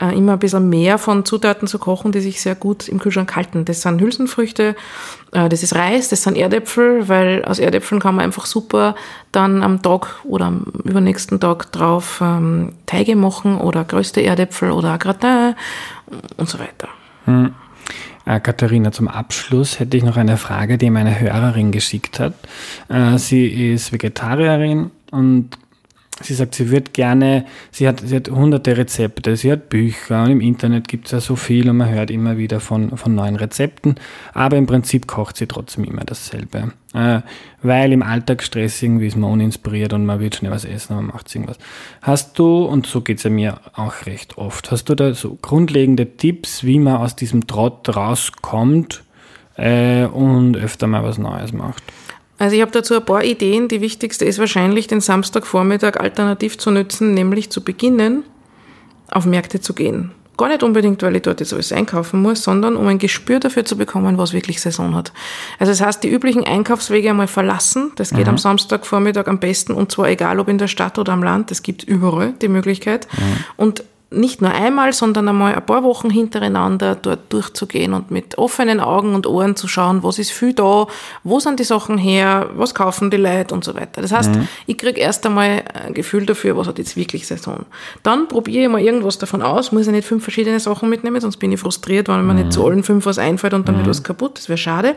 äh, 0.02 0.16
immer 0.16 0.34
ein 0.34 0.40
bisschen 0.40 0.70
mehr 0.70 0.98
von 0.98 1.26
Zutaten 1.26 1.68
zu 1.68 1.78
kochen, 1.78 2.12
die 2.12 2.22
sich 2.22 2.42
sehr 2.42 2.56
gut 2.56 2.88
im 2.88 3.00
Kühlschrank 3.00 3.36
halten. 3.36 3.66
Das 3.66 3.82
sind 3.82 4.02
Hülsenfrüchte, 4.02 4.76
äh, 5.32 5.50
das 5.50 5.64
ist 5.64 5.76
Reis, 5.76 6.10
das 6.10 6.24
sind 6.24 6.38
Erdäpfel, 6.38 7.10
weil 7.10 7.44
aus 7.46 7.60
Erdäpfeln 7.60 8.00
kann 8.00 8.16
man 8.16 8.26
einfach 8.26 8.46
super 8.46 8.96
dann 9.32 9.62
am 9.62 9.82
Tag 9.82 10.20
oder 10.24 10.46
am 10.46 10.66
übernächsten 10.84 11.40
Tag 11.40 11.72
drauf 11.72 12.20
ähm, 12.22 12.74
Teige 12.86 13.16
machen 13.16 13.60
oder 13.60 13.84
größte 13.84 14.22
Erdäpfel 14.22 14.72
oder 14.72 14.98
Gratin 14.98 15.56
und 16.38 16.50
so 16.50 16.60
weiter. 16.60 16.88
Mhm. 17.26 17.54
Äh, 18.26 18.40
Katharina, 18.40 18.92
zum 18.92 19.08
Abschluss 19.08 19.80
hätte 19.80 19.98
ich 19.98 20.04
noch 20.04 20.18
eine 20.18 20.38
Frage, 20.38 20.78
die 20.78 20.90
meine 20.90 21.20
Hörerin 21.20 21.72
geschickt 21.72 22.20
hat. 22.20 22.34
Äh, 22.90 23.18
sie 23.18 23.74
ist 23.74 23.92
Vegetarierin 23.92 24.92
und 25.12 25.58
Sie 26.22 26.34
sagt, 26.34 26.56
sie 26.56 26.70
wird 26.70 26.94
gerne, 26.94 27.46
sie 27.72 27.88
hat, 27.88 28.02
sie 28.02 28.16
hat 28.16 28.30
hunderte 28.30 28.76
Rezepte, 28.78 29.38
sie 29.38 29.52
hat 29.52 29.70
Bücher 29.70 30.24
und 30.24 30.32
im 30.32 30.42
Internet 30.42 30.88
gibt 30.88 31.06
es 31.06 31.12
ja 31.12 31.20
so 31.22 31.36
viel 31.36 31.70
und 31.70 31.78
man 31.78 31.90
hört 31.90 32.12
immer 32.12 32.38
wieder 32.38 32.60
von, 32.60 32.98
von 32.98 33.16
neuen 33.16 33.36
Rezepten, 33.36 33.96
aber 34.34 34.58
im 34.58 34.66
Prinzip 34.66 35.08
kocht 35.08 35.38
sie 35.38 35.48
trotzdem 35.48 35.86
immer 35.86 36.04
dasselbe. 36.04 36.74
Äh, 36.94 37.22
weil 37.62 37.94
im 37.94 38.02
Alltagsstress 38.02 38.82
irgendwie 38.82 39.08
ist 39.08 39.16
man 39.16 39.32
uninspiriert 39.32 39.94
und 39.94 40.06
man 40.06 40.20
will 40.20 40.34
schnell 40.34 40.52
was 40.52 40.66
essen, 40.66 40.94
aber 40.94 41.04
man 41.04 41.14
macht 41.14 41.34
irgendwas. 41.34 41.58
Hast 42.02 42.38
du, 42.40 42.66
und 42.66 42.88
so 42.88 43.02
geht 43.02 43.18
es 43.18 43.24
ja 43.24 43.30
mir 43.30 43.60
auch 43.74 44.06
recht 44.06 44.38
oft, 44.38 44.72
hast 44.72 44.86
du 44.86 44.96
da 44.96 45.14
so 45.14 45.38
grundlegende 45.42 46.18
Tipps, 46.18 46.64
wie 46.64 46.80
man 46.80 46.98
aus 46.98 47.16
diesem 47.16 47.48
Trott 47.48 47.96
rauskommt 47.96 49.04
äh, 49.56 50.06
und 50.06 50.58
öfter 50.58 50.88
mal 50.88 51.04
was 51.04 51.18
Neues 51.18 51.54
macht? 51.54 51.84
Also 52.40 52.56
ich 52.56 52.62
habe 52.62 52.72
dazu 52.72 52.96
ein 52.96 53.06
paar 53.06 53.24
Ideen. 53.24 53.68
Die 53.68 53.82
wichtigste 53.82 54.26
ist 54.26 54.40
wahrscheinlich, 54.40 54.88
den 54.88 55.02
Samstagvormittag 55.02 56.00
alternativ 56.00 56.58
zu 56.58 56.72
nutzen, 56.72 57.14
nämlich 57.14 57.52
zu 57.52 57.64
beginnen, 57.64 58.24
auf 59.12 59.26
Märkte 59.26 59.60
zu 59.60 59.74
gehen. 59.74 60.12
Gar 60.38 60.48
nicht 60.48 60.64
unbedingt, 60.64 61.04
weil 61.04 61.18
ich 61.18 61.24
dort 61.24 61.42
jetzt 61.42 61.52
alles 61.52 61.74
einkaufen 61.74 62.22
muss, 62.22 62.44
sondern 62.44 62.78
um 62.78 62.88
ein 62.88 62.98
Gespür 62.98 63.42
dafür 63.42 63.66
zu 63.66 63.78
bekommen, 63.78 64.18
was 64.18 64.32
wirklich 64.32 64.62
Saison 64.62 64.96
hat. 64.96 65.12
Also 65.60 65.74
das 65.74 65.82
heißt, 65.82 66.02
die 66.02 66.10
üblichen 66.10 66.46
Einkaufswege 66.46 67.10
einmal 67.10 67.28
verlassen. 67.28 67.92
Das 67.98 68.12
geht 68.12 68.24
mhm. 68.24 68.30
am 68.30 68.38
Samstagvormittag 68.38 69.28
am 69.28 69.40
besten 69.40 69.74
und 69.74 69.92
zwar 69.92 70.08
egal 70.08 70.40
ob 70.40 70.48
in 70.48 70.58
der 70.58 70.70
Stadt 70.70 70.98
oder 70.98 71.12
am 71.12 71.24
Land. 71.24 71.52
Es 71.52 71.62
gibt 71.62 71.84
überall 71.84 72.36
die 72.42 72.48
Möglichkeit. 72.48 73.10
Mhm. 73.12 73.44
Und 73.58 73.84
nicht 74.12 74.42
nur 74.42 74.52
einmal, 74.52 74.92
sondern 74.92 75.28
einmal 75.30 75.54
ein 75.54 75.66
paar 75.66 75.84
Wochen 75.84 76.10
hintereinander 76.10 76.96
dort 76.96 77.32
durchzugehen 77.32 77.94
und 77.94 78.10
mit 78.10 78.40
offenen 78.40 78.80
Augen 78.80 79.14
und 79.14 79.28
Ohren 79.28 79.56
zu 79.56 79.68
schauen, 79.68 80.02
was 80.02 80.18
ist 80.18 80.32
viel 80.32 80.54
da, 80.54 80.88
wo 81.24 81.40
sind 81.40 81.60
die 81.60 81.64
Sachen 81.64 81.98
her, 82.00 82.50
was 82.56 82.74
kaufen 82.74 83.12
die 83.12 83.18
Leute 83.18 83.54
und 83.54 83.64
so 83.64 83.76
weiter. 83.76 84.02
Das 84.02 84.12
heißt, 84.12 84.36
mhm. 84.36 84.48
ich 84.66 84.78
kriege 84.80 85.00
erst 85.00 85.26
einmal 85.28 85.64
ein 85.74 85.94
Gefühl 85.94 86.26
dafür, 86.26 86.58
was 86.58 86.68
hat 86.68 86.80
jetzt 86.80 86.98
wirklich 86.98 87.28
Saison. 87.28 87.66
Dann 88.02 88.28
probiere 88.28 88.64
ich 88.64 88.70
mal 88.70 88.82
irgendwas 88.82 89.20
davon 89.20 89.44
aus, 89.44 89.72
muss 89.72 89.86
ich 89.86 89.94
nicht 89.94 90.08
fünf 90.08 90.24
verschiedene 90.24 90.60
Sachen 90.60 90.90
mitnehmen, 90.90 91.22
sonst 91.22 91.38
bin 91.38 91.52
ich 91.52 91.60
frustriert, 91.60 92.08
wenn 92.08 92.26
mir 92.26 92.34
mhm. 92.34 92.40
nicht 92.40 92.54
zu 92.54 92.66
allen 92.66 92.84
fünf 92.84 93.06
was 93.06 93.20
einfällt 93.20 93.54
und 93.54 93.68
dann 93.68 93.76
mhm. 93.76 93.80
wird 93.80 93.90
was 93.90 94.04
kaputt, 94.04 94.40
das 94.40 94.50
wäre 94.50 94.58
schade. 94.58 94.96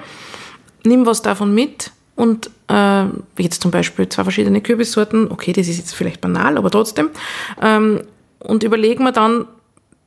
Nimm 0.84 1.04
was 1.04 1.20
davon 1.20 1.54
mit 1.54 1.90
und 2.16 2.50
äh, 2.68 3.04
jetzt 3.38 3.62
zum 3.62 3.70
Beispiel 3.70 4.08
zwei 4.08 4.22
verschiedene 4.22 4.60
Kürbissorten, 4.60 5.30
okay, 5.30 5.52
das 5.52 5.68
ist 5.68 5.78
jetzt 5.78 5.94
vielleicht 5.94 6.20
banal, 6.20 6.56
aber 6.56 6.70
trotzdem, 6.70 7.10
ähm, 7.60 8.00
und 8.44 8.62
überlegen 8.62 9.04
wir 9.04 9.12
dann, 9.12 9.46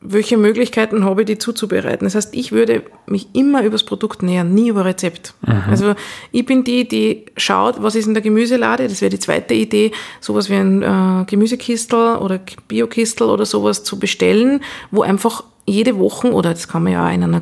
welche 0.08 0.38
Möglichkeiten 0.38 1.04
habe 1.04 1.22
ich, 1.22 1.26
die 1.26 1.38
zuzubereiten. 1.38 2.06
Das 2.06 2.16
heißt, 2.16 2.36
ich 2.36 2.52
würde 2.52 2.84
mich 3.08 3.30
immer 3.34 3.64
übers 3.64 3.84
Produkt 3.84 4.24
nähern, 4.24 4.54
nie 4.54 4.70
über 4.70 4.86
Rezept. 4.86 5.34
Mhm. 5.42 5.64
Also 5.68 5.96
ich 6.32 6.46
bin 6.46 6.64
die, 6.64 6.88
die 6.88 7.26
schaut, 7.38 7.82
was 7.82 7.96
ist 7.96 8.08
in 8.08 8.14
der 8.14 8.22
Gemüselade. 8.22 8.88
Das 8.88 9.02
wäre 9.02 9.10
die 9.10 9.20
zweite 9.20 9.54
Idee, 9.54 9.92
sowas 10.22 10.50
wie 10.50 10.56
ein 10.56 10.84
äh, 10.84 11.26
Gemüsekistel 11.26 12.18
oder 12.18 12.40
Biokistel 12.68 13.28
oder 13.28 13.46
sowas 13.46 13.84
zu 13.84 13.98
bestellen, 13.98 14.62
wo 14.92 15.02
einfach 15.02 15.44
jede 15.66 15.98
Woche, 15.98 16.32
oder 16.32 16.52
das 16.52 16.68
kann 16.68 16.84
man 16.84 16.94
ja 16.94 17.10
in 17.10 17.24
einer, 17.24 17.42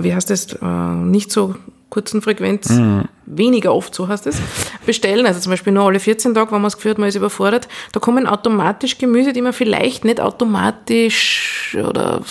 wie 0.00 0.14
heißt 0.14 0.28
das, 0.28 0.52
äh, 0.52 0.66
nicht 0.66 1.32
so 1.32 1.54
kurzen 1.94 2.20
Frequenz, 2.20 2.70
mhm. 2.70 3.04
weniger 3.24 3.72
oft, 3.72 3.94
so 3.94 4.08
heißt 4.08 4.26
es, 4.26 4.38
bestellen. 4.84 5.26
Also 5.26 5.38
zum 5.40 5.50
Beispiel 5.50 5.72
nur 5.72 5.84
alle 5.84 6.00
14 6.00 6.34
Tage, 6.34 6.50
wenn 6.50 6.60
man 6.60 6.68
es 6.68 6.76
geführt, 6.76 6.98
man 6.98 7.08
ist 7.08 7.14
überfordert. 7.14 7.68
Da 7.92 8.00
kommen 8.00 8.26
automatisch 8.26 8.98
Gemüse, 8.98 9.32
die 9.32 9.40
man 9.40 9.52
vielleicht 9.52 10.04
nicht 10.04 10.20
automatisch 10.20 11.76
oder 11.88 12.22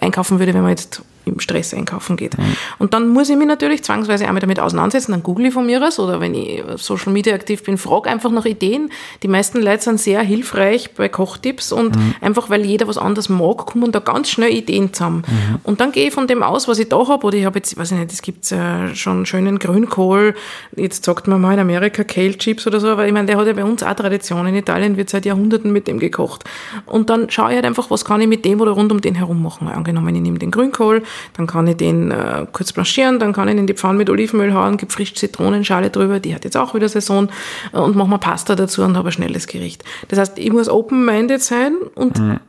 einkaufen 0.00 0.38
würde, 0.38 0.52
wenn 0.52 0.60
man 0.62 0.70
jetzt 0.70 1.02
im 1.24 1.40
Stress 1.40 1.74
einkaufen 1.74 2.16
geht. 2.16 2.36
Mhm. 2.36 2.56
Und 2.78 2.94
dann 2.94 3.08
muss 3.08 3.30
ich 3.30 3.36
mich 3.36 3.46
natürlich 3.46 3.84
zwangsweise 3.84 4.26
einmal 4.26 4.40
damit 4.40 4.60
auseinandersetzen, 4.60 5.12
dann 5.12 5.22
google 5.22 5.46
ich 5.46 5.54
von 5.54 5.66
mir 5.66 5.86
aus 5.86 5.98
oder 5.98 6.20
wenn 6.20 6.34
ich 6.34 6.62
Social 6.76 7.12
Media 7.12 7.34
aktiv 7.34 7.62
bin, 7.62 7.78
frage 7.78 8.10
einfach 8.10 8.30
nach 8.30 8.44
Ideen. 8.44 8.90
Die 9.22 9.28
meisten 9.28 9.60
Leute 9.60 9.82
sind 9.82 10.00
sehr 10.00 10.20
hilfreich 10.22 10.92
bei 10.94 11.08
Kochtipps 11.08 11.72
und 11.72 11.96
mhm. 11.96 12.14
einfach 12.20 12.50
weil 12.50 12.64
jeder 12.64 12.88
was 12.88 12.98
anderes 12.98 13.28
mag, 13.28 13.66
kommen 13.66 13.92
da 13.92 14.00
ganz 14.00 14.30
schnell 14.30 14.50
Ideen 14.50 14.92
zusammen. 14.92 15.22
Mhm. 15.26 15.58
Und 15.62 15.80
dann 15.80 15.92
gehe 15.92 16.08
ich 16.08 16.14
von 16.14 16.26
dem 16.26 16.42
aus, 16.42 16.68
was 16.68 16.78
ich 16.78 16.88
da 16.88 17.06
habe, 17.06 17.26
oder 17.26 17.36
ich 17.36 17.44
habe 17.44 17.58
jetzt, 17.58 17.76
weiß 17.76 17.92
ich 17.92 17.98
nicht, 17.98 18.12
es 18.12 18.22
gibt 18.22 18.50
äh, 18.52 18.94
schon 18.94 19.26
schönen 19.26 19.58
Grünkohl, 19.58 20.34
jetzt 20.76 21.04
sagt 21.04 21.28
man 21.28 21.40
mal 21.40 21.54
in 21.54 21.60
Amerika 21.60 22.04
Kale 22.04 22.36
Chips 22.36 22.66
oder 22.66 22.80
so, 22.80 22.88
aber 22.88 23.06
ich 23.06 23.12
meine, 23.12 23.26
der 23.26 23.36
hat 23.36 23.46
ja 23.46 23.52
bei 23.52 23.64
uns 23.64 23.82
auch 23.82 23.94
Tradition. 23.94 24.46
In 24.46 24.54
Italien 24.54 24.96
wird 24.96 25.10
seit 25.10 25.24
Jahrhunderten 25.24 25.72
mit 25.72 25.86
dem 25.86 25.98
gekocht. 25.98 26.44
Und 26.86 27.10
dann 27.10 27.30
schaue 27.30 27.50
ich 27.50 27.56
halt 27.56 27.64
einfach, 27.64 27.90
was 27.90 28.04
kann 28.04 28.20
ich 28.20 28.28
mit 28.28 28.44
dem 28.44 28.60
oder 28.60 28.72
rund 28.72 28.92
um 28.92 29.00
den 29.00 29.14
herum 29.14 29.42
machen. 29.42 29.68
Angenommen, 29.68 30.14
ich 30.14 30.22
nehme 30.22 30.38
den 30.38 30.50
Grünkohl, 30.50 31.02
dann 31.36 31.46
kann 31.46 31.66
ich 31.66 31.76
den 31.76 32.10
äh, 32.10 32.46
kurz 32.52 32.72
blanchieren, 32.72 33.18
dann 33.18 33.32
kann 33.32 33.48
ich 33.48 33.54
ihn 33.54 33.60
in 33.60 33.66
die 33.66 33.74
Pfanne 33.74 33.98
mit 33.98 34.10
Olivenöl 34.10 34.54
hauen, 34.54 34.76
gefrischt 34.76 35.16
Zitronenschale 35.16 35.90
drüber, 35.90 36.20
die 36.20 36.34
hat 36.34 36.44
jetzt 36.44 36.56
auch 36.56 36.74
wieder 36.74 36.88
Saison 36.88 37.28
äh, 37.72 37.78
und 37.78 37.96
mache 37.96 38.08
mal 38.08 38.18
Pasta 38.18 38.54
dazu 38.54 38.82
und 38.82 38.96
habe 38.96 39.08
ein 39.08 39.12
schnelles 39.12 39.46
Gericht. 39.46 39.84
Das 40.08 40.18
heißt, 40.18 40.38
ich 40.38 40.52
muss 40.52 40.68
open-minded 40.68 41.42
sein 41.42 41.74
und 41.94 42.18
mhm. 42.18 42.40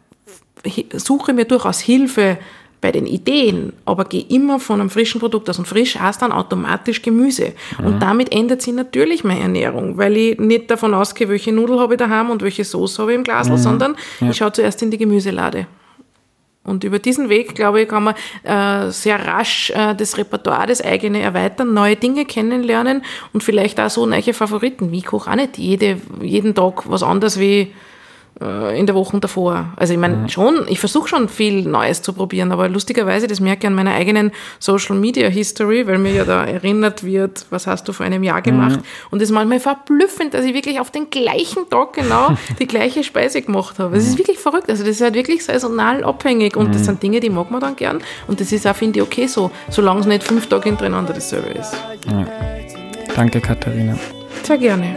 suche 0.98 1.34
mir 1.34 1.46
durchaus 1.46 1.80
Hilfe 1.80 2.38
bei 2.82 2.92
den 2.92 3.06
Ideen, 3.06 3.74
aber 3.86 4.06
gehe 4.06 4.26
immer 4.28 4.60
von 4.60 4.82
einem 4.82 4.90
frischen 4.90 5.22
Produkt 5.22 5.50
aus. 5.50 5.60
Und 5.60 5.68
frisch 5.68 5.98
heißt 5.98 6.22
dann 6.22 6.32
automatisch 6.32 7.04
Gemüse. 7.04 7.54
Mhm. 7.80 7.86
Und 7.86 8.00
damit 8.00 8.34
ändert 8.34 8.64
sich 8.64 8.74
natürlich 8.74 9.24
meine 9.24 9.42
Ernährung, 9.42 9.98
weil 9.98 10.18
ich 10.18 10.40
nicht 10.40 10.70
davon 10.72 10.96
ausgehe, 10.96 11.30
welche 11.30 11.54
Nudel 11.54 11.80
habe 11.80 11.94
ich 11.94 12.00
daheim 12.00 12.32
und 12.32 12.42
welche 12.42 12.66
Soße 12.66 13.04
habe 13.04 13.12
ich 13.12 13.18
im 13.18 13.24
Glas, 13.24 13.50
mhm. 13.50 13.58
sondern 13.58 13.96
ja. 14.20 14.32
ich 14.32 14.38
schaue 14.38 14.52
zuerst 14.52 14.82
in 14.82 14.90
die 14.90 14.98
Gemüselade. 14.98 15.68
Und 16.64 16.84
über 16.84 17.00
diesen 17.00 17.30
Weg, 17.30 17.56
glaube 17.56 17.82
ich, 17.82 17.88
kann 17.88 18.04
man 18.04 18.16
äh, 18.44 18.92
sehr 18.92 19.26
rasch 19.26 19.72
äh, 19.72 19.96
das 19.96 20.18
Repertoire, 20.18 20.68
das 20.68 20.82
eigene 20.82 21.20
erweitern, 21.22 21.74
neue 21.74 21.96
Dinge 21.96 22.26
kennenlernen 22.26 23.04
und 23.34 23.44
vielleicht 23.44 23.80
auch 23.80 23.90
so 23.90 24.06
neue 24.06 24.34
Favoriten. 24.34 24.92
Wie 24.92 25.02
koche 25.02 25.32
auch 25.32 25.36
nicht 25.36 25.58
jede, 25.58 25.98
jeden 26.22 26.54
Tag 26.54 26.84
was 26.90 27.02
anderes 27.02 27.40
wie 27.40 27.74
äh, 28.40 28.80
in 28.80 28.86
der 28.86 28.96
Woche 28.96 29.20
davor. 29.20 29.74
Also 29.76 29.94
ich 29.94 30.00
meine 30.00 30.16
mhm. 30.16 30.30
schon, 30.30 30.66
ich 30.68 30.80
versuche 30.80 31.08
schon 31.08 31.30
viel 31.30 31.64
Neues 31.64 32.02
zu 32.02 32.14
probieren, 32.14 32.52
aber 32.52 32.70
lustigerweise, 32.70 33.28
das 33.28 33.40
merke 33.40 33.62
ich 33.62 33.68
an 33.68 33.76
meiner 33.76 33.94
eigenen 33.94 34.32
Social 34.60 34.96
Media 34.96 35.28
History, 35.28 35.86
weil 35.88 35.98
mir 35.98 36.14
ja 36.14 36.24
da 36.24 36.46
erinnert 36.46 37.04
wird, 37.04 37.46
was 37.50 37.68
hast 37.68 37.88
du 37.88 37.94
vor 37.94 38.06
einem 38.06 38.24
Jahr 38.24 38.42
gemacht. 38.42 38.78
Mhm. 38.78 39.10
Und 39.12 39.22
es 39.22 39.30
ist 39.30 39.34
manchmal 39.34 39.60
verblüffend, 39.60 40.34
dass 40.34 40.46
ich 40.46 40.54
wirklich 40.54 40.80
auf 40.80 40.92
den 40.92 41.10
gleichen 41.10 41.70
Tag 41.70 41.94
genau 41.94 42.36
die 42.60 42.68
gleiche 42.68 43.04
Speise 43.04 43.42
gemacht 43.42 43.80
habe. 43.80 43.98
Es 43.98 44.06
ist 44.06 44.14
mhm. 44.14 44.20
wirklich 44.20 44.40
verrückt. 44.40 44.70
Also 44.70 44.84
das 44.84 44.96
ist 44.96 45.02
halt 45.02 45.16
wirklich 45.16 45.44
saisonal 45.44 46.04
abhängig 46.04 46.56
und 46.56 46.70
mhm. 46.70 46.74
das 46.74 46.86
sind 46.86 47.04
Dinge, 47.04 47.20
die 47.20 47.30
mag 47.30 47.52
man 47.52 47.62
dann 47.62 47.76
gern. 47.76 48.02
Und 48.28 48.40
das 48.40 48.52
ist 48.52 48.66
auch, 48.66 48.76
finde 48.76 49.00
ich, 49.00 49.04
okay 49.04 49.28
so, 49.28 49.52
solange 49.70 50.02
es 50.02 50.06
nicht 50.06 50.24
fünf 50.24 50.48
Tage 50.48 50.70
hintereinander 50.70 51.14
dasselbe 51.14 51.50
ist. 51.50 51.74
Ja. 52.10 52.26
Danke, 53.16 53.42
Katharina. 53.42 53.98
Sehr 54.44 54.58
gerne. 54.58 54.96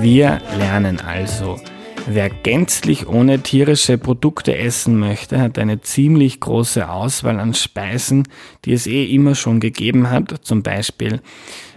Wir 0.00 0.38
lernen 0.56 1.00
also, 1.00 1.58
wer 2.06 2.30
gänzlich 2.30 3.08
ohne 3.08 3.40
tierische 3.40 3.98
Produkte 3.98 4.56
essen 4.56 4.96
möchte, 4.98 5.40
hat 5.40 5.58
eine 5.58 5.80
ziemlich 5.80 6.38
große 6.38 6.88
Auswahl 6.88 7.40
an 7.40 7.52
Speisen, 7.52 8.28
die 8.64 8.74
es 8.74 8.86
eh 8.86 9.04
immer 9.12 9.34
schon 9.34 9.58
gegeben 9.58 10.08
hat, 10.08 10.32
zum 10.42 10.62
Beispiel 10.62 11.20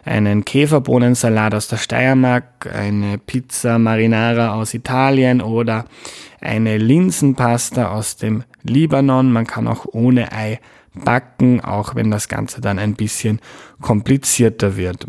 einen 0.06 0.46
Käferbohnensalat 0.46 1.56
aus 1.56 1.68
der 1.68 1.78
Steiermark, 1.78 2.70
eine 2.72 3.18
Pizza 3.18 3.80
Marinara 3.80 4.54
aus 4.54 4.76
Italien 4.76 5.42
oder 5.42 5.86
eine 6.40 6.78
Linsenpasta 6.78 7.92
aus 7.92 8.18
dem 8.18 8.44
Libanon. 8.62 9.32
Man 9.32 9.48
kann 9.48 9.68
auch 9.68 9.86
ohne 9.92 10.32
Ei 10.32 10.60
backen, 10.94 11.60
auch 11.62 11.96
wenn 11.96 12.12
das 12.12 12.28
Ganze 12.28 12.62
dann 12.62 12.78
ein 12.78 12.94
bisschen 12.94 13.40
komplizierter 13.82 14.78
wird. 14.78 15.08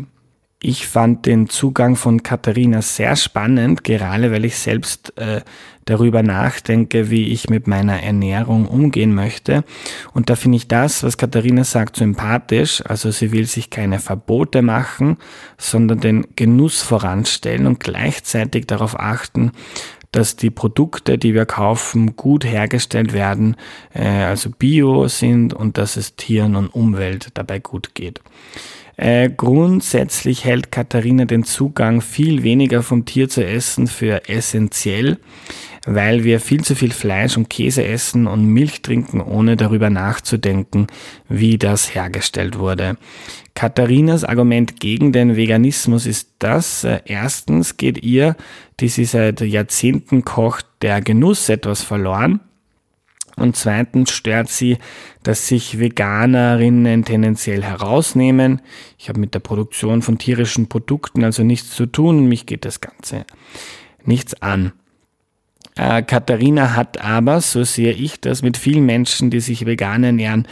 Ich 0.65 0.87
fand 0.87 1.25
den 1.25 1.49
Zugang 1.49 1.97
von 1.97 2.23
Katharina 2.23 2.81
sehr 2.81 3.17
spannend, 3.17 3.83
gerade 3.83 4.31
weil 4.31 4.45
ich 4.45 4.55
selbst 4.57 5.11
äh, 5.17 5.41
darüber 5.83 6.23
nachdenke, 6.23 7.09
wie 7.09 7.33
ich 7.33 7.49
mit 7.49 7.67
meiner 7.67 8.01
Ernährung 8.01 8.65
umgehen 8.65 9.13
möchte. 9.13 9.65
Und 10.13 10.29
da 10.29 10.37
finde 10.37 10.55
ich 10.55 10.69
das, 10.69 11.03
was 11.03 11.17
Katharina 11.17 11.65
sagt, 11.65 11.97
sympathisch. 11.97 12.81
Also 12.85 13.11
sie 13.11 13.33
will 13.33 13.45
sich 13.45 13.71
keine 13.71 13.99
Verbote 13.99 14.61
machen, 14.61 15.17
sondern 15.57 15.99
den 15.99 16.27
Genuss 16.37 16.81
voranstellen 16.81 17.67
und 17.67 17.81
gleichzeitig 17.81 18.65
darauf 18.65 18.97
achten, 18.97 19.51
dass 20.13 20.37
die 20.37 20.49
Produkte, 20.49 21.17
die 21.17 21.33
wir 21.33 21.45
kaufen, 21.45 22.15
gut 22.15 22.45
hergestellt 22.45 23.11
werden, 23.11 23.57
äh, 23.93 24.07
also 24.07 24.49
bio 24.49 25.09
sind 25.09 25.53
und 25.53 25.77
dass 25.77 25.97
es 25.97 26.15
Tieren 26.15 26.55
und 26.55 26.69
Umwelt 26.69 27.31
dabei 27.33 27.59
gut 27.59 27.95
geht. 27.95 28.21
Äh, 28.95 29.29
grundsätzlich 29.35 30.45
hält 30.45 30.71
Katharina 30.71 31.25
den 31.25 31.43
Zugang 31.43 32.01
viel 32.01 32.43
weniger 32.43 32.83
vom 32.83 33.05
Tier 33.05 33.27
zu 33.27 33.43
essen 33.43 33.87
für 33.87 34.29
essentiell, 34.29 35.17
weil 35.87 36.23
wir 36.23 36.39
viel 36.39 36.63
zu 36.63 36.75
viel 36.75 36.91
Fleisch 36.91 37.35
und 37.35 37.49
Käse 37.49 37.83
essen 37.83 38.27
und 38.27 38.45
Milch 38.45 38.83
trinken, 38.83 39.19
ohne 39.19 39.57
darüber 39.57 39.89
nachzudenken, 39.89 40.87
wie 41.27 41.57
das 41.57 41.95
hergestellt 41.95 42.59
wurde. 42.59 42.97
Katharinas 43.55 44.23
Argument 44.23 44.79
gegen 44.79 45.11
den 45.11 45.35
Veganismus 45.35 46.05
ist 46.05 46.29
das, 46.39 46.83
äh, 46.83 46.99
erstens 47.05 47.77
geht 47.77 48.03
ihr, 48.03 48.35
die 48.79 48.89
sie 48.89 49.05
seit 49.05 49.41
Jahrzehnten 49.41 50.23
kocht, 50.23 50.67
der 50.81 51.01
Genuss 51.01 51.49
etwas 51.49 51.81
verloren. 51.81 52.41
Und 53.35 53.55
zweitens 53.55 54.11
stört 54.11 54.49
sie, 54.49 54.77
dass 55.23 55.47
sich 55.47 55.79
Veganerinnen 55.79 57.03
tendenziell 57.03 57.63
herausnehmen. 57.63 58.61
Ich 58.97 59.09
habe 59.09 59.19
mit 59.19 59.33
der 59.33 59.39
Produktion 59.39 60.01
von 60.01 60.17
tierischen 60.17 60.69
Produkten 60.69 61.23
also 61.23 61.43
nichts 61.43 61.71
zu 61.71 61.85
tun. 61.85 62.27
Mich 62.27 62.45
geht 62.45 62.65
das 62.65 62.79
Ganze 62.81 63.25
nichts 64.05 64.41
an. 64.41 64.73
Äh, 65.75 66.03
Katharina 66.03 66.75
hat 66.75 67.01
aber, 67.01 67.41
so 67.41 67.63
sehe 67.63 67.93
ich 67.93 68.21
das, 68.21 68.43
mit 68.43 68.57
vielen 68.57 68.85
Menschen, 68.85 69.31
die 69.31 69.39
sich 69.39 69.65
vegan 69.65 70.03
ernähren, 70.03 70.45
äh, 70.45 70.47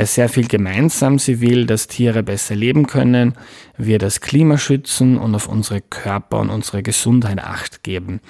sehr 0.00 0.28
viel 0.28 0.48
gemeinsam. 0.48 1.18
Sie 1.18 1.40
will, 1.40 1.66
dass 1.66 1.86
Tiere 1.86 2.22
besser 2.22 2.54
leben 2.54 2.86
können, 2.86 3.34
wir 3.76 3.98
das 3.98 4.20
Klima 4.20 4.56
schützen 4.56 5.18
und 5.18 5.34
auf 5.34 5.48
unsere 5.48 5.80
Körper 5.80 6.40
und 6.40 6.50
unsere 6.50 6.82
Gesundheit 6.82 7.38
acht 7.38 7.82
geben. 7.82 8.20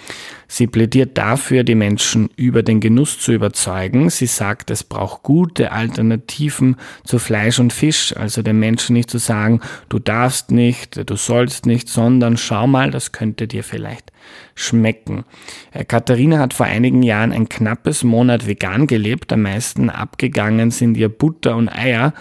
Sie 0.49 0.67
plädiert 0.67 1.17
dafür, 1.17 1.63
die 1.63 1.75
Menschen 1.75 2.31
über 2.37 2.63
den 2.63 2.81
Genuss 2.81 3.19
zu 3.19 3.33
überzeugen. 3.33 4.11
Sie 4.11 4.27
sagt, 4.27 4.71
es 4.71 4.83
braucht 4.83 5.23
gute 5.23 5.73
Alternativen 5.73 6.77
zu 7.05 7.19
Fleisch 7.19 7.59
und 7.59 7.73
Fisch, 7.73 8.15
also 8.17 8.43
den 8.43 8.59
Menschen 8.59 8.95
nicht 8.95 9.11
zu 9.11 9.19
sagen, 9.19 9.61
du 9.89 9.99
darfst 9.99 10.51
nicht, 10.51 11.09
du 11.09 11.17
sollst 11.17 11.67
nicht, 11.67 11.89
sondern 11.89 12.37
schau 12.37 12.67
mal, 12.67 12.91
das 12.91 13.13
könnte 13.13 13.47
dir 13.47 13.63
vielleicht 13.63 14.13
schmecken. 14.55 15.25
Äh, 15.73 15.85
Katharina 15.85 16.39
hat 16.39 16.55
vor 16.55 16.67
einigen 16.67 17.03
Jahren 17.03 17.33
ein 17.33 17.49
knappes 17.49 18.05
Monat 18.05 18.47
vegan 18.47 18.87
gelebt. 18.87 19.33
Am 19.33 19.43
meisten 19.43 19.91
abgegangen 19.91 20.71
sind 20.71 20.97
ihr 20.97 21.09
Butter 21.09 21.57
und 21.57 21.69
Eier. 21.69 22.15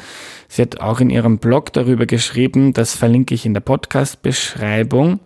Sie 0.47 0.61
hat 0.61 0.81
auch 0.81 0.99
in 0.99 1.09
ihrem 1.09 1.37
Blog 1.37 1.71
darüber 1.71 2.05
geschrieben, 2.05 2.73
das 2.73 2.93
verlinke 2.95 3.33
ich 3.33 3.45
in 3.45 3.53
der 3.53 3.61
Podcast-Beschreibung. 3.61 5.21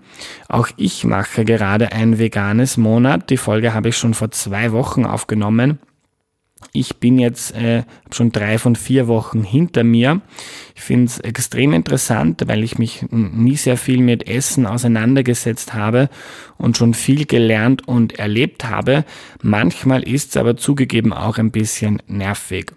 Auch 0.48 0.70
ich 0.78 1.04
mache 1.04 1.46
gerade 1.46 1.92
ein 1.92 2.20
veganes 2.20 2.78
Monat. 2.78 3.30
Die 3.32 3.38
Folge 3.38 3.74
habe 3.74 3.90
ich 3.90 3.98
schon 3.98 4.14
vor 4.14 4.30
zwei 4.32 4.72
Wochen 4.72 5.06
aufgenommen. 5.06 5.80
Ich 6.74 6.98
bin 6.98 7.20
jetzt 7.20 7.56
äh, 7.56 7.84
schon 8.12 8.32
drei 8.32 8.58
von 8.58 8.76
vier 8.76 9.08
Wochen 9.08 9.44
hinter 9.44 9.84
mir. 9.84 10.22
Ich 10.76 10.82
finde 10.82 11.06
es 11.06 11.20
extrem 11.20 11.74
interessant, 11.74 12.44
weil 12.48 12.64
ich 12.64 12.78
mich 12.78 13.06
nie 13.10 13.56
sehr 13.56 13.78
viel 13.78 14.00
mit 14.00 14.28
Essen 14.28 14.66
auseinandergesetzt 14.66 15.74
habe 15.74 16.10
und 16.58 16.78
schon 16.78 16.94
viel 16.94 17.26
gelernt 17.26 17.88
und 17.88 18.20
erlebt 18.20 18.66
habe. 18.66 19.06
Manchmal 19.42 20.04
ist 20.04 20.32
es 20.32 20.38
aber 20.38 20.58
zugegeben 20.58 21.14
auch 21.14 21.38
ein 21.38 21.52
bisschen 21.52 22.02
nervig. 22.08 22.74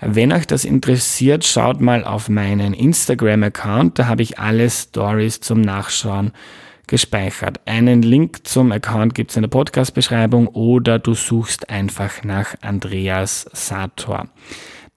Wenn 0.00 0.32
euch 0.32 0.46
das 0.46 0.64
interessiert, 0.64 1.44
schaut 1.44 1.80
mal 1.80 2.04
auf 2.04 2.28
meinen 2.28 2.74
Instagram-Account. 2.74 3.98
Da 3.98 4.06
habe 4.06 4.22
ich 4.22 4.38
alle 4.38 4.68
Stories 4.68 5.40
zum 5.40 5.60
Nachschauen 5.60 6.32
gespeichert. 6.88 7.60
Einen 7.66 8.02
Link 8.02 8.46
zum 8.46 8.72
Account 8.72 9.14
gibt's 9.14 9.36
in 9.36 9.42
der 9.42 9.48
Podcast-Beschreibung 9.48 10.48
oder 10.48 10.98
du 10.98 11.14
suchst 11.14 11.70
einfach 11.70 12.24
nach 12.24 12.56
Andreas 12.62 13.48
Sator. 13.52 14.28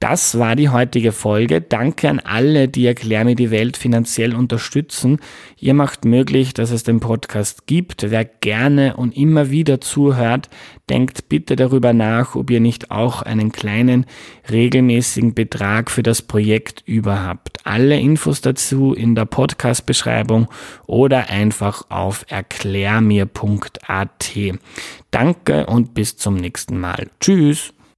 Das 0.01 0.37
war 0.39 0.55
die 0.55 0.69
heutige 0.69 1.11
Folge. 1.11 1.61
Danke 1.61 2.09
an 2.09 2.19
alle, 2.19 2.67
die 2.67 2.87
Erklär 2.87 3.23
mir 3.23 3.35
die 3.35 3.51
Welt 3.51 3.77
finanziell 3.77 4.33
unterstützen. 4.33 5.19
Ihr 5.57 5.75
macht 5.75 6.05
möglich, 6.05 6.55
dass 6.55 6.71
es 6.71 6.81
den 6.81 6.99
Podcast 6.99 7.67
gibt. 7.67 8.09
Wer 8.09 8.25
gerne 8.25 8.97
und 8.97 9.15
immer 9.15 9.51
wieder 9.51 9.79
zuhört, 9.79 10.49
denkt 10.89 11.29
bitte 11.29 11.55
darüber 11.55 11.93
nach, 11.93 12.33
ob 12.33 12.49
ihr 12.49 12.61
nicht 12.61 12.89
auch 12.89 13.21
einen 13.21 13.51
kleinen 13.51 14.07
regelmäßigen 14.49 15.35
Betrag 15.35 15.91
für 15.91 16.01
das 16.01 16.23
Projekt 16.23 16.81
überhaupt. 16.87 17.59
Alle 17.63 17.99
Infos 17.99 18.41
dazu 18.41 18.95
in 18.95 19.13
der 19.13 19.25
Podcast-Beschreibung 19.25 20.47
oder 20.87 21.29
einfach 21.29 21.91
auf 21.91 22.25
erklärmir.at. 22.27 24.31
Danke 25.11 25.65
und 25.67 25.93
bis 25.93 26.17
zum 26.17 26.37
nächsten 26.37 26.79
Mal. 26.79 27.11
Tschüss. 27.19 27.71